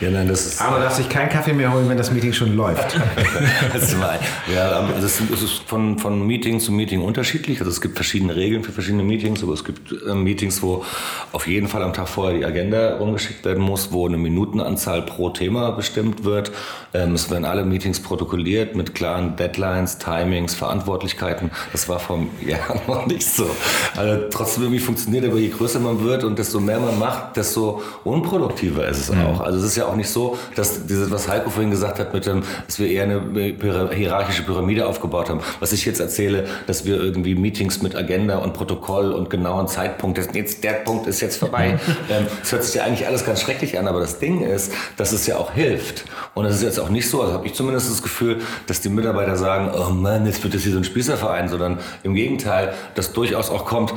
Ja, 0.00 0.10
nein, 0.10 0.26
das 0.26 0.46
ist 0.46 0.60
Aber 0.60 0.80
darf 0.80 0.96
sich 0.96 1.08
keinen 1.08 1.28
Kaffee 1.28 1.52
mehr 1.52 1.72
holen, 1.72 1.88
wenn 1.88 1.96
das 1.96 2.10
Meeting 2.10 2.32
schon 2.32 2.56
läuft. 2.56 2.96
Das 3.72 3.96
war, 4.00 4.18
ja, 4.52 4.80
ähm, 4.80 4.86
also 4.94 5.06
es 5.06 5.20
ist- 5.20 5.30
es 5.30 5.42
ist 5.42 5.52
von, 5.66 5.96
von 5.98 6.26
Meeting 6.26 6.58
zu 6.58 6.72
Meeting 6.72 7.00
unterschiedlich. 7.02 7.60
Also 7.60 7.70
es 7.70 7.80
gibt 7.80 7.94
verschiedene 7.94 8.34
Regeln 8.34 8.64
für 8.64 8.72
verschiedene 8.72 9.04
Meetings, 9.04 9.42
aber 9.44 9.52
es 9.52 9.62
gibt 9.64 9.92
äh, 9.92 10.14
Meetings, 10.14 10.60
wo 10.60 10.84
auf 11.30 11.46
jeden 11.46 11.68
Fall 11.68 11.82
am 11.84 11.92
Tag 11.92 12.08
vorher 12.08 12.36
die 12.36 12.44
Agenda 12.44 12.96
rumgeschickt 12.96 13.44
werden 13.44 13.62
muss, 13.62 13.92
wo 13.92 14.08
eine 14.08 14.16
Minutenanzahl 14.18 15.02
pro 15.02 15.30
Thema 15.30 15.70
bestimmt 15.70 16.24
wird. 16.24 16.50
Ähm, 16.94 17.14
es 17.14 17.30
werden 17.30 17.44
alle 17.44 17.64
Meetings 17.64 18.00
protokolliert 18.00 18.74
mit 18.74 18.94
klaren 18.96 19.36
Deadlines, 19.36 19.98
Timings, 19.98 20.54
Verantwortlichkeiten. 20.56 21.52
Das 21.70 21.88
war 21.88 22.00
vom 22.00 22.28
Jahr 22.44 22.80
noch 22.88 23.06
nicht 23.06 23.26
so. 23.28 23.46
Also 23.96 24.24
trotzdem 24.30 24.64
irgendwie 24.64 24.82
funktioniert, 24.82 25.24
aber 25.26 25.38
je 25.38 25.48
größer 25.48 25.78
man 25.78 26.01
wird 26.04 26.24
und 26.24 26.38
desto 26.38 26.60
mehr 26.60 26.80
man 26.80 26.98
macht, 26.98 27.36
desto 27.36 27.82
unproduktiver 28.04 28.86
ist 28.88 28.98
es 28.98 29.10
auch. 29.10 29.40
Also 29.40 29.58
es 29.58 29.64
ist 29.64 29.76
ja 29.76 29.86
auch 29.86 29.96
nicht 29.96 30.08
so, 30.08 30.36
dass 30.54 30.86
dieses, 30.86 31.10
was 31.10 31.28
Heiko 31.28 31.50
vorhin 31.50 31.70
gesagt 31.70 31.98
hat, 31.98 32.12
mit 32.12 32.26
dem, 32.26 32.42
dass 32.66 32.78
wir 32.78 32.88
eher 32.88 33.04
eine 33.04 33.90
hierarchische 33.94 34.42
Pyramide 34.42 34.86
aufgebaut 34.86 35.30
haben. 35.30 35.40
Was 35.60 35.72
ich 35.72 35.84
jetzt 35.84 36.00
erzähle, 36.00 36.46
dass 36.66 36.84
wir 36.84 36.96
irgendwie 36.96 37.34
Meetings 37.34 37.82
mit 37.82 37.96
Agenda 37.96 38.38
und 38.38 38.54
Protokoll 38.54 39.12
und 39.12 39.30
genauen 39.30 39.68
Zeitpunkt, 39.68 40.18
das, 40.18 40.28
jetzt, 40.34 40.64
der 40.64 40.72
Punkt 40.72 41.06
ist 41.06 41.20
jetzt 41.20 41.36
vorbei. 41.36 41.78
ähm, 42.10 42.26
das 42.40 42.52
hört 42.52 42.64
sich 42.64 42.74
ja 42.74 42.84
eigentlich 42.84 43.06
alles 43.06 43.24
ganz 43.24 43.40
schrecklich 43.40 43.78
an, 43.78 43.88
aber 43.88 44.00
das 44.00 44.18
Ding 44.18 44.42
ist, 44.42 44.72
dass 44.96 45.12
es 45.12 45.26
ja 45.26 45.36
auch 45.36 45.52
hilft. 45.52 46.04
Und 46.34 46.46
es 46.46 46.56
ist 46.56 46.62
jetzt 46.62 46.80
auch 46.80 46.88
nicht 46.88 47.08
so, 47.08 47.22
also 47.22 47.34
habe 47.34 47.46
ich 47.46 47.54
zumindest 47.54 47.90
das 47.90 48.02
Gefühl, 48.02 48.40
dass 48.66 48.80
die 48.80 48.88
Mitarbeiter 48.88 49.36
sagen, 49.36 49.70
oh 49.76 49.90
Mann, 49.90 50.26
jetzt 50.26 50.42
wird 50.42 50.54
das 50.54 50.62
hier 50.62 50.72
so 50.72 50.78
ein 50.78 50.84
Spießerverein, 50.84 51.48
sondern 51.48 51.78
im 52.02 52.14
Gegenteil, 52.14 52.74
dass 52.94 53.12
durchaus 53.12 53.50
auch 53.50 53.64
kommt, 53.64 53.94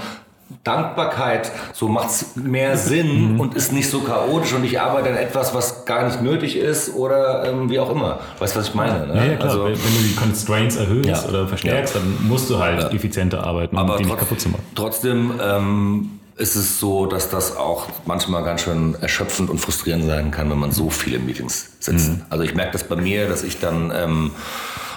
Dankbarkeit, 0.64 1.52
so 1.74 1.88
macht's 1.88 2.36
mehr 2.36 2.78
Sinn 2.78 3.40
und 3.40 3.56
ist 3.56 3.72
nicht 3.72 3.90
so 3.90 4.02
chaotisch 4.02 4.54
und 4.54 4.64
ich 4.64 4.80
arbeite 4.80 5.10
an 5.10 5.16
etwas, 5.18 5.54
was 5.54 5.86
gar 5.86 6.06
nicht 6.06 6.22
nötig 6.22 6.56
ist 6.58 6.94
oder 6.96 7.46
ähm, 7.50 7.70
wie 7.70 7.80
auch 7.80 7.90
immer. 7.90 8.20
Weißt 8.40 8.56
du, 8.56 8.60
was 8.60 8.70
ich 8.70 8.76
meine? 8.76 9.08
Ne? 9.08 9.16
Ja, 9.16 9.24
ja, 9.26 9.36
klar. 9.38 9.50
Also, 9.50 9.64
wenn 9.66 9.74
du 9.74 10.04
die 10.08 10.16
Constraints 10.16 10.76
erhöhst 10.76 11.10
Ja. 11.10 11.24
oder 11.28 11.48
verstärkst, 11.48 11.96
dann 11.96 12.18
musst 12.28 12.50
du 12.50 12.60
halt 12.60 12.94
effizienter 12.94 13.44
arbeiten, 13.44 13.76
um 13.76 13.82
aber 13.82 13.98
die 13.98 14.06
nicht 14.06 14.18
kaputt 14.18 14.40
zu 14.40 14.50
machen. 14.50 14.64
trotzdem 14.76 15.34
ähm, 15.42 16.20
ist 16.38 16.56
es 16.56 16.80
so, 16.80 17.06
dass 17.06 17.30
das 17.30 17.56
auch 17.58 17.88
manchmal 18.06 18.44
ganz 18.44 18.62
schön 18.62 18.96
erschöpfend 19.02 19.50
und 19.50 19.58
frustrierend 19.60 20.06
sein 20.06 20.32
kann, 20.32 20.50
wenn 20.52 20.60
man 20.60 20.72
so 20.72 20.90
viele 20.90 21.18
Meetings 21.20 21.72
sitzt. 21.80 22.12
Also 22.30 22.44
ich 22.44 22.54
merke 22.54 22.74
das 22.74 22.84
bei 22.84 22.96
mir, 22.98 23.28
dass 23.30 23.42
ich 23.44 23.60
dann 23.60 23.92
ähm, 23.96 24.32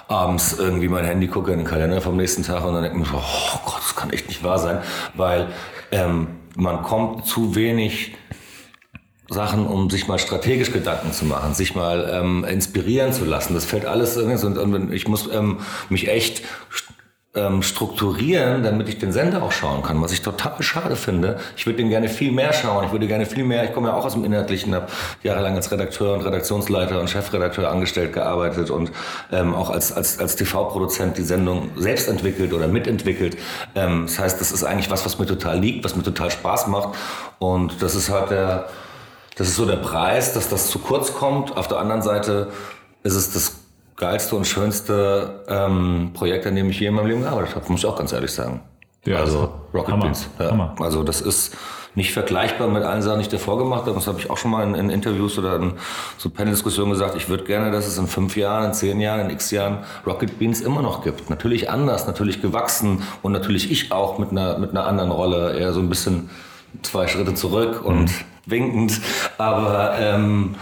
abends 0.09 0.57
irgendwie 0.59 0.89
mein 0.89 1.05
Handy 1.05 1.29
gucke 1.29 1.53
in 1.53 1.59
den 1.59 1.67
Kalender 1.67 2.01
vom 2.01 2.17
nächsten 2.17 2.43
Tag 2.43 2.65
und 2.65 2.73
dann 2.73 2.83
denke 2.83 2.99
ich 2.99 3.05
mir 3.05 3.11
so, 3.11 3.23
oh 3.23 3.61
Gott, 3.65 3.79
das 3.79 3.95
kann 3.95 4.11
echt 4.11 4.29
nicht 4.29 4.43
wahr 4.43 4.59
sein, 4.59 4.79
weil 5.15 5.49
ähm, 5.93 6.29
man 6.57 6.83
kommt 6.83 7.27
zu 7.27 7.55
wenig 7.55 8.17
Sachen, 9.29 9.67
um 9.67 9.91
sich 9.91 10.09
mal 10.09 10.19
strategisch 10.19 10.73
Gedanken 10.73 11.13
zu 11.13 11.27
machen, 11.27 11.53
sich 11.53 11.75
mal 11.75 12.11
ähm, 12.11 12.45
inspirieren 12.45 13.13
zu 13.13 13.27
lassen. 13.27 13.53
Das 13.53 13.67
fällt 13.67 13.85
alles 13.85 14.17
irgendwie. 14.17 14.45
Und, 14.47 14.57
und 14.57 14.93
ich 14.93 15.07
muss 15.07 15.29
ähm, 15.31 15.59
mich 15.91 16.09
echt 16.09 16.43
ähm, 17.39 17.63
strukturieren, 17.63 18.63
damit 18.63 18.89
ich 18.89 18.99
den 18.99 19.13
Sender 19.13 19.43
auch 19.43 19.53
schauen 19.53 19.83
kann, 19.83 20.03
was 20.03 20.13
ich 20.13 20.23
total 20.23 20.61
schade 20.63 20.97
finde. 20.97 21.39
Ich 21.57 21.67
würde 21.67 21.79
den 21.79 21.89
gerne 21.89 22.09
viel 22.09 22.33
mehr 22.33 22.53
schauen. 22.53 22.85
Ich 22.85 22.93
würde 22.93 23.07
gerne 23.07 23.27
viel 23.27 23.45
mehr, 23.45 23.65
ich 23.65 23.73
komme 23.73 23.89
ja 23.89 23.95
auch 23.95 24.05
aus 24.05 24.15
dem 24.15 24.25
Inhaltlichen, 24.25 24.75
habe 24.75 24.87
jahrelang 25.23 25.55
als 25.55 25.71
Redakteur 25.71 26.15
und 26.15 26.23
Redaktionsleiter 26.23 27.01
und 27.01 27.09
Chefredakteur 27.09 27.71
angestellt 27.71 28.13
gearbeitet 28.13 28.71
und 28.71 28.91
ähm, 29.31 29.55
auch 29.55 29.71
als, 29.71 29.93
als, 29.93 30.19
als 30.19 30.37
TV-Produzent 30.37 31.17
die 31.17 31.23
Sendung 31.23 31.71
selbst 31.77 32.09
entwickelt 32.09 32.53
oder 32.53 32.69
mitentwickelt. 32.69 33.37
Ähm, 33.75 34.05
das 34.07 34.19
heißt, 34.19 34.41
das 34.41 34.53
ist 34.53 34.65
eigentlich 34.65 34.91
was, 34.91 35.05
was 35.05 35.19
mir 35.19 35.27
total 35.27 35.59
liegt, 35.59 35.85
was 35.85 35.97
mir 35.97 36.03
total 36.03 36.31
Spaß 36.31 36.67
macht. 36.67 36.97
Und 37.39 37.83
das 37.83 37.95
ist 37.95 38.11
halt 38.11 38.31
der, 38.31 38.69
das 39.37 39.49
ist 39.49 39.57
so 39.57 39.67
der 39.67 39.77
Preis, 39.77 40.33
dass 40.33 40.49
das 40.49 40.69
zu 40.69 40.81
kurz 40.81 41.15
kommt. 41.15 41.57
Auf 41.57 41.69
der 41.69 41.79
anderen 41.79 42.03
Seite 42.03 42.49
ist 43.05 43.15
es 43.15 43.33
das 43.33 43.68
geilste 43.99 44.37
und 44.37 44.47
schönste 44.47 45.45
ähm, 45.49 46.13
Projekt, 46.15 46.47
an 46.47 46.55
dem 46.55 46.71
ich 46.71 46.81
je 46.81 46.87
in 46.87 46.95
meinem 46.95 47.09
Leben 47.09 47.23
gearbeitet 47.23 47.57
habe, 47.57 47.67
muss 47.71 47.81
ich 47.81 47.87
auch 47.87 47.99
ganz 47.99 48.13
ehrlich 48.13 48.33
sagen. 48.33 48.61
Ja, 49.05 49.19
also 49.19 49.53
Rocket 49.75 49.93
Hammer, 49.93 50.05
Beans. 50.05 50.29
Ja. 50.39 50.51
Hammer. 50.51 50.75
Also 50.81 51.03
das 51.03 51.21
ist 51.21 51.57
nicht 51.95 52.13
vergleichbar 52.13 52.69
mit 52.69 52.85
allen 52.85 53.03
Sachen, 53.03 53.19
die 53.19 53.23
ich 53.23 53.29
davor 53.29 53.59
gemacht 53.59 53.83
habe. 53.83 53.95
Das 53.95 54.07
habe 54.07 54.21
ich 54.21 54.31
auch 54.31 54.37
schon 54.37 54.53
mal 54.53 54.63
in, 54.63 54.75
in 54.75 54.91
Interviews 54.91 55.37
oder 55.39 55.57
in 55.57 55.73
so 56.17 56.31
Panel-Diskussionen 56.31 56.93
gesagt. 56.93 57.17
Ich 57.17 57.29
würde 57.29 57.45
gerne, 57.45 57.73
dass 57.73 57.87
es 57.87 57.99
in 57.99 58.07
fünf 58.07 58.37
Jahren, 58.37 58.67
in 58.67 58.73
zehn 58.73 59.01
Jahren, 59.01 59.21
in 59.21 59.31
x 59.31 59.51
Jahren 59.51 59.79
Rocket 60.07 60.39
Beans 60.39 60.61
immer 60.61 60.81
noch 60.81 61.03
gibt. 61.03 61.29
Natürlich 61.29 61.71
anders, 61.71 62.07
natürlich 62.07 62.41
gewachsen 62.41 63.03
und 63.23 63.33
natürlich 63.33 63.71
ich 63.71 63.91
auch 63.91 64.19
mit 64.19 64.31
einer, 64.31 64.59
mit 64.59 64.71
einer 64.71 64.87
anderen 64.87 65.11
Rolle. 65.11 65.59
Eher 65.59 65.73
so 65.73 65.81
ein 65.81 65.89
bisschen 65.89 66.31
zwei 66.83 67.09
Schritte 67.09 67.35
zurück 67.35 67.85
und 67.85 68.11
winkend. 68.47 69.01
Aber 69.39 69.99
ähm, 69.99 70.55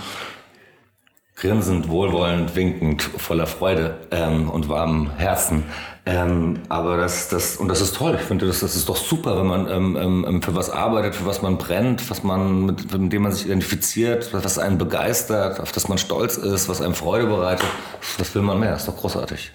grinsend, 1.37 1.91
wohlwollend, 1.91 2.57
winkend, 2.57 3.03
voller 3.03 3.47
Freude 3.47 3.99
ähm, 4.11 4.49
und 4.49 4.71
warmem 4.71 5.11
Herzen. 5.19 5.65
Ähm, 6.07 6.61
aber 6.69 6.97
das, 6.97 7.29
das, 7.29 7.57
und 7.57 7.69
das 7.69 7.81
ist 7.81 7.97
toll. 7.97 8.17
Ich 8.19 8.27
finde, 8.27 8.47
das, 8.47 8.61
das 8.61 8.75
ist 8.75 8.89
doch 8.89 8.97
super, 8.97 9.39
wenn 9.39 9.47
man 9.47 9.69
ähm, 9.69 10.25
ähm, 10.27 10.43
für 10.43 10.55
was 10.55 10.71
arbeitet, 10.71 11.15
für 11.15 11.27
was 11.27 11.43
man 11.43 11.59
brennt, 11.59 12.09
was 12.11 12.23
man, 12.23 12.65
mit, 12.65 12.97
mit 12.97 13.13
dem 13.13 13.23
man 13.23 13.33
sich 13.33 13.45
identifiziert, 13.45 14.33
was 14.33 14.59
einen 14.59 14.79
begeistert, 14.79 15.61
auf 15.61 15.73
das 15.73 15.89
man 15.89 15.99
stolz 15.99 16.37
ist, 16.37 16.69
was 16.69 16.81
einem 16.81 16.95
Freude 16.95 17.27
bereitet. 17.27 17.67
Was 18.19 18.35
will 18.35 18.43
man 18.43 18.61
mehr? 18.61 18.75
Ist 18.75 18.89
doch 18.89 18.97
großartig. 18.97 19.53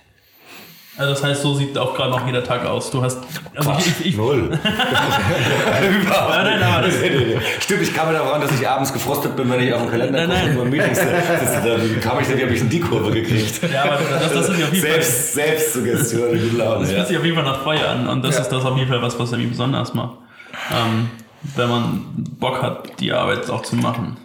Also 0.97 1.13
das 1.13 1.23
heißt, 1.23 1.41
so 1.41 1.53
sieht 1.55 1.77
auch 1.77 1.95
gerade 1.95 2.11
noch 2.11 2.25
jeder 2.25 2.43
Tag 2.43 2.65
aus. 2.65 2.91
Du 2.91 3.01
hast. 3.01 3.17
Also 3.55 3.69
Quatsch, 3.71 3.87
ich, 4.01 4.07
ich, 4.07 4.17
null. 4.17 4.49
Nein, 4.61 6.59
nein, 6.59 6.63
aber 6.63 6.85
das, 6.87 6.93
Stimmt, 7.63 7.81
ich 7.81 7.93
kam 7.93 8.07
mir 8.07 8.13
daran, 8.13 8.41
dass 8.41 8.51
ich 8.59 8.67
abends 8.67 8.91
gefrustet 8.91 9.35
bin, 9.35 9.49
wenn 9.49 9.61
ich 9.61 9.73
auf 9.73 9.81
dem 9.81 9.89
Kalender 9.91 10.27
Nein, 10.27 10.29
gucke 10.29 10.39
nein. 10.41 10.49
und 10.49 10.55
nur 10.55 10.65
Meetings 10.65 10.97
sitze. 10.99 11.11
Dann 11.65 11.99
kam 12.01 12.19
ich 12.19 12.27
dann, 12.27 12.41
habe 12.41 12.53
ich 12.53 12.67
die 12.69 12.79
Kurve 12.79 13.11
gekriegt. 13.11 13.61
ja, 13.71 13.83
aber 13.83 13.97
das, 14.19 14.33
das 14.33 14.45
sind 14.47 14.63
auf 14.63 14.73
jeden 14.73 14.85
Fall. 14.85 14.91
Selbst, 15.01 15.33
Selbstsuggestion, 15.33 16.29
gute 16.29 16.57
Laune. 16.57 16.79
Das 16.81 16.89
Ja. 16.91 16.95
fühlt 16.97 17.07
sich 17.07 17.17
auf 17.17 17.23
jeden 17.23 17.35
Fall 17.35 17.45
nach 17.45 17.61
Feuer 17.63 17.87
an 17.89 18.07
und 18.07 18.23
das 18.23 18.35
Ja. 18.35 18.41
ist 18.41 18.49
das 18.49 18.65
auf 18.65 18.77
jeden 18.77 18.89
Fall 18.89 19.01
was, 19.01 19.17
was 19.17 19.31
irgendwie 19.31 19.49
besonders 19.51 19.93
macht. 19.93 20.15
Ähm, 20.71 21.09
wenn 21.55 21.69
man 21.69 22.05
Bock 22.39 22.61
hat, 22.61 22.99
die 22.99 23.11
Arbeit 23.13 23.49
auch 23.49 23.61
zu 23.63 23.75
machen. 23.75 24.17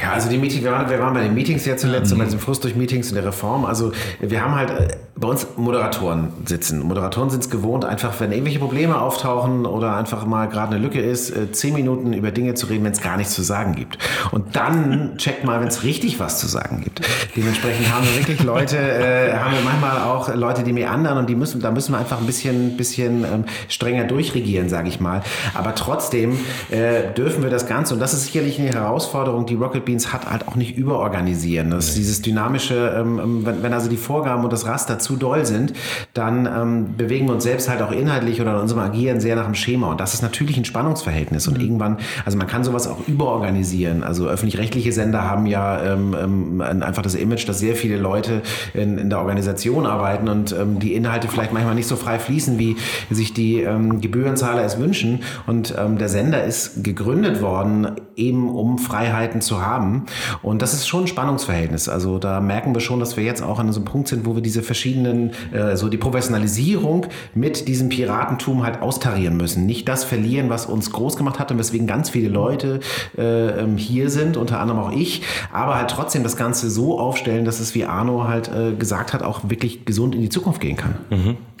Ja, 0.00 0.12
also 0.12 0.28
die 0.28 0.38
Meeting, 0.38 0.64
wir 0.64 0.72
waren, 0.72 0.90
wir 0.90 0.98
waren 0.98 1.14
bei 1.14 1.22
den 1.22 1.34
Meetings 1.34 1.64
ja 1.66 1.76
zuletzt 1.76 2.12
und 2.12 2.18
bei 2.18 2.24
diesem 2.24 2.40
Frust 2.40 2.64
durch 2.64 2.74
Meetings 2.74 3.10
und 3.10 3.14
der 3.14 3.24
Reform. 3.24 3.64
Also 3.64 3.92
wir 4.20 4.42
haben 4.42 4.54
halt 4.54 4.70
äh, 4.70 4.88
bei 5.16 5.28
uns 5.28 5.46
Moderatoren 5.56 6.32
sitzen. 6.44 6.80
Moderatoren 6.80 7.30
sind 7.30 7.44
es 7.44 7.50
gewohnt, 7.50 7.84
einfach 7.84 8.18
wenn 8.18 8.32
irgendwelche 8.32 8.58
Probleme 8.58 9.00
auftauchen 9.00 9.64
oder 9.64 9.96
einfach 9.96 10.26
mal 10.26 10.48
gerade 10.48 10.74
eine 10.74 10.84
Lücke 10.84 11.00
ist, 11.00 11.30
äh, 11.30 11.52
zehn 11.52 11.74
Minuten 11.74 12.12
über 12.12 12.32
Dinge 12.32 12.54
zu 12.54 12.66
reden, 12.66 12.84
wenn 12.84 12.92
es 12.92 13.00
gar 13.00 13.16
nichts 13.16 13.34
zu 13.34 13.42
sagen 13.42 13.76
gibt. 13.76 13.98
Und 14.32 14.56
dann 14.56 15.16
checkt 15.16 15.44
mal, 15.44 15.60
wenn 15.60 15.68
es 15.68 15.84
richtig 15.84 16.18
was 16.18 16.40
zu 16.40 16.48
sagen 16.48 16.80
gibt. 16.82 17.00
Dementsprechend 17.36 17.94
haben 17.94 18.04
wir 18.04 18.18
wirklich 18.18 18.42
Leute, 18.42 18.76
äh, 18.76 19.32
haben 19.34 19.52
wir 19.52 19.60
manchmal 19.60 20.02
auch 20.02 20.34
Leute, 20.34 20.64
die 20.64 20.72
mir 20.72 20.90
anderen 20.90 21.18
und 21.18 21.28
die 21.28 21.36
müssen, 21.36 21.60
da 21.60 21.70
müssen 21.70 21.92
wir 21.92 21.98
einfach 21.98 22.18
ein 22.18 22.26
bisschen, 22.26 22.76
bisschen 22.76 23.24
ähm, 23.24 23.44
strenger 23.68 24.04
durchregieren, 24.04 24.68
sage 24.68 24.88
ich 24.88 24.98
mal. 24.98 25.22
Aber 25.54 25.76
trotzdem 25.76 26.38
äh, 26.70 27.12
dürfen 27.16 27.44
wir 27.44 27.50
das 27.50 27.66
Ganze, 27.68 27.94
und 27.94 28.00
das 28.00 28.14
ist 28.14 28.26
sicherlich 28.26 28.58
eine 28.58 28.70
Herausforderung, 28.70 29.46
die 29.46 29.60
Rocket 29.64 29.84
Beans 29.84 30.12
hat, 30.12 30.30
halt 30.30 30.46
auch 30.46 30.54
nicht 30.56 30.76
überorganisieren. 30.76 31.70
Das 31.70 31.88
ist 31.88 31.96
dieses 31.96 32.22
dynamische, 32.22 32.94
ähm, 32.96 33.18
ähm, 33.22 33.46
wenn, 33.46 33.62
wenn 33.62 33.72
also 33.72 33.88
die 33.88 33.96
Vorgaben 33.96 34.44
und 34.44 34.52
das 34.52 34.66
Raster 34.66 34.98
zu 34.98 35.16
doll 35.16 35.44
sind, 35.46 35.72
dann 36.12 36.46
ähm, 36.46 36.96
bewegen 36.96 37.26
wir 37.26 37.34
uns 37.34 37.44
selbst 37.44 37.68
halt 37.68 37.82
auch 37.82 37.92
inhaltlich 37.92 38.40
oder 38.40 38.54
in 38.54 38.60
unserem 38.60 38.82
Agieren 38.82 39.20
sehr 39.20 39.36
nach 39.36 39.46
dem 39.46 39.54
Schema. 39.54 39.88
Und 39.90 40.00
das 40.00 40.14
ist 40.14 40.22
natürlich 40.22 40.56
ein 40.56 40.64
Spannungsverhältnis. 40.64 41.48
Und 41.48 41.60
irgendwann, 41.60 41.98
also 42.24 42.36
man 42.38 42.46
kann 42.46 42.62
sowas 42.64 42.86
auch 42.86 43.08
überorganisieren. 43.08 44.02
Also 44.04 44.28
öffentlich-rechtliche 44.28 44.92
Sender 44.92 45.22
haben 45.30 45.46
ja 45.46 45.82
ähm, 45.82 46.14
ähm, 46.20 46.60
ein- 46.60 46.82
einfach 46.82 47.02
das 47.02 47.14
Image, 47.14 47.48
dass 47.48 47.58
sehr 47.58 47.74
viele 47.74 47.96
Leute 47.96 48.42
in, 48.74 48.98
in 48.98 49.10
der 49.10 49.18
Organisation 49.20 49.86
arbeiten 49.86 50.28
und 50.28 50.52
ähm, 50.52 50.78
die 50.78 50.94
Inhalte 50.94 51.28
vielleicht 51.28 51.52
manchmal 51.52 51.74
nicht 51.74 51.88
so 51.88 51.96
frei 51.96 52.18
fließen, 52.18 52.58
wie 52.58 52.76
sich 53.10 53.32
die 53.32 53.66
Gebührenzahler 54.00 54.64
es 54.64 54.78
wünschen. 54.78 55.20
Und 55.46 55.74
der 55.76 56.08
Sender 56.08 56.44
ist 56.44 56.84
gegründet 56.84 57.40
worden, 57.40 57.92
eben 58.16 58.48
um 58.50 58.78
Freiheiten 58.78 59.40
zu 59.40 59.53
haben. 59.62 60.06
Und 60.42 60.62
das 60.62 60.74
ist 60.74 60.86
schon 60.86 61.04
ein 61.04 61.06
Spannungsverhältnis. 61.06 61.88
Also 61.88 62.18
da 62.18 62.40
merken 62.40 62.74
wir 62.74 62.80
schon, 62.80 63.00
dass 63.00 63.16
wir 63.16 63.24
jetzt 63.24 63.42
auch 63.42 63.58
an 63.58 63.72
so 63.72 63.80
einem 63.80 63.86
Punkt 63.86 64.08
sind, 64.08 64.26
wo 64.26 64.34
wir 64.34 64.42
diese 64.42 64.62
verschiedenen, 64.62 65.32
äh, 65.52 65.76
so 65.76 65.88
die 65.88 65.96
Professionalisierung 65.96 67.06
mit 67.34 67.68
diesem 67.68 67.88
Piratentum 67.88 68.62
halt 68.64 68.82
austarieren 68.82 69.36
müssen. 69.36 69.66
Nicht 69.66 69.88
das 69.88 70.04
verlieren, 70.04 70.50
was 70.50 70.66
uns 70.66 70.90
groß 70.92 71.16
gemacht 71.16 71.38
hat 71.38 71.50
und 71.50 71.58
weswegen 71.58 71.86
ganz 71.86 72.10
viele 72.10 72.28
Leute 72.28 72.80
äh, 73.16 73.60
ähm, 73.60 73.76
hier 73.76 74.10
sind, 74.10 74.36
unter 74.36 74.60
anderem 74.60 74.80
auch 74.80 74.92
ich, 74.92 75.22
aber 75.52 75.76
halt 75.76 75.90
trotzdem 75.90 76.22
das 76.22 76.36
Ganze 76.36 76.70
so 76.70 76.98
aufstellen, 76.98 77.44
dass 77.44 77.60
es, 77.60 77.74
wie 77.74 77.84
Arno 77.84 78.26
halt 78.26 78.48
äh, 78.48 78.74
gesagt 78.74 79.12
hat, 79.12 79.22
auch 79.22 79.48
wirklich 79.48 79.84
gesund 79.84 80.14
in 80.14 80.20
die 80.20 80.28
Zukunft 80.28 80.60
gehen 80.60 80.76
kann. 80.76 80.96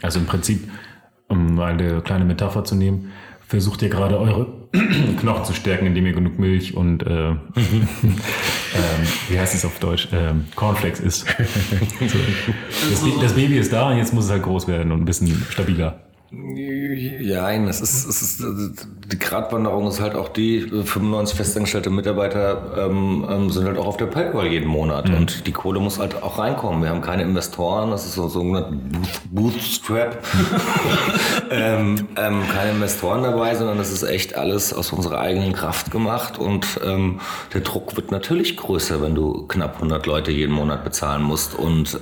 Also 0.02 0.18
im 0.18 0.26
Prinzip, 0.26 0.68
um 1.28 1.58
eine 1.58 2.00
kleine 2.02 2.24
Metapher 2.24 2.64
zu 2.64 2.74
nehmen, 2.74 3.10
versucht 3.46 3.82
ihr 3.82 3.88
gerade 3.88 4.18
eure 4.18 4.46
Knochen 5.20 5.44
zu 5.44 5.52
stärken, 5.52 5.86
indem 5.86 6.06
ihr 6.06 6.12
genug 6.12 6.38
Milch 6.38 6.76
und 6.76 7.02
äh, 7.02 7.30
ähm, 7.30 7.38
wie 9.28 9.38
heißt 9.38 9.54
es 9.54 9.64
auf 9.64 9.78
Deutsch? 9.78 10.08
Ähm, 10.12 10.46
Cornflakes 10.54 11.00
isst. 11.00 11.26
das, 11.98 13.04
das 13.20 13.32
Baby 13.34 13.58
ist 13.58 13.72
da 13.72 13.90
und 13.90 13.98
jetzt 13.98 14.12
muss 14.12 14.24
es 14.26 14.30
halt 14.30 14.42
groß 14.42 14.68
werden 14.68 14.92
und 14.92 15.02
ein 15.02 15.04
bisschen 15.04 15.44
stabiler. 15.50 16.00
Ja, 16.30 17.42
nein, 17.42 17.68
es 17.68 17.80
ist, 17.80 18.06
es 18.08 18.22
ist, 18.22 18.44
die 19.12 19.18
Gratwanderung 19.18 19.86
ist 19.86 20.00
halt 20.00 20.14
auch 20.14 20.28
die, 20.28 20.60
95 20.60 21.36
festangestellte 21.36 21.90
Mitarbeiter 21.90 22.86
ähm, 22.88 23.26
ähm, 23.30 23.50
sind 23.50 23.66
halt 23.66 23.78
auch 23.78 23.86
auf 23.86 23.96
der 23.98 24.06
Payroll 24.06 24.46
jeden 24.46 24.68
Monat 24.68 25.10
und 25.10 25.46
die 25.46 25.52
Kohle 25.52 25.80
muss 25.80 25.98
halt 25.98 26.22
auch 26.22 26.38
reinkommen. 26.38 26.82
Wir 26.82 26.90
haben 26.90 27.02
keine 27.02 27.22
Investoren, 27.22 27.90
das 27.90 28.06
ist 28.06 28.14
so 28.14 28.28
sogenannte 28.28 28.72
Booth- 28.72 29.52
Bootstrap. 29.54 30.24
ähm, 31.50 32.08
ähm, 32.16 32.42
keine 32.52 32.70
Investoren 32.72 33.22
dabei, 33.22 33.54
sondern 33.54 33.78
das 33.78 33.92
ist 33.92 34.02
echt 34.02 34.34
alles 34.36 34.72
aus 34.72 34.92
unserer 34.92 35.20
eigenen 35.20 35.52
Kraft 35.52 35.90
gemacht 35.90 36.38
und 36.38 36.80
ähm, 36.84 37.20
der 37.52 37.60
Druck 37.60 37.96
wird 37.96 38.10
natürlich 38.10 38.56
größer, 38.56 39.02
wenn 39.02 39.14
du 39.14 39.46
knapp 39.46 39.76
100 39.76 40.06
Leute 40.06 40.32
jeden 40.32 40.54
Monat 40.54 40.84
bezahlen 40.84 41.22
musst 41.22 41.54
und 41.54 42.00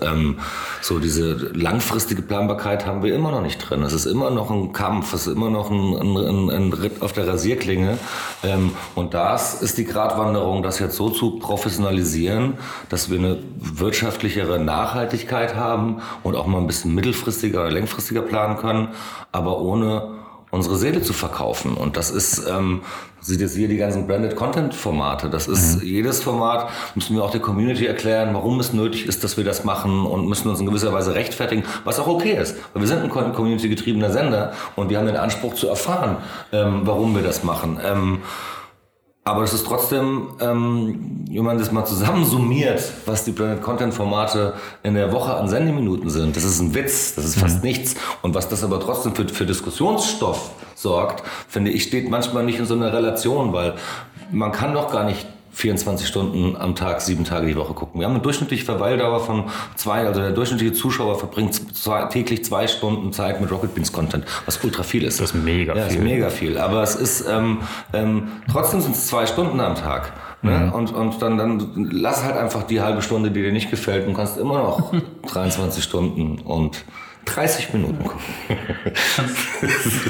so 0.80 0.98
diese 0.98 1.32
langfristige 1.54 2.22
Planbarkeit 2.22 2.87
haben 2.87 3.02
wir 3.02 3.14
immer 3.14 3.30
noch 3.30 3.42
nicht 3.42 3.58
drin. 3.58 3.82
Es 3.82 3.92
ist 3.92 4.06
immer 4.12 4.31
noch 4.31 4.51
ein 4.51 4.72
Kampf, 4.72 5.12
es 5.12 5.27
ist 5.27 5.35
immer 5.35 5.51
noch 5.51 5.70
ein, 5.70 5.96
ein, 5.96 6.51
ein, 6.51 6.72
Ritt 6.72 7.03
auf 7.03 7.12
der 7.12 7.27
Rasierklinge 7.27 7.98
ähm, 8.44 8.72
und 8.94 9.14
das 9.14 9.61
ist 9.61 9.79
die 9.79 9.85
Gratwanderung, 9.85 10.62
das 10.62 10.79
jetzt 10.79 10.96
so 10.96 11.11
zu 11.11 11.38
professionalisieren, 11.38 12.55
dass 12.88 13.11
wir 13.11 13.18
eine 13.18 13.38
wirtschaftlichere 13.57 14.61
Nachhaltigkeit 14.61 15.57
haben 15.57 16.01
und 16.22 16.37
auch 16.37 16.46
mal 16.46 16.59
ein 16.59 16.66
bisschen 16.68 16.94
mittelfristiger 16.94 17.62
oder 17.62 17.70
längfristiger 17.72 18.22
planen 18.22 18.57
können, 18.59 18.88
aber 19.33 19.59
ohne 19.61 20.22
unsere 20.53 20.77
Seele 20.77 21.03
zu 21.03 21.14
verkaufen. 21.14 21.75
Und 21.75 21.96
das 21.96 22.11
ist, 22.11 22.46
ähm, 22.46 22.83
sieht 23.22 23.40
jetzt 23.40 23.56
hier 23.56 23.68
die 23.68 23.76
ganzen 23.76 24.06
Branded 24.06 24.37
Content 24.37 24.74
Formate. 24.74 25.30
Das 25.30 25.46
ist 25.46 25.82
jedes 25.82 26.22
Format, 26.22 26.68
müssen 26.94 27.14
wir 27.16 27.22
auch 27.22 27.30
der 27.30 27.40
Community 27.40 27.87
erklären, 27.87 28.35
warum 28.35 28.58
es 28.61 28.72
nötig 28.72 29.06
ist, 29.06 29.22
dass 29.24 29.37
wir 29.37 29.44
das 29.44 29.64
machen 29.64 30.04
und 30.04 30.28
müssen 30.28 30.50
uns 30.50 30.61
in 30.61 30.66
gewisser 30.66 30.92
Weise 30.92 31.14
rechtfertigen, 31.14 31.64
was 31.85 32.00
auch 32.00 32.08
okay 32.08 32.32
ist. 32.32 32.56
Weil 32.74 32.82
wir 32.82 32.88
sind 32.88 33.02
ein 33.02 33.08
community-getriebener 33.08 34.11
Sender 34.11 34.52
und 34.74 34.90
wir 34.90 34.98
haben 34.98 35.06
den 35.06 35.16
Anspruch 35.16 35.54
zu 35.54 35.68
erfahren, 35.68 36.16
ähm, 36.52 36.82
warum 36.85 37.14
wir 37.14 37.22
das 37.22 37.44
machen. 37.44 37.78
Ähm, 37.82 38.22
aber 39.24 39.44
es 39.44 39.52
ist 39.52 39.66
trotzdem, 39.66 40.30
ähm, 40.40 41.24
wenn 41.30 41.44
man 41.44 41.56
das 41.56 41.70
mal 41.70 41.85
zusammensummiert, 41.85 42.82
was 43.06 43.24
die 43.24 43.30
Planet 43.30 43.62
Content 43.62 43.94
Formate 43.94 44.54
in 44.82 44.94
der 44.94 45.12
Woche 45.12 45.35
an 45.35 45.48
Sendeminuten 45.48 46.11
sind, 46.11 46.35
das 46.35 46.42
ist 46.42 46.61
ein 46.61 46.74
Witz, 46.74 47.14
das 47.14 47.26
ist 47.26 47.38
fast 47.38 47.62
nichts. 47.62 47.94
Und 48.22 48.35
was 48.35 48.48
das 48.48 48.64
aber 48.64 48.80
trotzdem 48.80 49.14
für, 49.14 49.28
für 49.28 49.46
Diskussionsstoff 49.46 50.50
sorgt, 50.74 51.22
finde 51.48 51.70
ich, 51.70 51.85
steht 51.85 52.11
manchmal 52.11 52.42
nicht 52.44 52.58
in 52.58 52.66
so 52.66 52.74
einer 52.74 52.92
Relation, 52.92 53.52
weil 53.52 53.74
man 54.32 54.50
kann 54.50 54.74
doch 54.74 54.90
gar 54.90 55.04
nicht 55.04 55.24
24 55.52 56.06
Stunden 56.06 56.56
am 56.56 56.74
Tag, 56.74 57.00
sieben 57.00 57.24
Tage 57.24 57.46
die 57.46 57.56
Woche 57.56 57.74
gucken. 57.74 58.00
Wir 58.00 58.06
haben 58.06 58.14
eine 58.14 58.22
durchschnittliche 58.22 58.64
Verweildauer 58.64 59.20
von 59.20 59.44
zwei, 59.76 60.06
also 60.06 60.20
der 60.20 60.30
durchschnittliche 60.30 60.72
Zuschauer 60.72 61.18
verbringt 61.18 61.76
zwei, 61.76 62.04
täglich 62.04 62.44
zwei 62.44 62.66
Stunden 62.66 63.12
Zeit 63.12 63.40
mit 63.40 63.50
Rocket 63.50 63.74
Beans 63.74 63.92
Content, 63.92 64.24
was 64.46 64.62
ultra 64.64 64.82
viel 64.82 65.04
ist. 65.04 65.20
Das 65.20 65.32
ist 65.32 65.34
mega 65.34 65.74
ja, 65.74 65.88
viel. 65.88 65.98
Ist 65.98 66.02
mega 66.04 66.30
viel. 66.30 66.58
Aber 66.58 66.82
es 66.82 66.94
ist, 66.94 67.26
ähm, 67.28 67.58
ähm, 67.92 68.28
trotzdem 68.50 68.80
sind 68.80 68.96
es 68.96 69.06
zwei 69.06 69.26
Stunden 69.26 69.60
am 69.60 69.74
Tag. 69.74 70.12
Ne? 70.42 70.72
Und, 70.74 70.92
und 70.92 71.22
dann, 71.22 71.38
dann 71.38 71.88
lass 71.92 72.24
halt 72.24 72.36
einfach 72.36 72.64
die 72.64 72.80
halbe 72.80 73.00
Stunde, 73.00 73.30
die 73.30 73.42
dir 73.42 73.52
nicht 73.52 73.70
gefällt 73.70 74.08
und 74.08 74.14
kannst 74.14 74.38
immer 74.38 74.58
noch 74.58 74.92
23 75.32 75.84
Stunden 75.84 76.38
und 76.40 76.84
30 77.24 77.72
Minuten 77.72 78.04
gucken. 78.04 78.20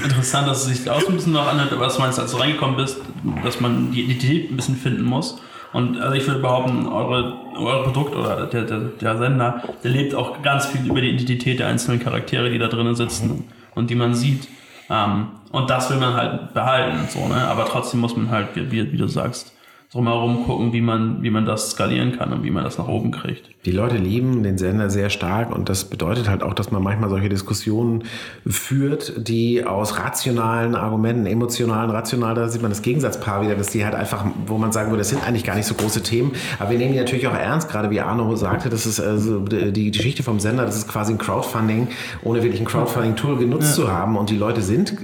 Interessant, 0.03 0.49
dass 0.49 0.67
es 0.67 0.79
sich 0.79 0.91
auch 0.91 1.07
ein 1.09 1.15
bisschen 1.15 1.33
noch 1.33 1.47
anhört, 1.47 1.79
was 1.79 1.99
meinst, 1.99 2.19
als 2.19 2.33
du 2.33 2.39
reingekommen 2.39 2.77
bist, 2.77 3.01
dass 3.45 3.61
man 3.61 3.93
die 3.93 4.03
Identität 4.03 4.51
ein 4.51 4.57
bisschen 4.57 4.77
finden 4.77 5.03
muss. 5.03 5.41
Und 5.73 5.99
also 6.01 6.15
ich 6.15 6.27
würde 6.27 6.41
behaupten, 6.41 6.87
eure, 6.87 7.35
euer 7.57 7.85
Produkt 7.85 8.15
oder 8.15 8.47
der, 8.47 8.65
der, 8.65 8.79
der 8.79 9.19
Sender, 9.19 9.63
der 9.83 9.91
lebt 9.91 10.15
auch 10.15 10.43
ganz 10.43 10.67
viel 10.67 10.87
über 10.87 11.01
die 11.01 11.11
Identität 11.11 11.61
der 11.61 11.69
einzelnen 11.69 11.99
Charaktere, 11.99 12.51
die 12.51 12.59
da 12.59 12.69
drinnen 12.69 12.95
sitzen 12.95 13.45
und 13.75 13.89
die 13.89 13.95
man 13.95 14.15
sieht. 14.15 14.49
Ähm, 14.91 15.29
und 15.51 15.71
das 15.71 15.91
will 15.91 15.99
man 15.99 16.15
halt 16.15 16.53
behalten, 16.53 17.09
so, 17.09 17.27
ne? 17.27 17.47
Aber 17.49 17.65
trotzdem 17.65 18.01
muss 18.01 18.17
man 18.17 18.31
halt, 18.31 18.49
wie, 18.55 18.93
wie 18.93 18.97
du 18.97 19.07
sagst, 19.07 19.53
drumherum 19.93 20.47
gucken, 20.47 20.73
wie 20.73 20.81
man, 20.81 21.23
wie 21.23 21.29
man 21.29 21.45
das 21.45 21.73
skalieren 21.73 22.17
kann 22.17 22.33
und 22.33 22.43
wie 22.45 22.51
man 22.51 22.65
das 22.65 22.79
nach 22.79 22.89
oben 22.89 23.11
kriegt. 23.11 23.51
Die 23.67 23.73
Leute 23.73 23.99
lieben 23.99 24.43
den 24.43 24.57
Sender 24.57 24.89
sehr 24.89 25.11
stark 25.11 25.55
und 25.55 25.69
das 25.69 25.85
bedeutet 25.85 26.31
halt 26.31 26.43
auch, 26.43 26.55
dass 26.55 26.71
man 26.71 26.83
manchmal 26.83 27.11
solche 27.11 27.29
Diskussionen 27.29 28.05
führt, 28.47 29.29
die 29.29 29.67
aus 29.67 29.99
rationalen 29.99 30.75
Argumenten, 30.77 31.27
emotionalen, 31.27 31.91
rationalen, 31.91 32.37
da 32.37 32.49
sieht 32.49 32.63
man 32.63 32.71
das 32.71 32.81
Gegensatzpaar 32.81 33.43
wieder, 33.43 33.55
dass 33.55 33.67
die 33.67 33.85
halt 33.85 33.95
einfach, 33.95 34.25
wo 34.47 34.57
man 34.57 34.73
sagen 34.73 34.91
würde, 34.91 35.03
das 35.03 35.11
sind 35.11 35.27
eigentlich 35.27 35.45
gar 35.45 35.57
nicht 35.57 35.67
so 35.67 35.75
große 35.75 36.03
Themen, 36.03 36.33
aber 36.59 36.71
wir 36.71 36.79
nehmen 36.79 36.95
die 36.95 36.99
natürlich 36.99 37.27
auch 37.27 37.37
ernst, 37.37 37.69
gerade 37.69 37.91
wie 37.91 38.01
Arno 38.01 38.35
sagte, 38.35 38.71
das 38.71 38.87
ist 38.87 38.99
also 38.99 39.41
die 39.41 39.91
Geschichte 39.91 40.23
vom 40.23 40.41
Sender, 40.41 40.65
das 40.65 40.77
ist 40.77 40.89
quasi 40.89 41.13
ein 41.13 41.19
Crowdfunding, 41.19 41.89
ohne 42.23 42.43
wirklich 42.43 42.63
ein 42.63 42.67
Crowdfunding-Tool 42.67 43.37
genutzt 43.37 43.77
ja. 43.77 43.85
zu 43.85 43.93
haben 43.93 44.17
und 44.17 44.31
die 44.31 44.39
Leute 44.39 44.63
sind 44.63 44.97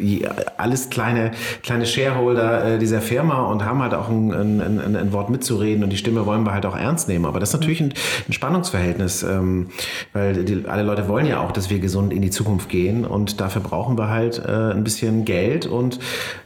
alles 0.56 0.88
kleine, 0.88 1.32
kleine 1.62 1.84
Shareholder 1.84 2.64
äh, 2.64 2.78
dieser 2.78 3.02
Firma 3.02 3.42
und 3.42 3.66
haben 3.66 3.82
halt 3.82 3.92
auch 3.92 4.08
ein, 4.08 4.32
ein, 4.32 4.77
ein, 4.80 4.96
ein 4.96 5.12
Wort 5.12 5.30
mitzureden 5.30 5.84
und 5.84 5.90
die 5.90 5.96
Stimme 5.96 6.26
wollen 6.26 6.44
wir 6.44 6.52
halt 6.52 6.66
auch 6.66 6.76
ernst 6.76 7.08
nehmen, 7.08 7.24
aber 7.24 7.40
das 7.40 7.50
ist 7.50 7.54
natürlich 7.54 7.80
ein, 7.80 7.94
ein 8.28 8.32
Spannungsverhältnis, 8.32 9.22
ähm, 9.22 9.68
weil 10.12 10.44
die, 10.44 10.64
alle 10.66 10.82
Leute 10.82 11.08
wollen 11.08 11.26
ja 11.26 11.40
auch, 11.40 11.52
dass 11.52 11.70
wir 11.70 11.78
gesund 11.78 12.12
in 12.12 12.22
die 12.22 12.30
Zukunft 12.30 12.68
gehen 12.68 13.04
und 13.04 13.40
dafür 13.40 13.62
brauchen 13.62 13.98
wir 13.98 14.08
halt 14.08 14.38
äh, 14.44 14.72
ein 14.72 14.84
bisschen 14.84 15.24
Geld 15.24 15.66
und 15.66 15.98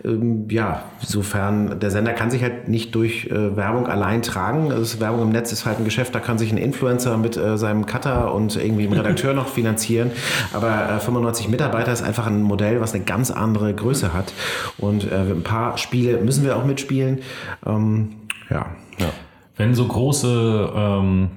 ähm, 0.05 0.47
ja, 0.51 0.85
insofern, 1.01 1.81
der 1.81 1.91
Sender 1.91 2.13
kann 2.13 2.31
sich 2.31 2.43
halt 2.43 2.69
nicht 2.69 2.95
durch 2.95 3.27
äh, 3.27 3.57
Werbung 3.57 3.87
allein 3.87 4.23
tragen. 4.23 4.73
Also 4.73 5.01
Werbung 5.01 5.23
im 5.23 5.31
Netz 5.31 5.53
ist 5.53 5.67
halt 5.67 5.79
ein 5.79 5.85
Geschäft, 5.85 6.15
da 6.15 6.21
kann 6.21 6.39
sich 6.39 6.53
ein 6.53 6.59
Influencer 6.59 7.17
mit 7.17 7.37
äh, 7.37 7.57
seinem 7.59 7.87
Cutter 7.87 8.35
und 8.35 8.57
irgendwie 8.57 8.87
einem 8.87 8.95
Redakteur 8.95 9.35
noch 9.35 9.49
finanzieren, 9.49 10.11
aber 10.53 10.99
95 11.01 11.47
äh, 11.47 11.51
Mitarbeiter 11.51 11.93
ist 11.93 12.03
einfach 12.03 12.27
ein 12.27 12.43
Modell, 12.43 12.81
was 12.81 12.95
eine 12.95 13.05
ganz 13.05 13.31
andere 13.31 13.75
Größe 13.75 14.13
hat 14.13 14.33
und 14.79 15.11
äh, 15.11 15.17
ein 15.17 15.43
paar 15.43 15.79
Spiele 15.79 16.19
müssen 16.19 16.45
wir 16.45 16.57
auch 16.57 16.65
mitspielen. 16.65 17.21
Ähm, 17.67 18.11
ja. 18.53 18.67
ja. 18.99 19.11
Wenn 19.57 19.75
so 19.75 19.87
große 19.87 20.73
ähm, 20.75 21.31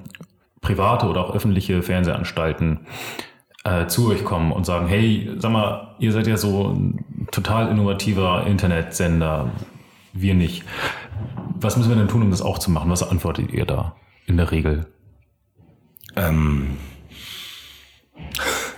private 0.60 1.06
oder 1.06 1.24
auch 1.24 1.34
öffentliche 1.34 1.82
Fernsehanstalten 1.82 2.80
äh, 3.64 3.86
zu 3.86 4.10
euch 4.10 4.24
kommen 4.24 4.52
und 4.52 4.64
sagen, 4.64 4.86
hey, 4.86 5.30
sag 5.38 5.52
mal, 5.52 5.94
ihr 5.98 6.12
seid 6.12 6.26
ja 6.26 6.36
so 6.36 6.68
ein 6.68 7.26
total 7.30 7.68
innovativer 7.68 8.46
Internetsender, 8.46 9.50
wir 10.12 10.34
nicht. 10.34 10.64
Was 11.58 11.76
müssen 11.76 11.90
wir 11.90 11.96
denn 11.96 12.08
tun, 12.08 12.22
um 12.22 12.30
das 12.30 12.42
auch 12.42 12.58
zu 12.58 12.70
machen? 12.70 12.90
Was 12.90 13.02
antwortet 13.02 13.52
ihr 13.52 13.64
da 13.64 13.96
in 14.26 14.36
der 14.36 14.50
Regel? 14.50 14.86
Ähm, 16.16 16.76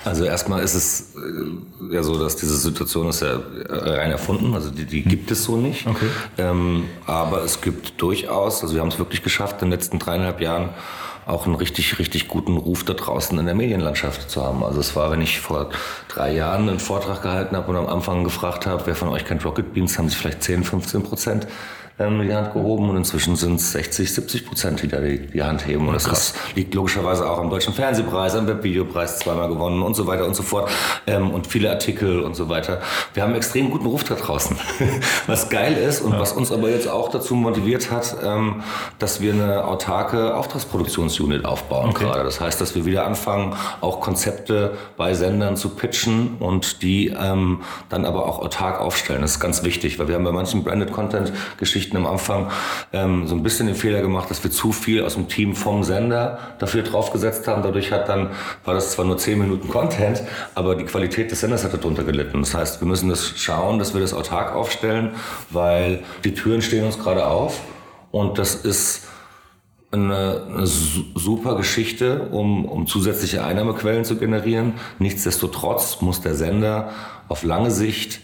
also 0.08 0.24
erstmal 0.24 0.62
ist 0.62 0.74
es 0.74 1.14
äh, 1.16 1.94
ja 1.94 2.02
so, 2.02 2.18
dass 2.18 2.36
diese 2.36 2.56
Situation 2.56 3.08
ist 3.08 3.22
ja 3.22 3.38
rein 3.68 4.10
erfunden, 4.10 4.54
also 4.54 4.70
die, 4.70 4.84
die 4.84 5.02
gibt 5.02 5.30
es 5.30 5.44
so 5.44 5.56
nicht. 5.56 5.86
Okay. 5.86 6.06
Ähm, 6.38 6.84
aber 7.06 7.42
es 7.42 7.60
gibt 7.60 8.00
durchaus, 8.00 8.62
also 8.62 8.74
wir 8.74 8.80
haben 8.80 8.88
es 8.88 8.98
wirklich 8.98 9.22
geschafft, 9.22 9.62
in 9.62 9.70
den 9.70 9.72
letzten 9.72 9.98
dreieinhalb 9.98 10.40
Jahren 10.40 10.70
auch 11.26 11.44
einen 11.44 11.56
richtig, 11.56 11.98
richtig 11.98 12.26
guten 12.26 12.56
Ruf 12.56 12.84
da 12.84 12.94
draußen 12.94 13.38
in 13.38 13.44
der 13.44 13.54
Medienlandschaft 13.54 14.30
zu 14.30 14.42
haben. 14.42 14.64
Also 14.64 14.80
es 14.80 14.96
war, 14.96 15.10
wenn 15.10 15.20
ich 15.20 15.40
vor 15.40 15.68
drei 16.08 16.32
Jahren 16.32 16.70
einen 16.70 16.78
Vortrag 16.78 17.20
gehalten 17.20 17.54
habe 17.54 17.68
und 17.68 17.76
am 17.76 17.86
Anfang 17.86 18.24
gefragt 18.24 18.66
habe, 18.66 18.86
wer 18.86 18.94
von 18.94 19.08
euch 19.08 19.26
kennt 19.26 19.44
Rocket 19.44 19.74
Beans, 19.74 19.98
haben 19.98 20.08
sich 20.08 20.16
vielleicht 20.16 20.42
10, 20.42 20.64
15 20.64 21.02
Prozent 21.02 21.46
ähm, 21.98 22.22
die 22.22 22.34
Hand 22.34 22.52
gehoben 22.52 22.90
und 22.90 22.96
inzwischen 22.96 23.36
sind 23.36 23.56
es 23.56 23.72
60, 23.72 24.12
70 24.12 24.46
Prozent, 24.46 24.82
die 24.82 24.88
da 24.88 25.00
die, 25.00 25.26
die 25.26 25.42
Hand 25.42 25.66
heben. 25.66 25.88
Und 25.88 25.94
das 25.94 26.06
ist, 26.06 26.34
liegt 26.54 26.74
logischerweise 26.74 27.28
auch 27.28 27.38
am 27.38 27.50
Deutschen 27.50 27.74
Fernsehpreis, 27.74 28.34
am 28.36 28.46
Webvideopreis 28.46 29.18
zweimal 29.18 29.48
gewonnen 29.48 29.82
und 29.82 29.94
so 29.94 30.06
weiter 30.06 30.24
und 30.24 30.34
so 30.34 30.42
fort 30.42 30.70
ähm, 31.06 31.30
und 31.30 31.46
viele 31.46 31.70
Artikel 31.70 32.20
und 32.20 32.36
so 32.36 32.48
weiter. 32.48 32.80
Wir 33.14 33.22
haben 33.22 33.30
einen 33.30 33.38
extrem 33.38 33.70
guten 33.70 33.86
Ruf 33.86 34.04
da 34.04 34.14
draußen, 34.14 34.56
was 35.26 35.50
geil 35.50 35.74
ist 35.74 36.00
und 36.00 36.12
ja. 36.12 36.20
was 36.20 36.32
uns 36.32 36.52
aber 36.52 36.70
jetzt 36.70 36.88
auch 36.88 37.10
dazu 37.10 37.34
motiviert 37.34 37.90
hat, 37.90 38.16
ähm, 38.22 38.62
dass 38.98 39.20
wir 39.20 39.32
eine 39.32 39.64
autarke 39.64 40.36
Auftragsproduktionsunit 40.36 41.44
aufbauen 41.44 41.90
okay. 41.90 42.04
gerade. 42.04 42.22
Das 42.22 42.40
heißt, 42.40 42.60
dass 42.60 42.74
wir 42.74 42.84
wieder 42.84 43.06
anfangen, 43.06 43.54
auch 43.80 44.00
Konzepte 44.00 44.76
bei 44.96 45.14
Sendern 45.14 45.56
zu 45.56 45.70
pitchen 45.70 46.36
und 46.38 46.82
die 46.82 47.08
ähm, 47.08 47.62
dann 47.88 48.04
aber 48.04 48.26
auch 48.26 48.38
autark 48.38 48.80
aufstellen. 48.80 49.22
Das 49.22 49.32
ist 49.32 49.40
ganz 49.40 49.64
wichtig, 49.64 49.98
weil 49.98 50.08
wir 50.08 50.14
haben 50.14 50.24
bei 50.24 50.32
manchen 50.32 50.62
Branded 50.62 50.92
Content 50.92 51.32
Geschichten 51.58 51.87
Geschichten 51.88 51.96
am 51.96 52.06
Anfang 52.06 52.50
ähm, 52.92 53.26
so 53.26 53.34
ein 53.34 53.42
bisschen 53.42 53.66
den 53.66 53.74
Fehler 53.74 54.02
gemacht, 54.02 54.30
dass 54.30 54.42
wir 54.44 54.50
zu 54.50 54.72
viel 54.72 55.02
aus 55.02 55.14
dem 55.14 55.28
Team 55.28 55.54
vom 55.54 55.84
Sender 55.84 56.38
dafür 56.58 56.82
draufgesetzt 56.82 57.48
haben. 57.48 57.62
Dadurch 57.62 57.92
hat 57.92 58.08
dann, 58.08 58.30
war 58.64 58.74
das 58.74 58.92
zwar 58.92 59.04
nur 59.04 59.16
10 59.16 59.38
Minuten 59.38 59.68
Content, 59.68 60.22
aber 60.54 60.74
die 60.74 60.84
Qualität 60.84 61.30
des 61.30 61.40
Senders 61.40 61.64
hat 61.64 61.72
darunter 61.72 62.04
gelitten. 62.04 62.40
Das 62.40 62.54
heißt, 62.54 62.80
wir 62.80 62.88
müssen 62.88 63.08
das 63.08 63.26
schauen, 63.36 63.78
dass 63.78 63.94
wir 63.94 64.00
das 64.00 64.12
autark 64.12 64.54
aufstellen, 64.54 65.14
weil 65.50 66.02
die 66.24 66.34
Türen 66.34 66.60
stehen 66.60 66.84
uns 66.84 66.98
gerade 66.98 67.26
auf 67.26 67.60
und 68.10 68.38
das 68.38 68.54
ist 68.54 69.06
eine, 69.90 70.44
eine 70.48 70.66
super 70.66 71.56
Geschichte, 71.56 72.28
um, 72.30 72.66
um 72.66 72.86
zusätzliche 72.86 73.42
Einnahmequellen 73.42 74.04
zu 74.04 74.16
generieren. 74.16 74.74
Nichtsdestotrotz 74.98 76.02
muss 76.02 76.20
der 76.20 76.34
Sender 76.34 76.90
auf 77.28 77.42
lange 77.42 77.70
Sicht 77.70 78.20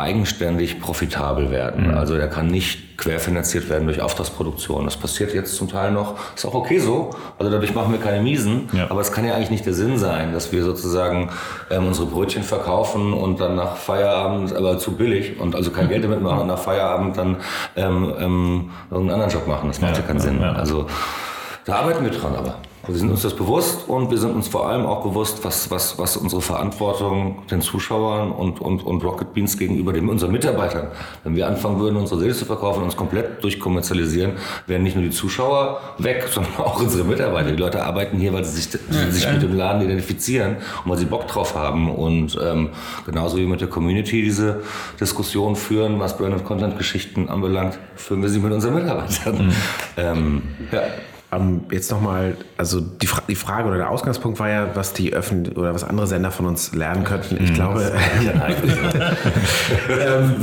eigenständig 0.00 0.80
profitabel 0.80 1.50
werden. 1.50 1.88
Mhm. 1.88 1.94
Also 1.94 2.16
der 2.16 2.28
kann 2.28 2.48
nicht 2.48 2.98
querfinanziert 2.98 3.70
werden 3.70 3.86
durch 3.86 4.02
Auftragsproduktion. 4.02 4.84
Das 4.84 4.96
passiert 4.96 5.32
jetzt 5.32 5.56
zum 5.56 5.68
Teil 5.68 5.90
noch, 5.90 6.16
ist 6.36 6.44
auch 6.44 6.54
okay 6.54 6.78
so. 6.78 7.10
Also 7.38 7.50
dadurch 7.50 7.74
machen 7.74 7.92
wir 7.92 8.00
keine 8.00 8.22
Miesen. 8.22 8.68
Ja. 8.72 8.90
Aber 8.90 9.00
es 9.00 9.10
kann 9.12 9.24
ja 9.24 9.34
eigentlich 9.34 9.50
nicht 9.50 9.64
der 9.64 9.72
Sinn 9.72 9.98
sein, 9.98 10.32
dass 10.32 10.52
wir 10.52 10.64
sozusagen 10.64 11.30
ähm, 11.70 11.86
unsere 11.86 12.06
Brötchen 12.06 12.42
verkaufen 12.42 13.12
und 13.12 13.40
dann 13.40 13.56
nach 13.56 13.76
Feierabend, 13.76 14.54
aber 14.54 14.78
zu 14.78 14.96
billig 14.96 15.40
und 15.40 15.54
also 15.54 15.70
kein 15.70 15.88
Geld 15.88 16.04
damit 16.04 16.20
machen 16.20 16.40
und 16.40 16.46
nach 16.46 16.58
Feierabend 16.58 17.16
dann 17.16 17.36
ähm, 17.76 18.12
ähm, 18.18 18.70
irgendeinen 18.90 19.22
anderen 19.22 19.32
Job 19.32 19.46
machen. 19.46 19.68
Das 19.68 19.80
macht 19.80 19.96
ja, 19.96 20.02
ja 20.02 20.06
keinen 20.06 20.18
ja, 20.18 20.22
Sinn. 20.22 20.42
Also 20.42 20.86
da 21.64 21.76
arbeiten 21.76 22.04
wir 22.04 22.10
dran 22.10 22.34
aber. 22.36 22.56
Wir 22.92 22.98
sind 22.98 23.10
uns 23.10 23.22
das 23.22 23.34
bewusst 23.34 23.88
und 23.88 24.10
wir 24.10 24.18
sind 24.18 24.34
uns 24.34 24.48
vor 24.48 24.68
allem 24.68 24.84
auch 24.84 25.02
bewusst, 25.02 25.44
was, 25.44 25.70
was, 25.70 25.98
was 25.98 26.16
unsere 26.16 26.42
Verantwortung 26.42 27.42
den 27.50 27.60
Zuschauern 27.60 28.32
und, 28.32 28.60
und, 28.60 28.84
und 28.84 29.04
Rocket 29.04 29.32
Beans 29.32 29.56
gegenüber 29.58 29.92
den, 29.92 30.08
unseren 30.08 30.32
Mitarbeitern. 30.32 30.88
Wenn 31.22 31.36
wir 31.36 31.46
anfangen 31.46 31.78
würden, 31.78 31.96
unsere 31.96 32.20
Seele 32.20 32.34
zu 32.34 32.44
verkaufen 32.44 32.78
und 32.78 32.84
uns 32.86 32.96
komplett 32.96 33.42
durchkommerzialisieren, 33.44 34.32
wären 34.66 34.82
nicht 34.82 34.96
nur 34.96 35.04
die 35.04 35.10
Zuschauer 35.10 35.80
weg, 35.98 36.26
sondern 36.30 36.56
auch 36.56 36.80
unsere 36.80 37.04
Mitarbeiter. 37.04 37.50
Die 37.50 37.56
Leute 37.56 37.84
arbeiten 37.84 38.18
hier, 38.18 38.32
weil 38.32 38.44
sie 38.44 38.60
sich, 38.60 38.80
ja, 38.90 39.10
sich 39.10 39.30
mit 39.30 39.42
dem 39.42 39.56
Laden 39.56 39.82
identifizieren 39.82 40.56
und 40.84 40.90
weil 40.90 40.98
sie 40.98 41.06
Bock 41.06 41.28
drauf 41.28 41.54
haben. 41.54 41.90
Und 41.90 42.38
ähm, 42.42 42.70
genauso 43.06 43.36
wie 43.36 43.46
mit 43.46 43.60
der 43.60 43.68
Community 43.68 44.22
diese 44.22 44.62
Diskussion 45.00 45.54
führen, 45.54 46.00
was 46.00 46.16
Brand- 46.16 46.34
und 46.34 46.44
Content-Geschichten 46.44 47.28
anbelangt, 47.28 47.78
führen 47.94 48.22
wir 48.22 48.28
sie 48.28 48.40
mit 48.40 48.52
unseren 48.52 48.74
Mitarbeitern. 48.74 49.46
Mhm. 49.46 49.52
Ähm, 49.96 50.42
ja. 50.72 50.82
Ähm, 51.32 51.62
jetzt 51.70 51.92
nochmal, 51.92 52.36
also 52.56 52.80
die, 52.80 53.06
Fra 53.06 53.22
die, 53.28 53.36
Frage 53.36 53.68
oder 53.68 53.76
der 53.76 53.90
Ausgangspunkt 53.90 54.40
war 54.40 54.48
ja, 54.48 54.74
was 54.74 54.94
die 54.94 55.12
öffentlich 55.12 55.56
oder 55.56 55.72
was 55.72 55.84
andere 55.84 56.08
Sender 56.08 56.32
von 56.32 56.46
uns 56.46 56.74
lernen 56.74 57.04
könnten. 57.04 57.36
Ich 57.40 57.50
mhm. 57.50 57.54
glaube, 57.54 57.92
ähm, 59.88 60.34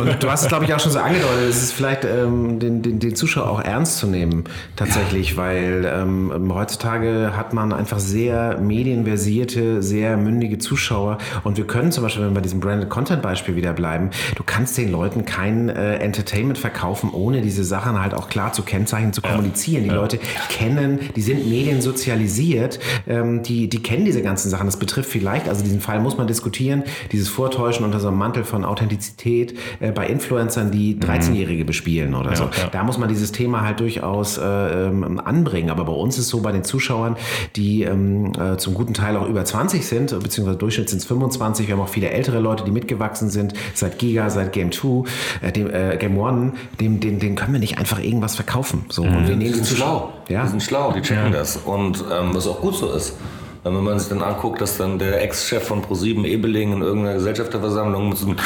und 0.00 0.22
du 0.22 0.30
hast 0.30 0.42
es, 0.42 0.48
glaube 0.48 0.66
ich, 0.66 0.74
auch 0.74 0.80
schon 0.80 0.92
so 0.92 0.98
angedeutet, 0.98 1.48
es 1.48 1.62
ist 1.62 1.72
vielleicht 1.72 2.04
ähm, 2.04 2.58
den, 2.58 2.82
den, 2.82 2.98
den, 2.98 3.16
Zuschauer 3.16 3.48
auch 3.48 3.62
ernst 3.62 3.96
zu 3.96 4.06
nehmen, 4.06 4.44
tatsächlich, 4.76 5.38
weil 5.38 5.90
ähm, 5.90 6.52
heutzutage 6.52 7.32
hat 7.34 7.54
man 7.54 7.72
einfach 7.72 7.98
sehr 7.98 8.58
medienversierte, 8.58 9.82
sehr 9.82 10.18
mündige 10.18 10.58
Zuschauer 10.58 11.16
und 11.44 11.56
wir 11.56 11.66
können 11.66 11.92
zum 11.92 12.02
Beispiel, 12.02 12.24
wenn 12.24 12.32
wir 12.32 12.34
bei 12.34 12.40
diesem 12.42 12.60
Branded 12.60 12.90
Content 12.90 13.22
Beispiel 13.22 13.56
wieder 13.56 13.72
bleiben, 13.72 14.10
du 14.34 14.42
kannst 14.44 14.76
den 14.76 14.92
Leuten 14.92 15.24
kein 15.24 15.70
äh, 15.70 15.96
Entertainment 15.96 16.58
verkaufen, 16.58 17.08
ohne 17.14 17.40
diese 17.40 17.64
Sachen 17.64 18.02
halt 18.02 18.12
auch 18.12 18.28
klar 18.28 18.52
zu 18.52 18.62
kennzeichnen, 18.62 19.14
zu 19.14 19.22
kommunizieren. 19.22 19.84
Die 19.84 19.88
ja. 19.88 19.94
Leute 19.94 20.18
kennen, 20.48 21.00
die 21.14 21.22
sind 21.22 21.48
mediensozialisiert, 21.48 22.78
ähm, 23.06 23.42
die, 23.42 23.68
die 23.68 23.82
kennen 23.82 24.04
diese 24.04 24.22
ganzen 24.22 24.50
Sachen. 24.50 24.66
Das 24.66 24.78
betrifft 24.78 25.10
vielleicht, 25.10 25.48
also 25.48 25.62
diesen 25.62 25.80
Fall 25.80 26.00
muss 26.00 26.16
man 26.16 26.26
diskutieren, 26.26 26.84
dieses 27.12 27.28
Vortäuschen 27.28 27.84
unter 27.84 28.00
so 28.00 28.08
einem 28.08 28.18
Mantel 28.18 28.44
von 28.44 28.64
Authentizität 28.64 29.54
äh, 29.80 29.92
bei 29.92 30.06
Influencern, 30.06 30.70
die 30.70 30.96
13-Jährige 30.96 31.64
mhm. 31.64 31.66
bespielen 31.66 32.14
oder 32.14 32.30
ja, 32.30 32.36
so. 32.36 32.44
Ja. 32.44 32.68
Da 32.70 32.84
muss 32.84 32.98
man 32.98 33.08
dieses 33.08 33.32
Thema 33.32 33.62
halt 33.62 33.80
durchaus 33.80 34.38
äh, 34.38 34.42
ähm, 34.42 35.20
anbringen. 35.24 35.70
Aber 35.70 35.84
bei 35.84 35.92
uns 35.92 36.18
ist 36.18 36.28
so, 36.28 36.40
bei 36.40 36.52
den 36.52 36.64
Zuschauern, 36.64 37.16
die 37.56 37.82
ähm, 37.82 38.32
äh, 38.38 38.56
zum 38.56 38.74
guten 38.74 38.94
Teil 38.94 39.16
auch 39.16 39.28
über 39.28 39.44
20 39.44 39.86
sind, 39.86 40.18
beziehungsweise 40.22 40.58
Durchschnitt 40.58 40.88
sind 40.88 40.98
es 40.98 41.04
25, 41.06 41.66
wir 41.66 41.74
haben 41.74 41.82
auch 41.82 41.88
viele 41.88 42.10
ältere 42.10 42.40
Leute, 42.40 42.64
die 42.64 42.70
mitgewachsen 42.70 43.30
sind, 43.30 43.54
seit 43.74 43.98
Giga, 43.98 44.30
seit 44.30 44.52
Game 44.52 44.72
2, 44.72 45.04
äh, 45.42 45.52
dem, 45.52 45.70
äh, 45.70 45.96
Game 45.96 46.20
1, 46.20 46.54
dem, 46.80 47.00
den, 47.00 47.18
den 47.18 47.36
können 47.36 47.52
wir 47.52 47.60
nicht 47.60 47.78
einfach 47.78 48.02
irgendwas 48.02 48.34
verkaufen. 48.34 48.84
So, 48.88 49.04
mhm. 49.04 49.16
und 49.16 49.28
wir 49.28 49.36
nehmen 49.36 49.54
die 49.54 49.62
Zuschauer. 49.62 50.12
Ja. 50.28 50.42
Die 50.42 50.48
sind 50.48 50.62
schlau, 50.62 50.92
die 50.92 51.02
checken 51.02 51.32
ja. 51.32 51.38
das. 51.38 51.56
Und 51.56 52.04
ähm, 52.12 52.34
was 52.34 52.46
auch 52.46 52.60
gut 52.60 52.76
so 52.76 52.92
ist. 52.92 53.14
Wenn 53.62 53.82
man 53.82 53.98
sich 53.98 54.08
dann 54.08 54.22
anguckt, 54.22 54.60
dass 54.60 54.76
dann 54.76 54.98
der 54.98 55.20
Ex-Chef 55.22 55.66
von 55.66 55.82
ProSieben 55.82 56.24
Ebeling 56.24 56.72
in 56.72 56.82
irgendeiner 56.82 57.14
Gesellschafterversammlung 57.14 58.10
mit 58.10 58.18
so 58.18 58.26
einem 58.26 58.36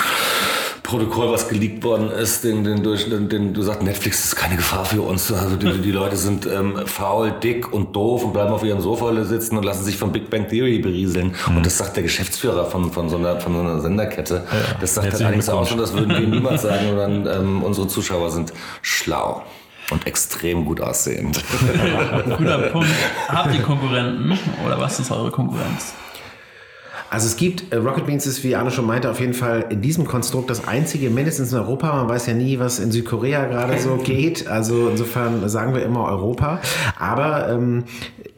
Protokoll, 0.91 1.31
was 1.31 1.49
geleakt 1.49 1.85
worden 1.85 2.11
ist, 2.11 2.43
den, 2.43 2.65
den, 2.65 2.83
durch, 2.83 3.09
den, 3.09 3.29
den, 3.29 3.55
du 3.55 3.63
sagst, 3.63 3.83
Netflix 3.83 4.25
ist 4.25 4.35
keine 4.35 4.57
Gefahr 4.57 4.85
für 4.85 5.03
uns. 5.03 5.31
Also 5.33 5.55
die, 5.55 5.79
die 5.83 5.93
Leute 5.93 6.17
sind 6.17 6.47
ähm, 6.47 6.85
faul, 6.85 7.31
dick 7.31 7.73
und 7.73 7.95
doof 7.95 8.25
und 8.25 8.33
bleiben 8.33 8.51
auf 8.51 8.65
ihrem 8.65 8.81
Sofa 8.81 9.13
sitzen 9.23 9.57
und 9.57 9.65
lassen 9.65 9.85
sich 9.85 9.97
von 9.97 10.11
Big 10.11 10.31
Bang 10.31 10.49
Theory 10.49 10.79
berieseln. 10.81 11.37
Mhm. 11.49 11.59
Und 11.59 11.67
das 11.67 11.79
sagt 11.79 11.95
der 11.95 12.03
Geschäftsführer 12.03 12.65
von, 12.65 12.91
von, 12.91 13.09
so, 13.09 13.19
einer, 13.19 13.39
von 13.41 13.55
so 13.55 13.61
einer 13.61 13.81
Senderkette. 13.81 14.47
Ja, 14.51 14.77
das 14.81 14.95
sagt 14.95 15.13
er 15.13 15.21
allerdings 15.21 15.49
auch 15.49 15.65
schon, 15.65 15.79
das 15.79 15.93
würden 15.93 16.09
wir 16.09 16.21
niemals 16.27 16.63
sagen, 16.63 16.87
sondern 16.89 17.41
ähm, 17.41 17.63
unsere 17.63 17.87
Zuschauer 17.87 18.31
sind 18.33 18.53
schlau. 18.83 19.45
Und 19.91 20.07
extrem 20.07 20.65
gut 20.65 20.81
aussehend. 20.81 21.43
Guter 22.39 22.59
Punkt. 22.71 22.89
Habt 23.29 23.55
ihr 23.55 23.63
Konkurrenten 23.63 24.39
oder 24.65 24.81
was 24.81 25.01
ist 25.01 25.11
eure 25.11 25.31
Konkurrenz? 25.31 25.95
Also 27.11 27.27
es 27.27 27.37
gibt, 27.37 27.73
äh, 27.73 27.77
Rocket 27.77 28.07
Beans 28.07 28.25
ist, 28.25 28.45
wie 28.45 28.55
Arne 28.55 28.71
schon 28.71 28.87
meinte, 28.87 29.11
auf 29.11 29.19
jeden 29.19 29.35
Fall 29.35 29.67
in 29.69 29.83
diesem 29.83 30.07
Konstrukt 30.07 30.49
das 30.49 30.69
einzige, 30.69 31.11
mindestens 31.11 31.53
in 31.53 31.59
Europa. 31.59 31.93
Man 31.93 32.09
weiß 32.09 32.27
ja 32.27 32.35
nie, 32.35 32.61
was 32.61 32.79
in 32.79 32.93
Südkorea 32.93 33.47
gerade 33.47 33.79
so 33.81 33.97
geht. 34.05 34.47
Also 34.47 34.89
insofern 34.89 35.49
sagen 35.49 35.75
wir 35.75 35.85
immer 35.85 36.05
Europa. 36.05 36.61
Aber 36.97 37.49
ähm, 37.49 37.85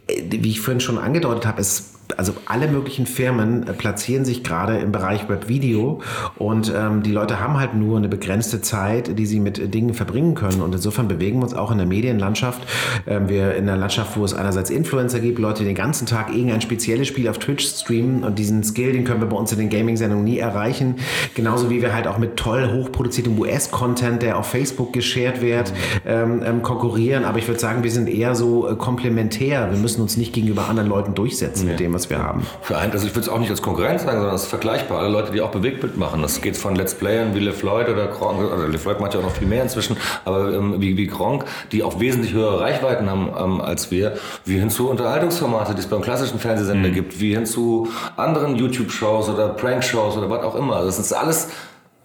wie 0.09 0.49
ich 0.49 0.63
vorhin 0.63 0.81
schon 0.81 0.97
angedeutet 0.97 1.45
habe, 1.47 1.61
es 1.61 1.93
also 2.17 2.35
alle 2.47 2.69
möglichen 2.69 3.07
Firmen 3.07 3.67
äh, 3.67 3.73
platzieren 3.73 4.25
sich 4.25 4.45
gerade 4.45 4.79
im 4.79 4.93
Bereich 4.93 5.29
Webvideo 5.29 6.01
und 6.37 6.73
ähm, 6.75 7.03
die 7.03 7.13
Leute 7.13 7.41
haben 7.41 7.59
halt 7.59 7.75
nur 7.75 7.97
eine 7.97 8.09
begrenzte 8.09 8.61
Zeit, 8.61 9.19
die 9.19 9.27
sie 9.27 9.41
mit 9.41 9.75
Dingen 9.75 9.95
verbringen 9.95 10.35
können 10.35 10.61
und 10.61 10.75
insofern 10.75 11.09
bewegen 11.09 11.39
wir 11.39 11.45
uns 11.45 11.55
auch 11.55 11.71
in 11.71 11.79
der 11.79 11.87
Medienlandschaft. 11.87 12.63
Ähm, 13.07 13.29
wir 13.29 13.55
in 13.55 13.67
der 13.67 13.77
Landschaft, 13.77 14.17
wo 14.17 14.25
es 14.25 14.35
einerseits 14.35 14.71
Influencer 14.71 15.21
gibt, 15.21 15.39
Leute, 15.39 15.61
die 15.61 15.67
den 15.67 15.75
ganzen 15.75 16.07
Tag 16.07 16.31
irgendein 16.31 16.61
spezielles 16.61 17.09
Spiel 17.09 17.29
auf 17.29 17.39
Twitch 17.39 17.65
streamen 17.65 18.25
und 18.25 18.39
diesen 18.39 18.63
Skill, 18.65 18.93
den 18.93 19.05
können 19.05 19.21
wir 19.21 19.29
bei 19.29 19.37
uns 19.37 19.53
in 19.53 19.59
den 19.59 19.71
Gaming-Sendungen 19.71 20.25
nie 20.25 20.39
erreichen. 20.39 20.97
Genauso 21.35 21.71
wie 21.71 21.83
wir 21.83 21.95
halt 21.95 22.07
auch 22.07 22.19
mit 22.19 22.37
toll 22.37 22.71
hochproduziertem 22.73 23.39
US-Content, 23.39 24.23
der 24.23 24.39
auf 24.39 24.47
Facebook 24.47 24.93
geshared 24.93 25.41
wird, 25.41 25.73
ähm, 26.07 26.43
ähm, 26.45 26.63
konkurrieren. 26.63 27.25
Aber 27.25 27.39
ich 27.39 27.49
würde 27.49 27.61
sagen, 27.61 27.83
wir 27.83 27.91
sind 27.91 28.09
eher 28.09 28.35
so 28.35 28.69
äh, 28.69 28.77
komplementär. 28.77 29.71
Wir 29.71 29.79
müssen 29.79 30.03
uns 30.03 30.17
nicht 30.17 30.33
gegenüber 30.33 30.69
anderen 30.69 30.89
Leuten 30.89 31.15
durchsetzen 31.15 31.67
ja. 31.67 31.73
mit 31.73 31.81
dem, 31.81 31.92
was 31.93 32.11
wir 32.11 32.19
haben. 32.19 32.47
Vereint, 32.63 32.93
also 32.93 33.07
ich 33.07 33.13
würde 33.13 33.27
es 33.27 33.29
auch 33.29 33.39
nicht 33.39 33.51
als 33.51 33.63
Konkurrenz 33.63 34.03
sagen, 34.03 34.19
sondern 34.19 34.35
es 34.35 34.43
ist 34.43 34.49
vergleichbar. 34.49 35.01
Alle 35.01 35.09
Leute, 35.09 35.33
die 35.33 35.41
auch 35.41 35.51
Bewegtbild 35.51 35.97
machen. 35.97 36.23
Das 36.23 36.41
geht 36.41 36.57
von 36.57 36.77
Let's 36.77 36.95
Playern 36.95 37.35
wie 37.35 37.41
LeFloid 37.41 37.89
oder 37.89 38.07
Gronk, 38.09 38.51
also 38.51 38.67
LeFloid 38.67 39.01
macht 39.01 39.15
ja 39.15 39.21
auch 39.21 39.25
noch 39.25 39.33
viel 39.33 39.47
mehr 39.47 39.63
inzwischen, 39.63 39.97
aber 40.25 40.53
ähm, 40.53 40.81
wie, 40.81 40.97
wie 40.97 41.07
Gronk, 41.07 41.45
die 41.73 41.83
auch 41.83 42.01
wesentlich 42.01 42.33
höhere 42.33 42.61
Reichweiten 42.61 43.09
haben 43.11 43.31
ähm, 43.39 43.61
als 43.61 43.91
wir, 43.91 44.17
wie 44.45 44.59
hin 44.59 44.71
zu 44.71 44.89
Unterhaltungsformate, 44.89 45.75
die 45.75 45.81
es 45.81 45.87
beim 45.87 46.03
klassischen 46.03 46.39
Fernsehsender 46.39 46.89
mhm. 46.89 46.95
gibt, 46.95 47.21
wie 47.21 47.35
hin 47.35 47.47
zu 47.47 47.89
anderen 48.17 48.57
YouTube-Shows 48.57 49.29
oder 49.29 49.49
Prank-Shows 49.51 50.17
oder 50.17 50.31
was 50.31 50.43
auch 50.43 50.55
immer. 50.55 50.77
Also 50.77 50.87
das 50.87 50.99
ist 50.99 51.13
alles 51.13 51.49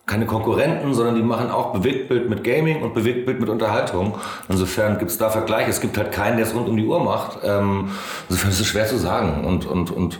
keine 0.07 0.25
Konkurrenten, 0.25 0.93
sondern 0.93 1.15
die 1.15 1.21
machen 1.21 1.51
auch 1.51 1.73
Bewegtbild 1.73 2.29
mit 2.29 2.43
Gaming 2.43 2.81
und 2.81 2.93
Bewegtbild 2.93 3.41
mit 3.41 3.49
Unterhaltung. 3.49 4.17
Insofern 4.47 4.97
gibt 4.97 5.11
es 5.11 5.17
da 5.17 5.29
Vergleiche. 5.29 5.69
Es 5.69 5.81
gibt 5.81 5.97
halt 5.97 6.13
keinen, 6.13 6.37
der 6.37 6.45
es 6.45 6.55
rund 6.55 6.69
um 6.69 6.77
die 6.77 6.85
Uhr 6.85 7.03
macht. 7.03 7.39
Ähm, 7.43 7.89
insofern 8.29 8.51
ist 8.51 8.61
es 8.61 8.67
schwer 8.67 8.87
zu 8.87 8.97
sagen 8.97 9.45
und, 9.45 9.65
und, 9.65 9.91
und 9.91 10.19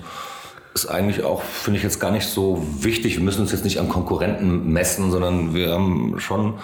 ist 0.74 0.88
eigentlich 0.88 1.24
auch, 1.24 1.42
finde 1.42 1.78
ich 1.78 1.84
jetzt 1.84 2.02
gar 2.02 2.12
nicht 2.12 2.28
so 2.28 2.62
wichtig. 2.82 3.16
Wir 3.16 3.24
müssen 3.24 3.42
uns 3.42 3.54
jetzt 3.54 3.64
nicht 3.64 3.80
an 3.80 3.88
Konkurrenten 3.88 4.72
messen, 4.72 5.10
sondern 5.10 5.56
wir 5.56 5.72
haben 5.72 6.20
schon 6.20 6.56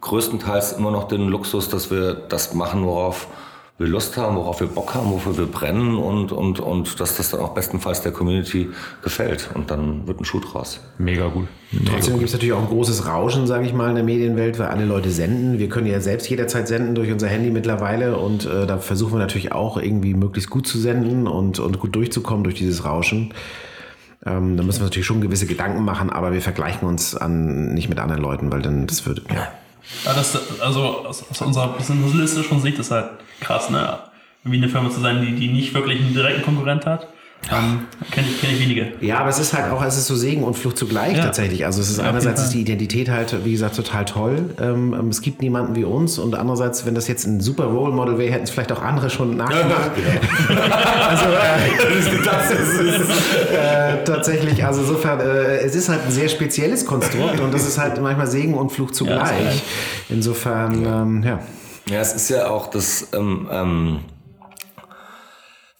größtenteils 0.00 0.72
immer 0.72 0.90
noch 0.90 1.06
den 1.06 1.28
Luxus, 1.28 1.68
dass 1.68 1.88
wir 1.90 2.14
das 2.14 2.52
machen, 2.52 2.84
worauf 2.84 3.28
wir 3.82 3.88
Lust 3.88 4.16
haben, 4.16 4.36
worauf 4.36 4.60
wir 4.60 4.68
Bock 4.68 4.94
haben, 4.94 5.10
wofür 5.10 5.36
wir 5.36 5.46
brennen 5.46 5.96
und, 5.96 6.32
und, 6.32 6.60
und 6.60 7.00
dass 7.00 7.16
das 7.16 7.30
dann 7.30 7.40
auch 7.40 7.50
bestenfalls 7.50 8.00
der 8.00 8.12
Community 8.12 8.70
gefällt. 9.02 9.50
Und 9.54 9.70
dann 9.70 10.06
wird 10.06 10.20
ein 10.20 10.24
Schuh 10.24 10.40
draus. 10.40 10.80
Mega 10.98 11.28
gut. 11.28 11.48
Mega 11.72 11.90
Trotzdem 11.90 12.14
gibt 12.14 12.26
es 12.28 12.32
natürlich 12.32 12.52
auch 12.54 12.60
ein 12.60 12.68
großes 12.68 13.06
Rauschen, 13.06 13.46
sage 13.46 13.66
ich 13.66 13.72
mal, 13.72 13.90
in 13.90 13.96
der 13.96 14.04
Medienwelt, 14.04 14.58
weil 14.58 14.68
alle 14.68 14.84
Leute 14.84 15.10
senden. 15.10 15.58
Wir 15.58 15.68
können 15.68 15.86
ja 15.86 16.00
selbst 16.00 16.30
jederzeit 16.30 16.68
senden 16.68 16.94
durch 16.94 17.10
unser 17.10 17.28
Handy 17.28 17.50
mittlerweile 17.50 18.16
und 18.16 18.46
äh, 18.46 18.66
da 18.66 18.78
versuchen 18.78 19.14
wir 19.14 19.18
natürlich 19.18 19.52
auch 19.52 19.76
irgendwie 19.76 20.14
möglichst 20.14 20.48
gut 20.48 20.66
zu 20.66 20.78
senden 20.78 21.26
und, 21.26 21.58
und 21.58 21.78
gut 21.80 21.94
durchzukommen 21.94 22.44
durch 22.44 22.54
dieses 22.54 22.84
Rauschen. 22.84 23.34
Ähm, 24.24 24.56
da 24.56 24.62
müssen 24.62 24.80
wir 24.80 24.84
natürlich 24.84 25.06
schon 25.06 25.20
gewisse 25.20 25.46
Gedanken 25.46 25.84
machen, 25.84 26.10
aber 26.10 26.32
wir 26.32 26.40
vergleichen 26.40 26.86
uns 26.86 27.16
an, 27.16 27.74
nicht 27.74 27.88
mit 27.88 27.98
anderen 27.98 28.22
Leuten, 28.22 28.52
weil 28.52 28.62
dann 28.62 28.86
das 28.86 29.04
würde. 29.04 29.22
Ja. 29.34 29.48
Ja, 30.04 30.14
das, 30.14 30.60
also 30.60 31.06
aus, 31.06 31.24
aus 31.30 31.40
unserer 31.40 31.68
businesslistischen 31.68 32.60
Sicht 32.60 32.78
ist 32.78 32.90
halt 32.90 33.10
krass, 33.40 33.70
ne? 33.70 33.98
Wie 34.44 34.56
eine 34.56 34.68
Firma 34.68 34.90
zu 34.90 35.00
sein, 35.00 35.22
die, 35.22 35.36
die 35.36 35.48
nicht 35.48 35.72
wirklich 35.74 36.00
einen 36.00 36.14
direkten 36.14 36.42
Konkurrent 36.42 36.86
hat. 36.86 37.06
Ähm, 37.50 37.86
Kenne 38.10 38.26
ich, 38.28 38.40
kenn 38.40 38.50
ich 38.54 38.60
wenige. 38.60 38.92
Ja, 39.00 39.18
aber 39.18 39.28
es 39.28 39.38
ist 39.38 39.52
halt 39.52 39.72
auch, 39.72 39.84
es 39.84 39.96
ist 39.96 40.06
so 40.06 40.14
Segen 40.14 40.44
und 40.44 40.54
Flucht 40.54 40.78
zugleich 40.78 41.16
ja. 41.16 41.24
tatsächlich. 41.24 41.66
Also 41.66 41.80
es 41.80 41.90
ist 41.90 41.98
ja, 41.98 42.04
einerseits 42.04 42.42
ist 42.44 42.50
die 42.50 42.60
Identität 42.60 43.10
halt, 43.10 43.44
wie 43.44 43.52
gesagt, 43.52 43.74
total 43.76 44.04
toll. 44.04 44.50
Ähm, 44.60 44.94
ähm, 44.98 45.08
es 45.08 45.22
gibt 45.22 45.42
niemanden 45.42 45.74
wie 45.74 45.84
uns 45.84 46.18
und 46.18 46.34
andererseits, 46.34 46.86
wenn 46.86 46.94
das 46.94 47.08
jetzt 47.08 47.26
ein 47.26 47.40
super 47.40 47.64
Role 47.64 47.92
Model 47.92 48.18
wäre, 48.18 48.32
hätten 48.32 48.44
es 48.44 48.50
vielleicht 48.50 48.70
auch 48.72 48.82
andere 48.82 49.10
schon 49.10 49.36
nachgemacht. 49.36 49.90
Ja, 50.52 51.08
also 51.08 51.24
äh, 51.24 52.24
das 52.24 52.50
ist, 52.50 52.80
äh, 53.52 54.04
tatsächlich, 54.04 54.64
also 54.64 54.80
insofern, 54.80 55.20
äh, 55.20 55.58
es 55.58 55.74
ist 55.74 55.88
halt 55.88 56.04
ein 56.04 56.10
sehr 56.10 56.28
spezielles 56.28 56.84
Konstrukt 56.84 57.40
und 57.40 57.52
das 57.52 57.66
ist 57.66 57.78
halt 57.78 58.00
manchmal 58.00 58.26
Segen 58.26 58.54
und 58.54 58.70
Flucht 58.70 58.94
zugleich. 58.94 59.62
Insofern, 60.08 60.84
ähm, 60.84 61.22
ja. 61.22 61.40
Ja, 61.88 62.00
es 62.00 62.14
ist 62.14 62.30
ja 62.30 62.48
auch 62.48 62.68
das, 62.68 63.08
ähm, 63.12 63.48
ähm 63.50 64.00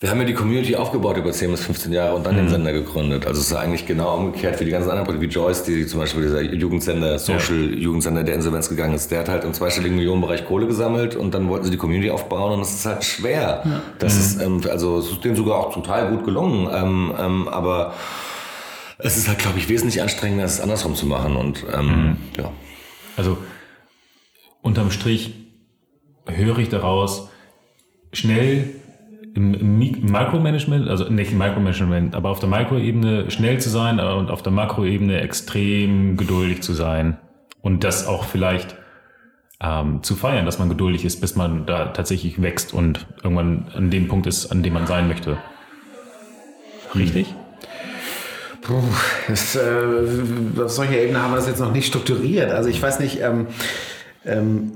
wir 0.03 0.11
haben 0.11 0.19
ja 0.19 0.25
die 0.25 0.35
Community 0.35 0.75
aufgebaut 0.75 1.17
über 1.17 1.31
10 1.31 1.53
bis 1.53 1.61
15 1.61 1.93
Jahre 1.93 2.17
und 2.17 2.27
dann 2.27 2.35
mhm. 2.35 2.39
den 2.39 2.49
Sender 2.49 2.73
gegründet. 2.73 3.25
Also 3.25 3.41
es 3.41 3.47
ist 3.47 3.53
eigentlich 3.53 3.87
genau 3.87 4.17
umgekehrt 4.17 4.59
wie 4.59 4.65
die 4.65 4.73
ganzen 4.73 4.91
anderen 4.91 5.07
Projekte, 5.07 5.29
wie 5.29 5.31
Joyce, 5.31 5.63
die 5.63 5.87
zum 5.87 6.01
Beispiel 6.01 6.23
dieser 6.23 6.43
Jugendsender, 6.43 7.21
Social-Jugendsender, 7.21 8.25
der 8.25 8.35
Insolvenz 8.35 8.69
gegangen 8.69 8.95
ist, 8.95 9.13
der 9.13 9.21
hat 9.21 9.29
halt 9.29 9.45
im 9.45 9.55
zweistelligen 9.55 9.97
Millionenbereich 9.97 10.45
Kohle 10.45 10.67
gesammelt 10.67 11.15
und 11.15 11.35
dann 11.35 11.49
wollten 11.49 11.67
sie 11.67 11.71
die 11.71 11.77
Community 11.77 12.11
aufbauen 12.11 12.55
und 12.55 12.61
das 12.61 12.75
ist 12.75 12.85
halt 12.85 13.05
schwer. 13.05 13.63
Ja. 13.65 13.83
Das 14.01 14.15
mhm. 14.15 14.21
ist, 14.21 14.43
ähm, 14.43 14.71
also 14.73 14.99
es 14.99 15.13
ist 15.13 15.25
denen 15.25 15.37
sogar 15.37 15.61
auch 15.61 15.73
zum 15.73 15.85
Teil 15.85 16.11
gut 16.11 16.25
gelungen, 16.25 16.69
ähm, 16.75 17.15
ähm, 17.17 17.47
aber 17.47 17.95
es 18.99 19.17
ist 19.17 19.29
halt, 19.29 19.39
glaube 19.39 19.61
ich, 19.61 19.69
wesentlich 19.69 20.03
anstrengender, 20.03 20.45
es 20.45 20.61
andersrum 20.61 20.97
zu 20.97 21.07
machen 21.07 21.37
und 21.37 21.65
ähm, 21.73 21.87
mhm. 21.87 22.17
ja. 22.39 22.51
Also 23.17 23.39
unterm 24.63 24.91
Strich 24.91 25.33
höre 26.27 26.59
ich 26.59 26.71
daraus, 26.71 27.29
schnell 28.13 28.82
im, 29.35 29.55
im 29.55 29.79
Micromanagement, 29.79 30.89
also 30.89 31.09
nicht 31.09 31.33
im 31.33 31.39
Micromanagement, 31.39 32.15
aber 32.15 32.31
auf 32.31 32.41
der 32.41 32.49
Mikroebene 32.49 33.31
schnell 33.31 33.59
zu 33.61 33.71
sein 33.71 33.99
und 33.99 34.31
auf 34.31 34.43
der 34.43 34.53
Makroebene 34.53 35.21
extrem 35.21 36.17
geduldig 36.17 36.63
zu 36.63 36.73
sein 36.75 37.19
und 37.61 37.85
das 37.85 38.07
auch 38.07 38.25
vielleicht 38.25 38.77
ähm, 39.61 40.03
zu 40.03 40.17
feiern, 40.17 40.45
dass 40.45 40.59
man 40.59 40.69
geduldig 40.69 41.05
ist, 41.05 41.21
bis 41.21 41.37
man 41.37 41.67
da 41.67 41.87
tatsächlich 41.87 42.43
wächst 42.43 42.75
und 42.75 43.07
irgendwann 43.23 43.67
an 43.75 43.91
dem 43.91 44.09
Punkt 44.09 44.27
ist, 44.27 44.51
an 44.51 44.63
dem 44.63 44.75
man 44.75 44.87
sein 44.87 45.09
möchte. 45.09 45.39
Richtig? 46.95 47.35
Puh, 48.61 48.83
das, 49.29 49.57
äh, 49.57 49.61
auf 50.63 50.71
solcher 50.71 50.99
Ebene 50.99 51.23
haben 51.23 51.33
wir 51.33 51.37
das 51.37 51.49
jetzt 51.49 51.61
noch 51.61 51.73
nicht 51.73 51.87
strukturiert. 51.87 52.51
Also 52.51 52.69
ich 52.69 52.81
weiß 52.81 53.01
nicht, 53.01 53.21
ähm, 53.21 53.47
ähm, 54.25 54.73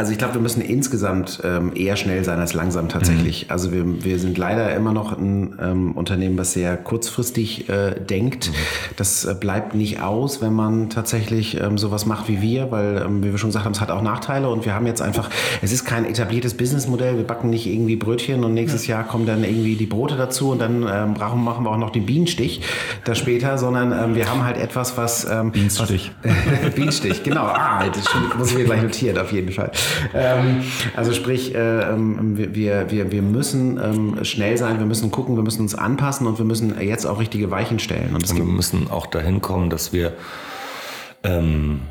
also 0.00 0.12
ich 0.12 0.18
glaube, 0.18 0.34
wir 0.34 0.40
müssen 0.40 0.60
insgesamt 0.60 1.40
ähm, 1.42 1.72
eher 1.74 1.96
schnell 1.96 2.22
sein 2.22 2.38
als 2.38 2.54
langsam 2.54 2.88
tatsächlich. 2.88 3.46
Mhm. 3.46 3.50
Also 3.50 3.72
wir, 3.72 4.04
wir 4.04 4.20
sind 4.20 4.38
leider 4.38 4.72
immer 4.76 4.92
noch 4.92 5.18
ein 5.18 5.58
ähm, 5.60 5.90
Unternehmen, 5.90 6.38
was 6.38 6.52
sehr 6.52 6.76
kurzfristig 6.76 7.68
äh, 7.68 7.98
denkt. 7.98 8.50
Mhm. 8.50 8.54
Das 8.96 9.24
äh, 9.24 9.34
bleibt 9.34 9.74
nicht 9.74 10.00
aus, 10.00 10.40
wenn 10.40 10.52
man 10.52 10.88
tatsächlich 10.88 11.60
ähm, 11.60 11.78
sowas 11.78 12.06
macht 12.06 12.28
wie 12.28 12.40
wir, 12.40 12.70
weil, 12.70 13.02
ähm, 13.04 13.24
wie 13.24 13.32
wir 13.32 13.38
schon 13.38 13.48
gesagt 13.48 13.64
haben, 13.64 13.72
es 13.72 13.80
hat 13.80 13.90
auch 13.90 14.00
Nachteile 14.00 14.48
und 14.50 14.64
wir 14.64 14.72
haben 14.72 14.86
jetzt 14.86 15.02
einfach, 15.02 15.30
es 15.62 15.72
ist 15.72 15.84
kein 15.84 16.04
etabliertes 16.04 16.56
Businessmodell. 16.56 17.16
Wir 17.16 17.26
backen 17.26 17.50
nicht 17.50 17.66
irgendwie 17.66 17.96
Brötchen 17.96 18.44
und 18.44 18.54
nächstes 18.54 18.86
ja. 18.86 18.98
Jahr 18.98 19.04
kommen 19.04 19.26
dann 19.26 19.42
irgendwie 19.42 19.74
die 19.74 19.86
Brote 19.86 20.16
dazu 20.16 20.52
und 20.52 20.60
dann 20.60 20.86
ähm, 20.88 21.14
brauchen, 21.14 21.42
machen 21.42 21.64
wir 21.64 21.70
auch 21.70 21.76
noch 21.76 21.90
den 21.90 22.06
Bienenstich 22.06 22.60
da 23.02 23.16
später, 23.16 23.58
sondern 23.58 23.90
ähm, 23.90 24.14
wir 24.14 24.30
haben 24.30 24.44
halt 24.44 24.58
etwas, 24.58 24.96
was... 24.96 25.28
Ähm, 25.28 25.50
Bienenstich. 25.50 26.12
Was, 26.22 26.70
Bienenstich, 26.76 27.24
genau. 27.24 27.46
Ah, 27.46 27.82
das 27.84 28.04
muss 28.38 28.52
ich 28.52 28.58
mir 28.58 28.64
gleich 28.64 28.82
notieren, 28.82 29.18
auf 29.18 29.32
jeden 29.32 29.50
Fall 29.50 29.72
ähm, 30.14 30.62
also 30.96 31.12
sprich, 31.12 31.54
äh, 31.54 31.58
ähm, 31.58 32.36
wir, 32.36 32.90
wir, 32.90 33.10
wir 33.12 33.22
müssen 33.22 33.78
ähm, 33.82 34.24
schnell 34.24 34.56
sein, 34.56 34.78
wir 34.78 34.86
müssen 34.86 35.10
gucken, 35.10 35.36
wir 35.36 35.42
müssen 35.42 35.62
uns 35.62 35.74
anpassen 35.74 36.26
und 36.26 36.38
wir 36.38 36.44
müssen 36.44 36.80
jetzt 36.80 37.06
auch 37.06 37.20
richtige 37.20 37.50
Weichen 37.50 37.78
stellen. 37.78 38.14
Und, 38.14 38.28
und 38.30 38.36
wir 38.36 38.44
müssen 38.44 38.90
auch 38.90 39.06
dahin 39.06 39.40
kommen, 39.40 39.70
dass 39.70 39.92
wir 39.92 40.14
ähm, 41.24 41.82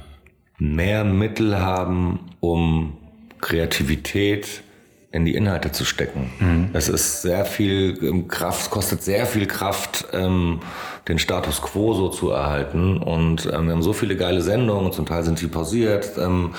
mehr 0.57 1.03
Mittel 1.03 1.59
haben, 1.59 2.19
um 2.39 2.97
Kreativität 3.41 4.63
in 5.11 5.23
die 5.23 5.35
Inhalte 5.35 5.71
zu 5.71 5.85
stecken. 5.85 6.31
Mhm. 6.39 6.69
Es 6.73 6.89
ist 6.89 7.21
sehr 7.21 7.45
viel 7.45 7.97
ähm, 8.01 8.27
Kraft, 8.27 8.69
kostet 8.71 9.03
sehr 9.03 9.25
viel 9.25 9.45
Kraft, 9.45 10.05
ähm, 10.11 10.59
den 11.07 11.17
Status 11.17 11.61
quo 11.61 11.93
so 11.93 12.09
zu 12.09 12.31
erhalten. 12.31 12.97
Und 12.97 13.45
ähm, 13.45 13.67
wir 13.67 13.73
haben 13.73 13.81
so 13.81 13.93
viele 13.93 14.17
geile 14.17 14.41
Sendungen, 14.41 14.91
zum 14.91 15.05
Teil 15.05 15.23
sind 15.23 15.41
die 15.41 15.47
pausiert, 15.47 16.11
ähm, 16.17 16.53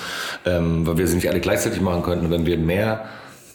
ähm, 0.45 0.87
weil 0.87 0.97
wir 0.97 1.07
sie 1.07 1.15
nicht 1.15 1.29
alle 1.29 1.41
gleichzeitig 1.41 1.81
machen 1.81 2.01
könnten. 2.01 2.31
Wenn 2.31 2.45
wir 2.45 2.57
mehr 2.57 3.05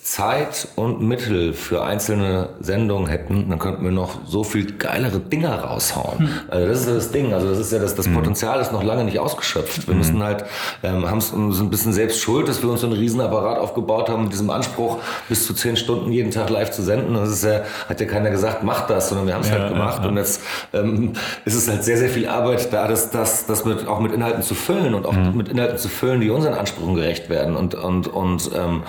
Zeit 0.05 0.69
und 0.77 1.01
Mittel 1.01 1.55
für 1.55 1.83
einzelne 1.83 2.51
Sendungen 2.61 3.09
hätten, 3.09 3.49
dann 3.49 3.59
könnten 3.59 3.83
wir 3.85 3.91
noch 3.91 4.19
so 4.27 4.45
viel 4.45 4.73
geilere 4.77 5.19
Dinger 5.19 5.61
raushauen. 5.61 6.29
Also 6.49 6.69
das 6.69 6.81
ist 6.83 6.89
ja 6.89 6.95
das 6.95 7.11
Ding. 7.11 7.33
Also 7.33 7.49
das 7.49 7.59
ist 7.59 7.73
ja 7.73 7.79
das, 7.79 7.95
das 7.95 8.07
Potenzial 8.09 8.61
ist 8.61 8.71
noch 8.71 8.83
lange 8.83 9.05
nicht 9.05 9.19
ausgeschöpft. 9.19 9.89
Wir 9.89 9.95
müssen 9.95 10.23
halt, 10.23 10.45
ähm, 10.83 11.09
haben 11.09 11.17
uns 11.17 11.59
ein 11.59 11.71
bisschen 11.71 11.95
selbst 11.95 12.21
schuld, 12.21 12.49
dass 12.49 12.63
wir 12.63 12.69
uns 12.71 12.83
so 12.83 12.87
einen 12.87 12.97
Riesenapparat 12.97 13.57
aufgebaut 13.59 14.11
haben 14.11 14.25
mit 14.25 14.33
diesem 14.35 14.51
Anspruch, 14.51 14.99
bis 15.31 15.47
zu 15.47 15.55
zehn 15.55 15.75
Stunden 15.75 16.13
jeden 16.13 16.31
Tag 16.31 16.51
live 16.51 16.71
zu 16.71 16.83
senden. 16.83 17.15
Das 17.15 17.31
ist 17.31 17.43
ja, 17.43 17.63
hat 17.89 17.99
ja 17.99 18.07
keiner 18.07 18.29
gesagt, 18.29 18.63
macht 18.63 18.91
das, 18.91 19.09
sondern 19.09 19.27
wir 19.27 19.33
haben 19.33 19.41
es 19.41 19.49
Ja, 19.49 19.59
halt 19.59 19.73
gemacht. 19.73 19.97
ja, 20.01 20.03
ja. 20.05 20.09
Und 20.11 20.17
jetzt 20.19 20.43
ähm, 20.75 21.13
ist 21.47 21.55
es 21.55 21.67
halt 21.67 21.83
sehr, 21.83 21.97
sehr 21.97 22.11
viel 22.11 22.29
Arbeit, 22.29 22.71
da 22.75 22.89
das, 22.89 23.11
das, 23.11 23.47
das 23.47 23.65
mit, 23.65 23.89
auch 23.89 24.01
mit 24.01 24.13
Inhalten 24.13 24.43
zu 24.43 24.55
füllen 24.55 24.93
und 24.93 25.07
auch 25.07 25.15
mit 25.15 25.49
Inhalten 25.49 25.79
zu 25.79 25.89
füllen, 25.89 26.21
die 26.21 26.29
unseren 26.29 26.53
Ansprüchen 26.53 26.95
gerecht 26.95 27.31
werden. 27.31 27.57
Und, 27.57 27.75
und, 27.75 28.07
und 28.09 28.51
ähm, 28.55 28.83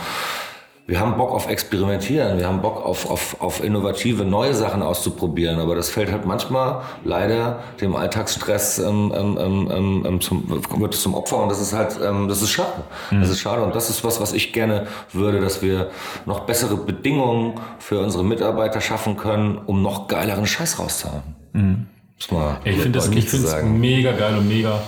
wir 0.87 0.99
haben 0.99 1.17
Bock 1.17 1.31
auf 1.31 1.49
Experimentieren, 1.49 2.37
wir 2.37 2.45
haben 2.47 2.61
Bock 2.61 2.85
auf, 2.85 3.09
auf, 3.09 3.41
auf 3.41 3.63
innovative, 3.63 4.23
neue 4.23 4.53
Sachen 4.53 4.83
auszuprobieren, 4.83 5.59
aber 5.59 5.75
das 5.75 5.89
fällt 5.89 6.11
halt 6.11 6.27
manchmal 6.27 6.81
leider 7.03 7.63
dem 7.81 7.95
Alltagsstress 7.95 8.77
ähm, 8.79 9.11
ähm, 9.15 9.37
ähm, 9.71 10.05
ähm, 10.05 10.21
zum, 10.21 10.47
wird 10.47 10.93
es 10.93 11.01
zum 11.01 11.15
Opfer 11.15 11.37
und 11.41 11.49
das 11.49 11.59
ist 11.59 11.73
halt, 11.73 11.99
ähm, 12.03 12.27
das 12.27 12.43
ist 12.43 12.51
schade. 12.51 12.83
Das 13.09 13.29
ist 13.29 13.39
schade 13.39 13.63
und 13.63 13.73
das 13.73 13.89
ist 13.89 14.03
was, 14.03 14.21
was 14.21 14.33
ich 14.33 14.53
gerne 14.53 14.85
würde, 15.11 15.41
dass 15.41 15.63
wir 15.63 15.89
noch 16.27 16.41
bessere 16.41 16.77
Bedingungen 16.77 17.55
für 17.79 17.99
unsere 17.99 18.23
Mitarbeiter 18.23 18.79
schaffen 18.79 19.17
können, 19.17 19.57
um 19.57 19.81
noch 19.81 20.07
geileren 20.07 20.45
Scheiß 20.45 20.77
rauszuhauen. 20.77 21.23
Muss 21.53 22.31
man 22.31 22.57
Ich 22.63 22.77
finde 22.77 22.99
es 22.99 23.05
deutlich 23.05 23.25
ich 23.25 23.29
find's 23.31 23.49
sagen. 23.49 23.79
mega 23.79 24.11
geil 24.11 24.37
und 24.37 24.47
mega 24.47 24.81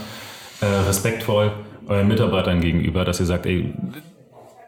äh, 0.62 0.66
respektvoll 0.66 1.52
euren 1.88 2.08
Mitarbeitern 2.08 2.62
gegenüber, 2.62 3.04
dass 3.04 3.20
ihr 3.20 3.26
sagt, 3.26 3.48
ey, 3.48 3.74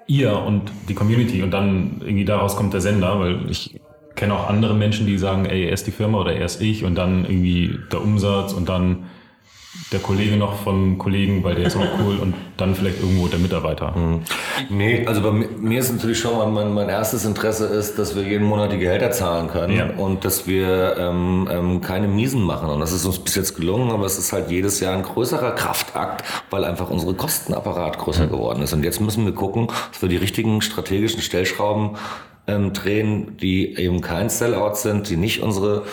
ihr 0.09 0.33
und 0.37 0.71
die 0.89 0.95
Community 0.95 1.43
und 1.43 1.51
dann 1.51 2.01
irgendwie 2.01 2.25
daraus 2.25 2.55
kommt 2.55 2.73
der 2.73 2.81
Sender, 2.81 3.19
weil 3.19 3.49
ich 3.49 3.79
kenne 4.15 4.33
auch 4.33 4.49
andere 4.49 4.73
Menschen, 4.73 5.05
die 5.05 5.17
sagen, 5.17 5.45
ey, 5.45 5.69
erst 5.69 5.87
die 5.87 5.91
Firma 5.91 6.19
oder 6.19 6.33
erst 6.35 6.61
ich 6.61 6.83
und 6.83 6.95
dann 6.95 7.23
irgendwie 7.23 7.77
der 7.91 8.01
Umsatz 8.01 8.51
und 8.51 8.67
dann 8.67 9.05
der 9.91 9.99
Kollege 9.99 10.35
noch 10.37 10.55
vom 10.61 10.97
Kollegen, 10.99 11.43
weil 11.43 11.55
der 11.55 11.65
ist 11.65 11.75
auch 11.75 11.87
cool 12.03 12.17
und 12.19 12.35
dann 12.57 12.75
vielleicht 12.75 12.99
irgendwo 13.01 13.27
der 13.27 13.39
Mitarbeiter. 13.39 13.95
Nee, 14.69 15.05
also 15.07 15.21
bei 15.21 15.31
mir, 15.31 15.79
ist 15.79 15.91
natürlich 15.91 16.19
schon 16.19 16.37
mein, 16.37 16.53
mein, 16.53 16.73
mein 16.73 16.89
erstes 16.89 17.25
Interesse 17.25 17.65
ist, 17.65 17.97
dass 17.97 18.15
wir 18.15 18.21
jeden 18.23 18.45
Monat 18.45 18.71
die 18.71 18.77
Gehälter 18.77 19.09
zahlen 19.11 19.47
können 19.47 19.75
Ja. 19.75 19.89
und 19.97 20.25
dass 20.25 20.45
wir 20.45 20.95
ähm, 20.97 21.47
ähm, 21.51 21.81
keine 21.81 22.07
Miesen 22.07 22.43
machen. 22.43 22.69
Und 22.69 22.79
das 22.81 22.91
ist 22.91 23.05
uns 23.05 23.17
bis 23.17 23.33
jetzt 23.35 23.55
gelungen, 23.55 23.89
aber 23.91 24.05
es 24.05 24.17
ist 24.19 24.31
halt 24.31 24.51
jedes 24.51 24.79
Jahr 24.79 24.95
ein 24.95 25.03
größerer 25.03 25.51
Kraftakt, 25.51 26.23
weil 26.51 26.65
einfach 26.65 26.89
unsere 26.91 27.15
Kostenapparat 27.15 27.97
größer 27.97 28.27
geworden 28.27 28.61
ist. 28.61 28.73
Und 28.73 28.83
jetzt 28.83 29.01
müssen 29.01 29.25
wir 29.25 29.33
gucken, 29.33 29.67
dass 29.91 30.01
wir 30.03 30.09
die 30.09 30.17
richtigen 30.17 30.61
strategischen 30.61 31.21
Stellschrauben 31.21 31.97
ähm, 32.49 32.73
drehen, 32.73 33.37
die 33.37 33.75
eben 33.75 34.01
kein 34.01 34.29
Sellout 34.29 34.75
sind, 34.75 35.09
die 35.09 35.17
nicht 35.17 35.41
unsere 35.41 35.83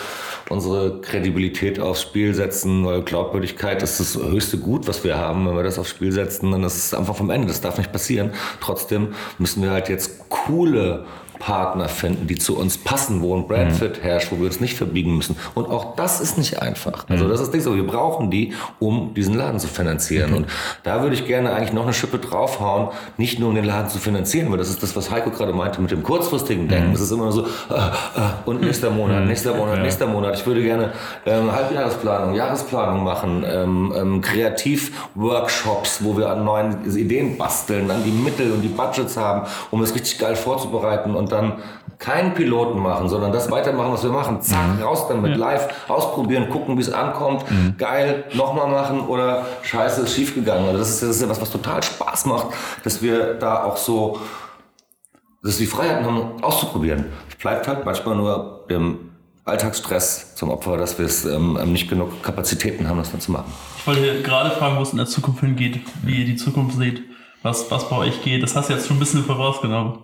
unsere 0.49 1.01
Kredibilität 1.01 1.79
aufs 1.79 2.01
Spiel 2.01 2.33
setzen, 2.33 2.85
weil 2.85 3.01
Glaubwürdigkeit 3.01 3.83
ist 3.83 3.99
das 3.99 4.15
höchste 4.15 4.57
Gut, 4.57 4.87
was 4.87 5.03
wir 5.03 5.17
haben. 5.17 5.47
Wenn 5.47 5.55
wir 5.55 5.63
das 5.63 5.79
aufs 5.79 5.89
Spiel 5.89 6.11
setzen, 6.11 6.51
dann 6.51 6.63
ist 6.63 6.77
es 6.77 6.93
einfach 6.93 7.15
vom 7.15 7.29
Ende. 7.29 7.47
Das 7.47 7.61
darf 7.61 7.77
nicht 7.77 7.91
passieren. 7.91 8.31
Trotzdem 8.61 9.09
müssen 9.37 9.61
wir 9.61 9.71
halt 9.71 9.89
jetzt 9.89 10.29
coole 10.29 11.05
Partner 11.39 11.89
finden, 11.89 12.27
die 12.27 12.35
zu 12.35 12.57
uns 12.57 12.77
passen, 12.77 13.21
wo 13.21 13.35
ein 13.35 13.47
Brandfit 13.47 14.03
herrscht, 14.03 14.31
wo 14.31 14.37
wir 14.37 14.45
uns 14.45 14.59
nicht 14.59 14.75
verbiegen 14.75 15.15
müssen. 15.15 15.35
Und 15.53 15.69
auch 15.69 15.95
das 15.95 16.19
ist 16.19 16.37
nicht 16.37 16.61
einfach. 16.61 17.05
Also 17.09 17.27
das 17.27 17.41
ist 17.41 17.53
nicht 17.53 17.63
so. 17.63 17.75
Wir 17.75 17.85
brauchen 17.85 18.31
die, 18.31 18.53
um 18.79 19.13
diesen 19.13 19.35
Laden 19.35 19.59
zu 19.59 19.67
finanzieren. 19.67 20.33
Und 20.33 20.47
da 20.83 21.01
würde 21.01 21.15
ich 21.15 21.25
gerne 21.25 21.53
eigentlich 21.53 21.73
noch 21.73 21.83
eine 21.83 21.93
Schippe 21.93 22.19
draufhauen, 22.19 22.89
nicht 23.17 23.39
nur 23.39 23.49
um 23.49 23.55
den 23.55 23.65
Laden 23.65 23.89
zu 23.89 23.99
finanzieren, 23.99 24.51
weil 24.51 24.57
das 24.57 24.69
ist 24.69 24.83
das, 24.83 24.95
was 24.95 25.11
Heiko 25.11 25.31
gerade 25.31 25.53
meinte 25.53 25.81
mit 25.81 25.91
dem 25.91 26.03
kurzfristigen 26.03 26.67
Denken. 26.67 26.91
Das 26.91 27.01
ist 27.01 27.11
immer 27.11 27.23
nur 27.23 27.31
so, 27.31 27.41
äh, 27.43 27.75
äh, 27.75 28.21
und 28.45 28.61
nächster 28.61 28.89
Monat, 28.89 29.25
nächster 29.25 29.53
Monat, 29.53 29.81
nächster 29.81 30.07
Monat. 30.07 30.35
Ich 30.39 30.45
würde 30.45 30.61
gerne 30.61 30.91
ähm, 31.25 31.51
Halbjahresplanung, 31.51 32.35
Jahresplanung 32.35 33.03
machen, 33.03 33.45
ähm, 33.47 33.93
ähm, 33.95 34.21
Kreativworkshops, 34.21 36.03
wo 36.03 36.17
wir 36.17 36.29
an 36.29 36.45
neuen 36.45 36.85
Ideen 36.95 37.37
basteln, 37.37 37.89
an 37.91 38.03
die 38.03 38.11
Mittel 38.11 38.51
und 38.51 38.61
die 38.61 38.67
Budgets 38.67 39.17
haben, 39.17 39.47
um 39.71 39.81
es 39.81 39.93
richtig 39.93 40.19
geil 40.19 40.35
vorzubereiten 40.35 41.15
und 41.15 41.26
dann 41.27 41.53
keinen 41.99 42.33
Piloten 42.33 42.79
machen, 42.79 43.09
sondern 43.09 43.31
das 43.31 43.49
weitermachen, 43.49 43.91
was 43.91 44.03
wir 44.03 44.11
machen. 44.11 44.41
Zack, 44.41 44.83
raus 44.83 45.07
damit, 45.07 45.35
live 45.35 45.67
ausprobieren, 45.87 46.49
gucken, 46.49 46.77
wie 46.77 46.81
es 46.81 46.93
ankommt. 46.93 47.43
Geil, 47.77 48.25
nochmal 48.33 48.67
machen 48.67 49.01
oder 49.07 49.45
scheiße, 49.63 50.01
ist 50.01 50.13
schiefgegangen. 50.13 50.65
Also 50.67 50.77
das 50.77 50.89
ist, 50.89 51.03
das 51.03 51.09
ist 51.09 51.21
ja 51.21 51.29
was, 51.29 51.41
was 51.41 51.49
total 51.49 51.81
Spaß 51.81 52.25
macht, 52.27 52.47
dass 52.83 53.01
wir 53.01 53.33
da 53.33 53.63
auch 53.63 53.77
so 53.77 54.19
dass 55.43 55.59
wir 55.59 55.65
die 55.65 55.71
Freiheiten 55.71 56.05
haben, 56.05 56.43
auszuprobieren. 56.43 57.05
Es 57.29 57.35
bleibt 57.35 57.67
halt 57.67 57.85
manchmal 57.85 58.15
nur 58.15 58.65
dem 58.69 59.11
Alltagsstress 59.45 60.35
zum 60.35 60.49
Opfer, 60.49 60.77
dass 60.77 60.99
wir 60.99 61.05
es 61.05 61.25
ähm, 61.25 61.57
nicht 61.71 61.89
genug 61.89 62.21
Kapazitäten 62.21 62.87
haben, 62.87 62.97
das 62.97 63.11
dann 63.11 63.21
zu 63.21 63.31
machen. 63.31 63.51
Ich 63.77 63.87
wollte 63.87 64.21
gerade 64.21 64.51
fragen, 64.51 64.77
wo 64.77 64.81
es 64.81 64.91
in 64.91 64.97
der 64.97 65.05
Zukunft 65.05 65.39
hingeht, 65.39 65.79
wie 66.03 66.19
ihr 66.19 66.25
die 66.25 66.35
Zukunft 66.35 66.77
seht, 66.77 67.01
was, 67.43 67.71
was 67.71 67.89
bei 67.89 67.95
euch 67.97 68.21
geht. 68.23 68.43
Das 68.43 68.55
hast 68.55 68.69
du 68.69 68.73
jetzt 68.73 68.87
schon 68.87 68.97
ein 68.97 68.99
bisschen 68.99 69.23
vorausgenommen. 69.23 69.99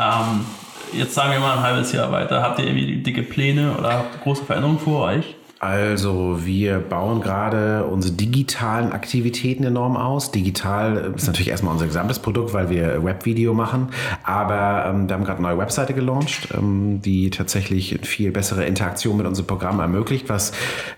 Ähm, 0.00 0.46
jetzt 0.92 1.14
sagen 1.14 1.32
wir 1.32 1.40
mal 1.40 1.58
ein 1.58 1.62
halbes 1.62 1.92
Jahr 1.92 2.10
weiter. 2.10 2.42
Habt 2.42 2.58
ihr 2.58 2.66
irgendwie 2.66 2.96
dicke 2.96 3.22
Pläne 3.22 3.76
oder 3.76 3.92
habt 3.92 4.22
große 4.22 4.44
Veränderungen 4.44 4.78
vor 4.78 5.04
euch? 5.04 5.36
Also 5.60 6.38
wir 6.46 6.78
bauen 6.78 7.20
gerade 7.20 7.84
unsere 7.84 8.14
digitalen 8.14 8.92
Aktivitäten 8.92 9.62
enorm 9.64 9.94
aus. 9.94 10.30
Digital 10.30 11.12
ist 11.14 11.26
natürlich 11.26 11.48
erstmal 11.48 11.74
unser 11.74 11.84
gesamtes 11.84 12.18
Produkt, 12.18 12.54
weil 12.54 12.70
wir 12.70 13.04
Webvideo 13.04 13.52
machen. 13.52 13.90
Aber 14.22 14.86
ähm, 14.88 15.06
wir 15.06 15.14
haben 15.14 15.24
gerade 15.24 15.40
eine 15.40 15.48
neue 15.48 15.58
Webseite 15.58 15.92
gelauncht, 15.92 16.48
ähm, 16.56 17.02
die 17.02 17.28
tatsächlich 17.28 17.98
viel 18.04 18.30
bessere 18.30 18.64
Interaktion 18.64 19.18
mit 19.18 19.26
unserem 19.26 19.46
Programm 19.46 19.80
ermöglicht, 19.80 20.30
was 20.30 20.52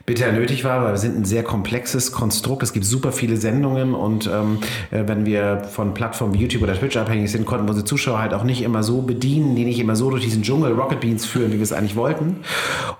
bitter 0.06 0.30
nötig 0.30 0.62
war, 0.62 0.84
weil 0.84 0.92
wir 0.92 0.98
sind 0.98 1.18
ein 1.18 1.24
sehr 1.24 1.42
komplexes 1.42 2.12
Konstrukt. 2.12 2.62
Es 2.62 2.72
gibt 2.72 2.86
super 2.86 3.10
viele 3.10 3.38
Sendungen 3.38 3.94
und 3.94 4.30
ähm, 4.32 4.58
äh, 4.92 5.02
wenn 5.08 5.26
wir 5.26 5.64
von 5.72 5.92
Plattformen 5.92 6.34
wie 6.34 6.38
YouTube 6.38 6.62
oder 6.62 6.78
Twitch 6.78 6.96
abhängig 6.96 7.32
sind, 7.32 7.46
konnten 7.46 7.66
wir 7.66 7.70
unsere 7.70 7.84
Zuschauer 7.84 8.20
halt 8.20 8.32
auch 8.32 8.44
nicht 8.44 8.62
immer 8.62 8.84
so 8.84 9.02
bedienen, 9.02 9.56
die 9.56 9.64
nicht 9.64 9.80
immer 9.80 9.96
so 9.96 10.08
durch 10.08 10.22
diesen 10.22 10.44
Dschungel 10.44 10.70
Rocket 10.74 11.00
Beans 11.00 11.26
führen, 11.26 11.50
wie 11.50 11.56
wir 11.56 11.64
es 11.64 11.72
eigentlich 11.72 11.96
wollten. 11.96 12.36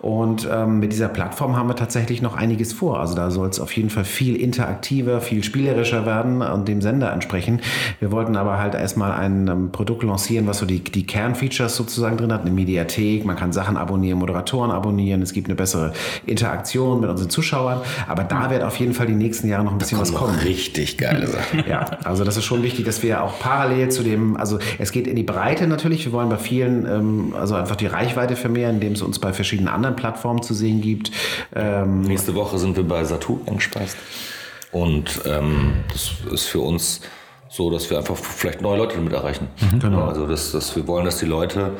Und 0.00 0.48
ähm, 0.52 0.80
mit 0.80 0.90
dieser 0.90 1.06
Plattform 1.06 1.51
haben 1.56 1.68
wir 1.68 1.76
tatsächlich 1.76 2.22
noch 2.22 2.36
einiges 2.36 2.72
vor. 2.72 3.00
Also 3.00 3.14
da 3.14 3.30
soll 3.30 3.48
es 3.48 3.60
auf 3.60 3.74
jeden 3.76 3.90
Fall 3.90 4.04
viel 4.04 4.36
interaktiver, 4.36 5.20
viel 5.20 5.44
spielerischer 5.44 6.06
werden 6.06 6.42
und 6.42 6.68
dem 6.68 6.80
Sender 6.80 7.12
entsprechen. 7.12 7.60
Wir 8.00 8.12
wollten 8.12 8.36
aber 8.36 8.58
halt 8.58 8.74
erstmal 8.74 9.12
ein 9.12 9.48
ähm, 9.48 9.72
Produkt 9.72 10.02
lancieren, 10.02 10.46
was 10.46 10.58
so 10.58 10.66
die, 10.66 10.80
die 10.80 11.06
Kernfeatures 11.06 11.76
sozusagen 11.76 12.16
drin 12.16 12.32
hat. 12.32 12.42
Eine 12.42 12.50
Mediathek, 12.50 13.24
man 13.24 13.36
kann 13.36 13.52
Sachen 13.52 13.76
abonnieren, 13.76 14.18
Moderatoren 14.18 14.70
abonnieren, 14.70 15.22
es 15.22 15.32
gibt 15.32 15.48
eine 15.48 15.54
bessere 15.54 15.92
Interaktion 16.26 17.00
mit 17.00 17.10
unseren 17.10 17.30
Zuschauern. 17.30 17.80
Aber 18.08 18.24
da 18.24 18.50
wird 18.50 18.62
auf 18.62 18.76
jeden 18.76 18.94
Fall 18.94 19.06
die 19.06 19.14
nächsten 19.14 19.48
Jahre 19.48 19.64
noch 19.64 19.72
ein 19.72 19.78
bisschen 19.78 20.00
was 20.00 20.12
kommen. 20.12 20.38
richtig 20.38 20.98
geile 20.98 21.26
Sachen. 21.26 21.64
Ja, 21.68 21.86
also 22.04 22.24
das 22.24 22.36
ist 22.36 22.44
schon 22.44 22.62
wichtig, 22.62 22.84
dass 22.84 23.02
wir 23.02 23.22
auch 23.22 23.38
parallel 23.38 23.90
zu 23.90 24.02
dem, 24.02 24.36
also 24.36 24.58
es 24.78 24.92
geht 24.92 25.06
in 25.06 25.16
die 25.16 25.22
Breite 25.22 25.66
natürlich. 25.66 26.04
Wir 26.04 26.12
wollen 26.12 26.28
bei 26.28 26.38
vielen, 26.38 26.86
ähm, 26.86 27.34
also 27.38 27.54
einfach 27.54 27.76
die 27.76 27.86
Reichweite 27.86 28.36
vermehren, 28.36 28.76
indem 28.76 28.92
es 28.92 29.02
uns 29.02 29.18
bei 29.18 29.32
verschiedenen 29.32 29.68
anderen 29.68 29.96
Plattformen 29.96 30.42
zu 30.42 30.54
sehen 30.54 30.80
gibt. 30.80 31.10
Ähm, 31.54 32.02
Nächste 32.02 32.34
Woche 32.34 32.58
sind 32.58 32.76
wir 32.76 32.84
bei 32.84 33.04
Satu 33.04 33.40
eingespeist. 33.46 33.96
Und 34.70 35.20
ähm, 35.26 35.84
das 35.92 36.12
ist 36.32 36.46
für 36.46 36.60
uns 36.60 37.02
so, 37.48 37.70
dass 37.70 37.90
wir 37.90 37.98
einfach 37.98 38.16
vielleicht 38.16 38.62
neue 38.62 38.78
Leute 38.78 38.96
damit 38.96 39.12
erreichen. 39.12 39.48
Genau. 39.78 40.04
Also 40.04 40.26
dass, 40.26 40.52
dass 40.52 40.74
wir 40.74 40.86
wollen, 40.86 41.04
dass 41.04 41.18
die 41.18 41.26
Leute 41.26 41.72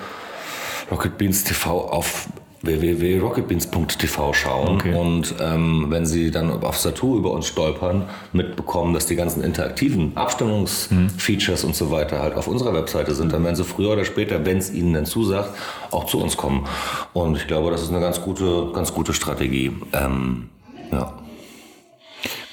Rocket 0.91 1.17
Beans 1.17 1.45
TV 1.45 1.89
auf 1.89 2.29
www.rocketbeans.tv 2.63 4.33
schauen 4.33 4.77
Okay. 4.77 4.95
und 4.95 5.35
ähm, 5.41 5.87
wenn 5.89 6.07
sie 6.07 6.31
dann 6.31 6.51
auf 6.51 6.79
Satu 6.79 7.19
über 7.19 7.33
uns 7.33 7.47
stolpern, 7.47 8.09
mitbekommen, 8.33 8.95
dass 8.95 9.07
die 9.07 9.17
ganzen 9.17 9.43
interaktiven 9.43 10.17
Abstimmungsfeatures 10.17 11.65
und 11.65 11.75
so 11.75 11.91
weiter 11.91 12.21
halt 12.21 12.35
auf 12.35 12.47
unserer 12.49 12.73
Webseite 12.75 13.15
sind, 13.15 13.33
dann 13.33 13.45
werden 13.45 13.57
sie 13.57 13.65
früher 13.65 13.91
oder 13.93 14.05
später, 14.05 14.45
wenn 14.47 14.59
es 14.59 14.73
ihnen 14.73 14.95
denn 14.95 15.07
zusagt, 15.07 15.51
auch 15.91 16.07
zu 16.07 16.21
uns 16.23 16.37
kommen. 16.37 16.67
Und 17.13 17.37
ich 17.37 17.47
glaube, 17.47 17.71
das 17.71 17.83
ist 17.83 17.91
eine 17.91 18.01
ganz 18.01 18.21
gute, 18.23 18.71
ganz 18.73 18.93
gute 18.95 19.13
Strategie. 19.13 19.73
Ähm, 19.93 20.49
ja. 20.91 21.15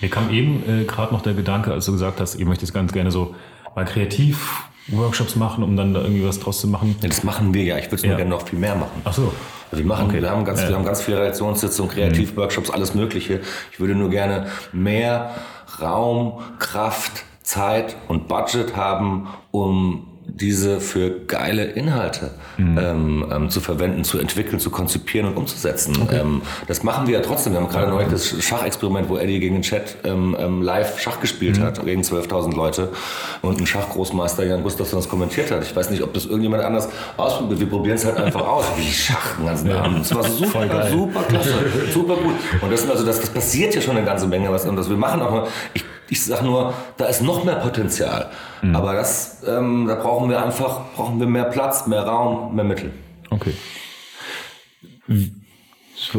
Mir 0.02 0.10
kam 0.10 0.30
eben 0.32 0.64
äh, 0.68 0.86
gerade 0.86 1.14
noch 1.14 1.22
der 1.22 1.34
Gedanke, 1.34 1.72
als 1.72 1.86
du 1.86 1.92
gesagt 1.92 2.20
hast, 2.20 2.36
ihr 2.36 2.46
möchtet 2.46 2.74
ganz 2.74 2.92
gerne 2.94 3.12
so 3.12 3.36
mal 3.76 3.86
kreativ 3.86 4.64
Workshops 4.92 5.36
machen, 5.36 5.64
um 5.64 5.76
dann 5.76 5.94
da 5.94 6.02
irgendwie 6.02 6.26
was 6.26 6.40
draus 6.40 6.60
zu 6.62 6.68
machen. 6.68 6.96
Ja, 7.02 7.08
Das 7.10 7.24
machen 7.24 7.54
wir 7.54 7.64
ja. 7.64 7.78
Ich 7.78 7.86
würde 7.86 7.96
es 7.98 8.04
nur 8.04 8.12
Ja. 8.12 8.18
gerne 8.18 8.30
noch 8.32 8.48
viel 8.48 8.60
mehr 8.60 8.76
machen. 8.76 9.02
Ach 9.04 9.14
so. 9.14 9.32
Also 9.72 9.84
wir 9.84 9.88
machen, 9.88 10.08
Okay. 10.08 10.22
wir 10.22 10.30
haben 10.32 10.46
ganz, 10.46 10.60
Ja. 10.62 10.66
Mhm. 10.66 10.70
wir 10.70 10.76
haben 10.78 10.86
ganz 10.86 11.02
viele 11.02 11.20
Redaktionssitzungen, 11.20 11.92
Kreativworkshops, 11.92 12.70
alles 12.72 12.96
Mögliche. 12.96 13.42
Ich 13.72 13.80
würde 13.80 13.94
nur 13.96 14.10
gerne 14.10 14.48
mehr 14.74 15.32
Raum, 15.82 16.40
Kraft, 16.60 17.24
Zeit 17.44 17.96
und 18.08 18.28
Budget 18.28 18.76
haben, 18.76 19.28
um 19.52 20.08
diese 20.42 20.80
für 20.80 21.12
geile 21.28 21.66
Inhalte 21.66 22.32
ähm, 22.58 23.26
ähm, 23.32 23.50
zu 23.50 23.62
verwenden, 23.62 24.04
zu 24.04 24.20
entwickeln, 24.20 24.60
zu 24.60 24.70
konzipieren 24.70 25.28
und 25.30 25.38
umzusetzen. 25.38 26.08
Ähm, 26.12 26.42
das 26.68 26.84
machen 26.84 27.08
wir 27.08 27.16
ja 27.16 27.22
trotzdem. 27.22 27.54
Wir 27.54 27.62
haben 27.62 27.70
gerade 27.70 27.90
neulich 27.90 28.10
das 28.10 28.36
Schachexperiment, 28.44 29.10
wo 29.10 29.18
Eddie 29.18 29.40
gegen 29.40 29.56
den 29.56 29.62
Chat 29.62 29.98
ähm, 30.04 30.36
ähm, 30.40 30.62
live 30.62 31.00
Schach 31.00 31.20
gespielt 31.20 31.60
hat, 31.60 31.84
gegen 31.84 32.02
12.000 32.02 32.56
Leute 32.56 32.90
und 33.42 33.60
ein 33.60 33.68
Schachgroßmeister 33.68 34.46
Jan 34.46 34.64
Gustafsson 34.64 35.00
das 35.00 35.10
kommentiert 35.10 35.52
hat. 35.52 35.64
Ich 35.64 35.76
weiß 35.76 35.90
nicht, 35.90 36.04
ob 36.04 36.14
das 36.14 36.26
irgendjemand 36.26 36.64
anders 36.64 36.90
ausprobiert. 37.18 37.60
Wir 37.60 37.70
probieren 37.70 37.96
es 37.96 38.06
halt 38.06 38.18
einfach 38.18 38.48
aus. 38.48 38.66
Wie 38.78 38.92
Schach 38.92 39.38
den 39.38 39.46
ganzen 39.46 39.72
Abend. 39.72 40.00
Das 40.02 40.16
war 40.16 40.24
super, 40.30 40.88
super 40.90 41.24
klasse, 41.24 41.54
super 41.94 42.16
gut. 42.16 42.36
Und 42.62 42.72
das, 42.72 42.90
also, 42.90 43.06
das, 43.06 43.20
das 43.20 43.30
passiert 43.30 43.76
ja 43.76 43.82
schon 43.82 43.98
eine 43.98 44.06
ganze 44.06 44.28
Menge. 44.28 44.52
Was, 44.52 44.66
und 44.66 44.76
das 44.76 44.90
wir 44.90 44.98
machen 44.98 45.22
auch 45.22 45.32
noch, 45.32 45.48
ich, 45.74 45.84
ich 46.10 46.24
sage 46.24 46.46
nur, 46.46 46.74
da 46.98 47.06
ist 47.06 47.22
noch 47.22 47.44
mehr 47.44 47.56
Potenzial. 47.56 48.30
Aber 48.74 48.94
das, 48.94 49.44
ähm, 49.48 49.88
da 49.88 49.96
brauchen 49.96 50.30
wir 50.30 50.44
einfach, 50.44 50.82
brauchen 50.96 51.20
wir 51.20 51.28
mehr 51.28 51.46
Platz, 51.46 51.88
mehr 51.88 52.04
Raum, 52.04 52.56
mehr 52.56 52.66
Mittel. 52.66 52.92
Okay. 53.30 53.54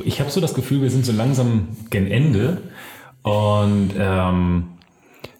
Ich 0.04 0.20
habe 0.20 0.30
so 0.30 0.40
das 0.40 0.54
Gefühl, 0.54 0.82
wir 0.82 0.90
sind 0.90 1.04
so 1.06 1.12
langsam 1.12 1.68
gen 1.90 2.06
Ende 2.06 2.62
und 3.22 3.90
ähm, 3.98 4.68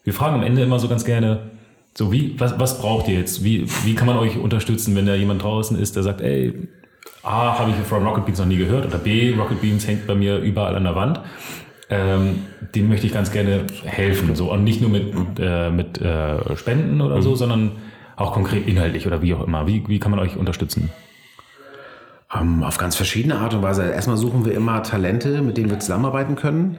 wir 0.04 0.12
fragen 0.12 0.36
am 0.36 0.42
Ende 0.42 0.62
immer 0.62 0.78
so 0.78 0.88
ganz 0.88 1.04
gerne, 1.04 1.50
so 1.96 2.12
wie, 2.12 2.38
was, 2.38 2.58
was 2.58 2.80
braucht 2.80 3.08
ihr 3.08 3.18
jetzt? 3.18 3.44
Wie, 3.44 3.66
wie 3.84 3.94
kann 3.94 4.06
man 4.06 4.18
euch 4.18 4.38
unterstützen, 4.38 4.94
wenn 4.94 5.06
da 5.06 5.14
jemand 5.14 5.42
draußen 5.42 5.78
ist, 5.78 5.96
der 5.96 6.02
sagt, 6.02 6.20
ey, 6.20 6.68
A, 7.22 7.58
habe 7.58 7.70
ich 7.70 7.76
von 7.86 8.06
Rocket 8.06 8.24
Beans 8.24 8.38
noch 8.38 8.46
nie 8.46 8.56
gehört 8.56 8.86
oder 8.86 8.98
B, 8.98 9.34
Rocket 9.34 9.60
Beans 9.60 9.86
hängt 9.86 10.06
bei 10.06 10.14
mir 10.14 10.38
überall 10.38 10.74
an 10.76 10.84
der 10.84 10.94
Wand. 10.94 11.20
Ähm, 11.90 12.44
dem 12.74 12.88
möchte 12.88 13.06
ich 13.06 13.12
ganz 13.12 13.32
gerne 13.32 13.64
helfen. 13.84 14.36
So. 14.36 14.52
Und 14.52 14.62
nicht 14.62 14.80
nur 14.80 14.90
mit, 14.90 15.12
äh, 15.40 15.70
mit 15.70 16.00
äh, 16.00 16.56
Spenden 16.56 17.00
oder 17.00 17.20
so, 17.20 17.34
sondern 17.34 17.72
auch 18.16 18.32
konkret 18.32 18.68
inhaltlich 18.68 19.06
oder 19.06 19.22
wie 19.22 19.34
auch 19.34 19.44
immer. 19.44 19.66
Wie, 19.66 19.82
wie 19.88 19.98
kann 19.98 20.10
man 20.10 20.20
euch 20.20 20.36
unterstützen? 20.36 20.90
Ähm, 22.32 22.62
auf 22.62 22.78
ganz 22.78 22.94
verschiedene 22.94 23.38
Art 23.38 23.54
und 23.54 23.62
Weise. 23.62 23.82
Erstmal 23.90 24.16
suchen 24.16 24.44
wir 24.44 24.54
immer 24.54 24.84
Talente, 24.84 25.42
mit 25.42 25.56
denen 25.56 25.68
wir 25.68 25.80
zusammenarbeiten 25.80 26.36
können. 26.36 26.76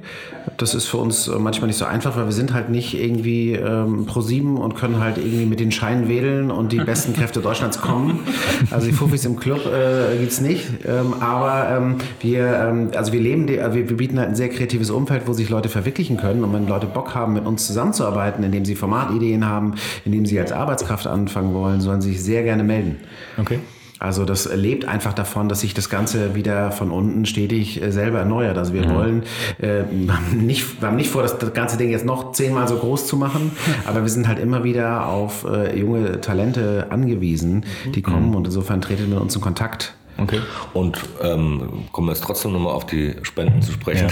Das 0.55 0.73
ist 0.73 0.85
für 0.85 0.95
uns 0.95 1.27
äh, 1.27 1.37
manchmal 1.37 1.67
nicht 1.67 1.75
so 1.75 1.83
einfach, 1.83 2.15
weil 2.15 2.23
wir 2.23 2.31
sind 2.31 2.53
halt 2.53 2.69
nicht 2.69 2.93
irgendwie 2.93 3.55
ähm, 3.55 4.05
pro 4.05 4.21
sieben 4.21 4.57
und 4.57 4.75
können 4.75 5.01
halt 5.01 5.17
irgendwie 5.17 5.45
mit 5.45 5.59
den 5.59 5.73
Scheinen 5.73 6.07
wedeln 6.07 6.51
und 6.51 6.71
die 6.71 6.77
besten 6.79 7.13
Kräfte 7.13 7.41
Deutschlands 7.41 7.81
kommen. 7.81 8.21
Also 8.69 8.87
die 8.87 8.93
Fufis 8.93 9.25
im 9.25 9.35
Club 9.35 9.65
äh, 9.65 10.17
gibt's 10.17 10.39
nicht. 10.39 10.69
Ähm, 10.85 11.15
aber 11.19 11.69
ähm, 11.69 11.95
wir, 12.21 12.47
ähm, 12.47 12.91
also 12.95 13.11
wir 13.11 13.19
leben, 13.19 13.49
äh, 13.49 13.73
wir, 13.73 13.89
wir 13.89 13.97
bieten 13.97 14.19
halt 14.19 14.29
ein 14.29 14.35
sehr 14.35 14.47
kreatives 14.47 14.89
Umfeld, 14.89 15.23
wo 15.25 15.33
sich 15.33 15.49
Leute 15.49 15.67
verwirklichen 15.67 16.15
können. 16.15 16.45
Und 16.45 16.53
wenn 16.53 16.65
Leute 16.65 16.87
Bock 16.87 17.13
haben, 17.13 17.33
mit 17.33 17.45
uns 17.45 17.67
zusammenzuarbeiten, 17.67 18.41
indem 18.45 18.63
sie 18.63 18.75
Formatideen 18.75 19.45
haben, 19.45 19.75
indem 20.05 20.25
sie 20.25 20.39
als 20.39 20.53
Arbeitskraft 20.53 21.07
anfangen 21.07 21.53
wollen, 21.53 21.81
sollen 21.81 21.99
sie 21.99 22.13
sich 22.13 22.23
sehr 22.23 22.43
gerne 22.43 22.63
melden. 22.63 22.99
Okay. 23.37 23.59
Also 24.01 24.25
das 24.25 24.51
lebt 24.51 24.85
einfach 24.85 25.13
davon, 25.13 25.47
dass 25.47 25.59
sich 25.59 25.75
das 25.75 25.87
Ganze 25.87 26.33
wieder 26.33 26.71
von 26.71 26.89
unten 26.89 27.27
stetig 27.27 27.79
äh, 27.81 27.91
selber 27.91 28.17
erneuert. 28.17 28.57
Also 28.57 28.73
wir 28.73 28.89
wollen 28.89 29.23
äh, 29.59 29.83
wir 29.91 30.15
haben 30.15 30.45
nicht, 30.45 30.81
wir 30.81 30.87
haben 30.87 30.95
nicht 30.95 31.11
vor, 31.11 31.21
das, 31.21 31.37
das 31.37 31.53
ganze 31.53 31.77
Ding 31.77 31.91
jetzt 31.91 32.03
noch 32.03 32.31
zehnmal 32.31 32.67
so 32.67 32.77
groß 32.77 33.05
zu 33.05 33.15
machen, 33.15 33.51
aber 33.85 34.01
wir 34.01 34.09
sind 34.09 34.27
halt 34.27 34.39
immer 34.39 34.63
wieder 34.63 35.07
auf 35.07 35.45
äh, 35.45 35.77
junge 35.79 36.19
Talente 36.19 36.87
angewiesen, 36.89 37.63
die 37.93 38.01
kommen 38.01 38.33
und 38.33 38.47
insofern 38.47 38.81
treten 38.81 39.03
wir 39.03 39.09
mit 39.09 39.19
uns 39.19 39.35
in 39.35 39.41
Kontakt. 39.41 39.93
Okay. 40.21 40.39
Und 40.73 40.97
ähm, 41.21 41.85
kommen 41.91 42.07
wir 42.07 42.13
jetzt 42.13 42.23
trotzdem 42.23 42.53
nochmal 42.53 42.73
auf 42.73 42.85
die 42.85 43.15
Spenden 43.23 43.61
zu 43.61 43.71
sprechen. 43.71 44.07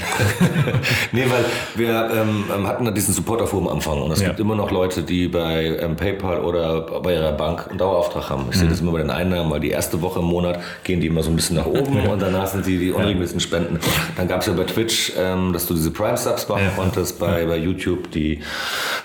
nee, 1.12 1.26
weil 1.30 1.46
wir 1.76 2.10
ähm, 2.14 2.46
ähm, 2.56 2.68
hatten 2.68 2.86
da 2.86 2.92
diesen 2.92 3.14
Supporter-Forum 3.14 3.68
am 3.68 3.76
Anfang 3.76 4.02
und 4.02 4.12
es 4.12 4.22
Ja. 4.22 4.28
gibt 4.30 4.40
immer 4.40 4.56
noch 4.56 4.72
Leute, 4.72 5.04
die 5.04 5.28
bei 5.28 5.78
ähm, 5.82 5.96
PayPal 5.96 6.40
oder 6.42 7.02
bei 7.02 7.14
ihrer 7.14 7.32
Bank 7.34 7.68
einen 7.70 7.78
Dauerauftrag 7.78 8.30
haben. 8.30 8.46
Ich 8.52 8.58
sehe 8.58 8.68
das 8.68 8.82
immer 8.82 8.92
bei 8.92 9.00
den 9.00 9.10
Einnahmen, 9.12 9.52
weil 9.52 9.60
die 9.60 9.70
erste 9.70 10.02
Woche 10.02 10.20
im 10.20 10.26
Monat 10.26 10.60
gehen 10.84 11.00
die 11.00 11.08
immer 11.08 11.24
so 11.24 11.30
ein 11.30 11.36
bisschen 11.36 11.56
nach 11.58 11.66
oben 11.66 12.00
und 12.08 12.22
danach 12.22 12.48
sind 12.48 12.66
die 12.66 12.78
die 12.78 12.92
unregelmäßigen 12.92 13.40
Spenden. 13.40 13.80
Dann 14.18 14.28
gab 14.28 14.42
es 14.42 14.48
ja 14.48 14.54
bei 14.54 14.64
Twitch, 14.64 15.14
ähm, 15.18 15.54
dass 15.54 15.66
du 15.68 15.74
diese 15.74 15.92
Prime-Subs 15.92 16.48
machen 16.50 16.64
Ja. 16.66 16.72
konntest, 16.76 17.20
bei, 17.20 17.46
bei 17.46 17.58
YouTube 17.58 18.12
die 18.12 18.42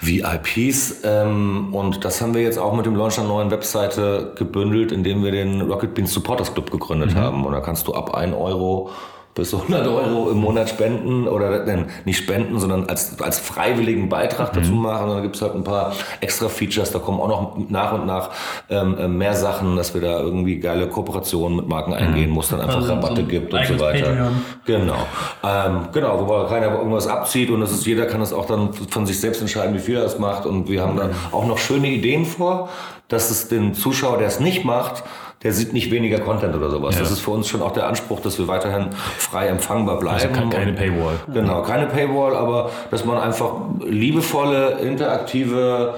VIPs 0.00 0.96
ähm, 1.04 1.68
und 1.74 2.04
das 2.04 2.20
haben 2.20 2.34
wir 2.34 2.42
jetzt 2.42 2.58
auch 2.58 2.74
mit 2.74 2.86
dem 2.86 2.96
Launch 2.96 3.18
einer 3.18 3.28
neuen 3.28 3.50
Webseite 3.50 4.32
gebündelt, 4.36 4.92
indem 4.92 5.22
wir 5.24 5.30
den 5.32 5.60
Rocket 5.62 5.94
Beans 5.94 6.12
Supporters 6.12 6.52
Club 6.52 6.70
gegründet 6.70 6.93
haben 7.14 7.44
und 7.44 7.52
da 7.52 7.60
kannst 7.60 7.86
du 7.88 7.94
ab 7.94 8.14
1 8.14 8.34
Euro 8.34 8.90
bis 9.34 9.52
100 9.52 9.86
Euro 9.88 10.30
im 10.30 10.38
Monat 10.38 10.68
spenden 10.68 11.26
oder 11.26 11.64
nicht 12.04 12.18
spenden, 12.18 12.58
sondern 12.60 12.88
als, 12.88 13.20
als 13.20 13.38
freiwilligen 13.40 14.08
Beitrag 14.08 14.52
dazu 14.52 14.72
machen. 14.72 15.08
Und 15.08 15.14
dann 15.14 15.22
gibt 15.22 15.34
es 15.34 15.42
halt 15.42 15.54
ein 15.54 15.64
paar 15.64 15.92
extra 16.20 16.48
Features, 16.48 16.92
da 16.92 17.00
kommen 17.00 17.20
auch 17.20 17.28
noch 17.28 17.56
nach 17.68 17.92
und 17.92 18.06
nach 18.06 18.30
ähm, 18.70 18.96
äh, 18.96 19.08
mehr 19.08 19.34
Sachen, 19.34 19.76
dass 19.76 19.92
wir 19.92 20.00
da 20.00 20.20
irgendwie 20.20 20.60
geile 20.60 20.88
Kooperationen 20.88 21.56
mit 21.56 21.68
Marken 21.68 21.94
eingehen, 21.94 22.34
wo 22.34 22.40
es 22.40 22.48
dann 22.48 22.60
einfach 22.60 22.76
Also 22.76 22.86
so 22.86 22.94
Rabatte 22.94 23.22
ein 23.22 23.28
gibt 23.28 23.52
und 23.52 23.66
so 23.66 23.80
weiter. 23.80 24.06
Patreon. 24.06 24.44
Genau. 24.66 25.06
Ähm, 25.42 25.88
genau, 25.92 26.28
wo 26.28 26.46
keiner 26.46 26.72
irgendwas 26.72 27.08
abzieht 27.08 27.50
und 27.50 27.60
das 27.60 27.72
ist, 27.72 27.86
jeder 27.86 28.06
kann 28.06 28.20
das 28.20 28.32
auch 28.32 28.46
dann 28.46 28.72
von 28.72 29.04
sich 29.04 29.18
selbst 29.18 29.40
entscheiden, 29.40 29.74
wie 29.74 29.80
viel 29.80 29.96
er 29.96 30.04
das 30.04 30.18
macht. 30.20 30.46
Und 30.46 30.68
wir 30.68 30.80
haben 30.80 30.96
dann 30.96 31.10
auch 31.32 31.46
noch 31.46 31.58
schöne 31.58 31.88
Ideen 31.88 32.24
vor, 32.24 32.68
dass 33.08 33.30
es 33.30 33.48
den 33.48 33.74
Zuschauer, 33.74 34.18
der 34.18 34.28
es 34.28 34.38
nicht 34.38 34.64
macht, 34.64 35.02
der 35.44 35.52
sieht 35.52 35.72
nicht 35.74 35.90
weniger 35.90 36.18
Content 36.20 36.54
oder 36.56 36.70
sowas. 36.70 36.94
Ja. 36.94 37.02
Das 37.02 37.10
ist 37.10 37.20
für 37.20 37.30
uns 37.30 37.46
schon 37.48 37.60
auch 37.62 37.72
der 37.72 37.86
Anspruch, 37.86 38.20
dass 38.20 38.38
wir 38.38 38.48
weiterhin 38.48 38.86
frei 39.18 39.46
empfangbar 39.48 39.98
bleiben. 39.98 40.16
Also 40.16 40.28
ke- 40.28 40.48
keine 40.56 40.72
Paywall. 40.72 41.20
Genau, 41.32 41.62
keine 41.62 41.86
Paywall, 41.86 42.34
aber 42.34 42.70
dass 42.90 43.04
man 43.04 43.18
einfach 43.18 43.52
liebevolle, 43.86 44.78
interaktive, 44.80 45.94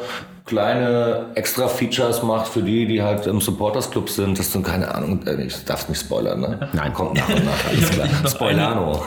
kleine 0.46 1.26
extra 1.34 1.66
Features 1.66 2.22
macht 2.22 2.46
für 2.48 2.62
die, 2.62 2.86
die 2.86 3.02
halt 3.02 3.26
im 3.26 3.40
Supporters 3.40 3.90
Club 3.90 4.08
sind. 4.08 4.38
Das 4.38 4.52
sind 4.52 4.64
keine 4.64 4.94
Ahnung, 4.94 5.20
äh, 5.26 5.42
ich 5.42 5.64
darf 5.64 5.88
nicht 5.88 6.00
spoilern, 6.00 6.40
ne? 6.40 6.68
Nein, 6.72 6.92
kommt 6.92 7.14
nach 7.14 7.28
und 7.28 7.44
nach, 7.44 7.66
alles 7.68 7.90
klar. 7.90 8.08
Spoilano. 8.28 9.02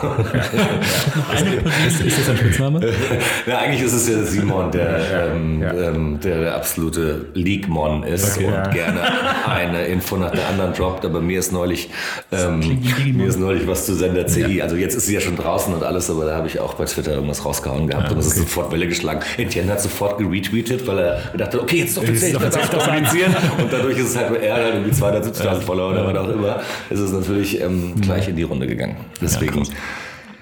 Ist, 1.86 2.00
ist 2.00 2.18
das 2.20 2.28
ein 2.28 2.36
Spitzname? 2.36 2.80
Ja, 3.46 3.58
eigentlich 3.58 3.82
ist 3.82 3.92
es 3.92 4.08
ja 4.08 4.22
Simon, 4.22 4.70
der, 4.70 5.30
ähm, 5.32 5.62
Ähm, 5.62 6.20
der, 6.20 6.40
der 6.40 6.54
absolute 6.54 7.26
League-Mon 7.34 8.02
ist 8.02 8.36
Okay, 8.36 8.46
und 8.46 8.52
ja. 8.52 8.66
gerne 8.68 9.00
eine 9.46 9.86
Info 9.86 10.16
nach 10.16 10.30
der 10.30 10.46
anderen 10.48 10.72
droppt. 10.74 11.04
Aber 11.04 11.20
mir 11.20 11.38
ist 11.38 11.52
neulich, 11.52 11.90
ähm, 12.32 12.80
mir 13.14 13.26
ist 13.28 13.38
neulich 13.38 13.66
was 13.66 13.86
zu 13.86 13.94
Sender 13.94 14.26
CI. 14.26 14.62
Also 14.62 14.76
jetzt 14.76 14.94
ist 14.94 15.06
sie 15.06 15.14
ja 15.14 15.20
schon 15.20 15.36
draußen 15.36 15.72
und 15.72 15.82
alles, 15.82 16.10
aber 16.10 16.26
da 16.26 16.36
habe 16.36 16.48
ich 16.48 16.60
auch 16.60 16.74
bei 16.74 16.84
Twitter 16.84 17.12
irgendwas 17.14 17.44
rausgehauen 17.44 17.86
gehabt 17.88 18.10
und 18.10 18.18
das 18.18 18.26
ist 18.26 18.36
sofort 18.36 18.72
Welle 18.72 18.86
geschlagen. 18.86 19.20
Etienne 19.38 19.72
hat 19.72 19.80
sofort 19.80 20.18
geretweetet, 20.18 20.86
weil 20.86 20.98
er 20.98 21.29
dachte, 21.38 21.62
okay, 21.62 21.78
jetzt 21.78 21.90
ist 21.90 21.98
offiziell, 21.98 22.32
ich 22.32 22.38
kann 22.38 22.48
es 22.48 22.70
kommunizieren. 22.70 23.34
Und 23.58 23.72
dadurch 23.72 23.98
ist 23.98 24.10
es 24.10 24.16
halt, 24.16 24.42
er 24.42 24.54
hat 24.54 24.62
halt 24.62 24.74
irgendwie 24.74 24.90
270.000 25.02 25.60
Follower 25.60 25.90
oder 25.90 26.06
was 26.06 26.16
auch 26.18 26.28
immer. 26.28 26.60
Ist 26.90 27.00
es 27.00 27.12
natürlich 27.12 27.60
ähm, 27.60 27.94
gleich 28.00 28.28
in 28.28 28.36
die 28.36 28.42
Runde 28.42 28.66
gegangen. 28.66 28.96
Deswegen, 29.20 29.64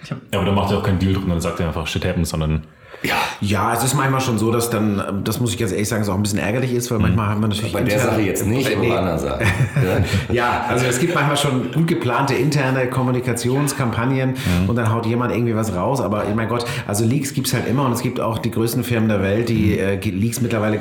Ja, 0.08 0.38
aber 0.38 0.46
da 0.46 0.52
macht 0.52 0.70
er 0.72 0.78
auch 0.78 0.82
keinen 0.82 0.98
Deal 0.98 1.12
drin 1.12 1.30
und 1.30 1.40
sagt 1.40 1.60
er 1.60 1.68
einfach 1.68 1.86
Shit 1.86 2.04
happens, 2.04 2.30
sondern 2.30 2.64
ja, 3.02 3.14
Ja, 3.40 3.72
es 3.74 3.84
ist 3.84 3.94
manchmal 3.94 4.20
schon 4.20 4.38
so, 4.38 4.50
dass 4.52 4.70
dann, 4.70 5.22
das 5.24 5.38
muss 5.40 5.52
ich 5.52 5.58
ganz 5.58 5.72
ehrlich 5.72 5.88
sagen, 5.88 6.02
es 6.02 6.08
auch 6.08 6.14
ein 6.16 6.22
bisschen 6.22 6.38
ärgerlich 6.40 6.72
ist, 6.72 6.90
weil 6.90 6.98
manchmal 6.98 7.28
haben 7.28 7.40
wir 7.40 7.48
natürlich. 7.48 7.72
bei 7.72 7.82
der 7.82 8.00
Sache 8.00 8.20
jetzt 8.20 8.44
nicht, 8.46 8.70
aber 8.72 8.80
Nee. 8.82 8.88
bei 8.88 8.98
anderen 8.98 9.18
Sachen. 9.18 9.46
Ja. 9.46 9.98
Ja, 10.34 10.64
also 10.68 10.86
es 10.86 10.98
gibt 10.98 11.14
manchmal 11.14 11.36
schon 11.36 11.72
gut 11.72 11.86
geplante 11.86 12.34
interne 12.34 12.88
Kommunikationskampagnen 12.88 14.34
und 14.66 14.76
dann 14.76 14.92
haut 14.92 15.06
jemand 15.06 15.32
irgendwie 15.32 15.54
was 15.54 15.74
raus. 15.74 16.00
Aber 16.00 16.24
mein 16.34 16.48
Gott, 16.48 16.64
also 16.86 17.04
Leaks 17.04 17.32
gibt's 17.34 17.54
halt 17.54 17.66
immer 17.68 17.84
und 17.86 17.92
es 17.92 18.02
gibt 18.02 18.20
auch 18.20 18.38
die 18.38 18.50
größten 18.50 18.84
Firmen 18.84 19.08
der 19.08 19.22
Welt, 19.22 19.48
die 19.48 19.78
äh, 19.78 19.96
ge- 19.96 20.12
Leaks 20.12 20.40
mittlerweile 20.40 20.80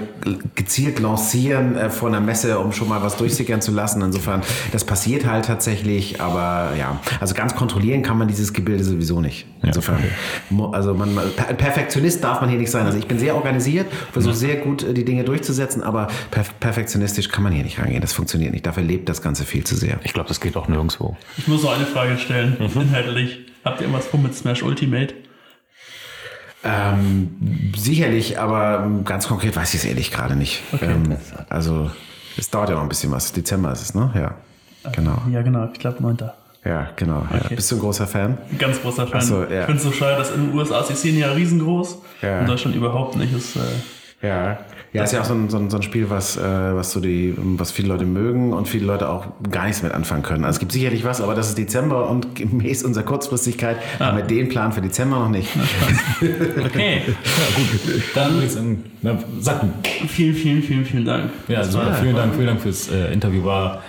gezielt 0.55 0.99
lancieren 0.99 1.75
äh, 1.75 1.89
vor 1.89 2.09
einer 2.09 2.19
Messe, 2.19 2.59
um 2.59 2.71
schon 2.71 2.89
mal 2.89 3.01
was 3.03 3.15
durchsickern 3.17 3.61
zu 3.61 3.71
lassen. 3.71 4.01
Insofern, 4.01 4.41
das 4.71 4.83
passiert 4.83 5.25
halt 5.25 5.45
tatsächlich, 5.45 6.19
aber 6.21 6.71
ja, 6.77 6.99
also 7.19 7.33
ganz 7.35 7.55
kontrollieren 7.55 8.01
kann 8.01 8.17
man 8.17 8.27
dieses 8.27 8.53
Gebilde 8.53 8.83
sowieso 8.83 9.21
nicht. 9.21 9.45
Insofern, 9.63 9.97
mo- 10.49 10.71
also 10.71 10.93
man, 10.93 11.13
man- 11.13 11.31
per- 11.35 11.53
Perfektionist 12.07 12.23
darf 12.23 12.41
man 12.41 12.49
hier 12.49 12.59
nicht 12.59 12.71
sein. 12.71 12.85
Also 12.85 12.97
ich 12.97 13.07
bin 13.07 13.19
sehr 13.19 13.35
organisiert, 13.35 13.87
versuche 14.11 14.33
sehr 14.33 14.55
gut 14.57 14.83
äh, 14.83 14.93
die 14.93 15.05
Dinge 15.05 15.23
durchzusetzen, 15.23 15.83
aber 15.83 16.07
perf 16.31 16.57
perfektionistisch 16.59 17.29
kann 17.29 17.43
man 17.43 17.53
hier 17.53 17.63
nicht 17.63 17.79
rangehen. 17.79 18.01
Das 18.01 18.13
funktioniert 18.13 18.53
nicht. 18.53 18.65
Dafür 18.65 18.83
lebt 18.83 19.09
das 19.09 19.21
Ganze 19.21 19.43
viel 19.43 19.63
zu 19.63 19.75
sehr. 19.75 19.99
ich 20.03 20.13
glaube, 20.13 20.29
das 20.29 20.39
geht 20.39 20.55
auch 20.55 20.67
nirgendwo. 20.67 21.17
Ich 21.37 21.47
muss 21.47 21.63
noch 21.63 21.75
eine 21.75 21.85
Frage 21.85 22.17
stellen, 22.17 22.57
inhaltlich. 22.75 23.39
Habt 23.63 23.81
ihr 23.81 23.87
irgendwas 23.87 24.07
vor 24.07 24.19
mit 24.19 24.33
Smash 24.35 24.63
Ultimate? 24.63 25.13
Ähm, 26.63 27.73
sicherlich, 27.77 28.39
aber 28.39 28.83
ähm, 28.85 29.03
ganz 29.05 29.27
konkret 29.27 29.55
weiß 29.55 29.73
ich 29.73 29.81
es 29.81 29.85
ehrlich 29.85 30.11
gerade 30.11 30.35
nicht. 30.35 30.63
Ähm, 30.81 31.17
also 31.49 31.91
es 32.37 32.49
dauert 32.49 32.69
ja 32.69 32.75
noch 32.75 32.83
ein 32.83 32.89
bisschen 32.89 33.11
was. 33.11 33.31
Dezember 33.33 33.71
ist 33.71 33.81
es, 33.81 33.93
ne? 33.93 34.11
Ja. 34.15 34.91
Genau. 34.91 35.21
Ja, 35.31 35.41
genau, 35.41 35.69
ich 35.71 35.79
glaube 35.79 36.01
9. 36.01 36.17
Ja, 36.65 36.89
genau. 36.95 37.25
Ja. 37.31 37.39
Okay. 37.45 37.55
Bist 37.55 37.71
du 37.71 37.75
ein 37.75 37.79
großer 37.79 38.07
Fan? 38.07 38.37
Ganz 38.59 38.81
großer 38.81 39.07
Fan. 39.07 39.21
So, 39.21 39.43
ja. 39.43 39.61
Ich 39.61 39.65
finde 39.65 39.77
es 39.77 39.83
so 39.83 39.91
schade, 39.91 40.17
dass 40.17 40.31
in 40.31 40.47
den 40.47 40.57
USA 40.57 40.81
ist 40.81 40.89
die 40.89 40.95
Szene 40.95 41.19
ja 41.19 41.31
riesengroß. 41.31 41.97
Ja. 42.21 42.39
In 42.41 42.47
Deutschland 42.47 42.75
überhaupt 42.75 43.15
nicht. 43.15 43.33
Ist, 43.35 43.55
äh, 43.55 44.27
Ja. 44.27 44.57
Ja, 44.93 45.03
ist 45.03 45.11
ja 45.11 45.21
auch 45.21 45.25
so 45.25 45.33
ein, 45.33 45.49
so 45.49 45.57
ein, 45.57 45.69
so 45.69 45.77
ein 45.77 45.83
Spiel, 45.83 46.09
was, 46.09 46.37
äh, 46.37 46.41
was, 46.41 46.91
so 46.91 46.99
die, 47.01 47.35
was 47.37 47.71
viele 47.71 47.89
Leute 47.89 48.05
mögen 48.05 48.53
und 48.53 48.67
viele 48.67 48.85
Leute 48.85 49.09
auch 49.09 49.27
gar 49.51 49.65
nichts 49.65 49.83
mit 49.83 49.91
anfangen 49.91 50.23
können. 50.23 50.43
Also 50.43 50.55
es 50.55 50.59
gibt 50.59 50.71
sicherlich 50.71 51.03
was, 51.03 51.21
aber 51.21 51.35
das 51.35 51.49
ist 51.49 51.57
Dezember 51.57 52.09
und 52.09 52.33
gemäß 52.35 52.83
unserer 52.83 53.03
Kurzfristigkeit 53.03 53.77
haben 53.99 54.17
wir 54.17 54.23
den 54.23 54.49
Plan 54.49 54.71
für 54.71 54.81
Dezember 54.81 55.19
noch 55.19 55.29
nicht. 55.29 55.49
Okay, 56.65 57.01
Dann 58.15 58.41
ich 58.41 58.51
sagen, 58.53 58.83
na, 59.01 59.17
sag 59.39 59.61
du. 59.61 59.67
vielen, 60.07 60.33
vielen, 60.35 60.63
vielen, 60.63 60.85
vielen 60.85 61.05
Dank. 61.05 61.29
Ja, 61.47 61.59
war- 61.73 61.93
vielen 61.95 62.15
Dank, 62.15 62.33
vielen 62.33 62.47
Dank 62.47 62.61
fürs 62.61 62.89
äh, 62.89 63.13
Interview. 63.13 63.43
War, 63.43 63.83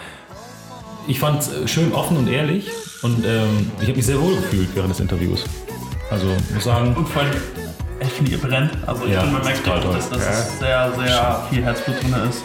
ich 1.08 1.18
fand 1.18 1.42
es 1.42 1.70
schön 1.70 1.92
offen 1.92 2.16
und 2.18 2.28
ehrlich 2.28 2.68
und 3.02 3.24
ähm, 3.26 3.70
ich 3.80 3.88
habe 3.88 3.96
mich 3.96 4.06
sehr 4.06 4.20
wohl 4.20 4.36
gefühlt 4.36 4.68
während 4.74 4.90
des 4.90 5.00
Interviews. 5.00 5.44
Also 6.10 6.26
muss 6.54 6.64
sagen, 6.64 6.94
Und 6.94 7.08
vor 7.08 7.22
allem, 7.22 7.32
ich 8.00 8.08
finde, 8.08 8.30
ihr 8.32 8.38
brennt. 8.38 8.70
Also 8.86 9.04
ich 9.04 9.12
Ja, 9.12 9.20
finde, 9.20 9.34
man 9.36 9.44
merkt 9.44 9.68
auch, 9.68 9.80
toll. 9.82 9.94
dass, 9.94 10.08
dass 10.10 10.20
es 10.22 10.58
sehr, 10.60 10.92
sehr 10.96 11.46
viel 11.50 11.62
Herzblut 11.64 11.96
drin 12.02 12.14
ist. 12.30 12.42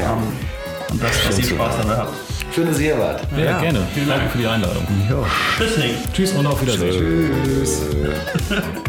Ähm, 0.00 0.06
und 0.90 1.02
dass, 1.02 1.10
dass 1.26 1.38
ihr 1.38 1.44
Spaß 1.44 1.74
dabei 1.82 1.96
habt. 1.96 2.14
Schön, 2.54 2.66
dass 2.66 2.80
ihr 2.80 2.98
wart. 2.98 3.20
ja, 3.36 3.58
gerne. 3.60 3.80
Vielen 3.94 4.08
Danke 4.08 4.22
Dank. 4.22 4.32
für 4.32 4.38
die 4.38 4.46
Einladung. 4.46 4.86
Tschüss. 5.58 5.72
Tschüss 6.14 6.32
und 6.32 6.46
auf 6.46 6.60
Wiedersehen. 6.62 7.30
Tschüss. 7.44 7.82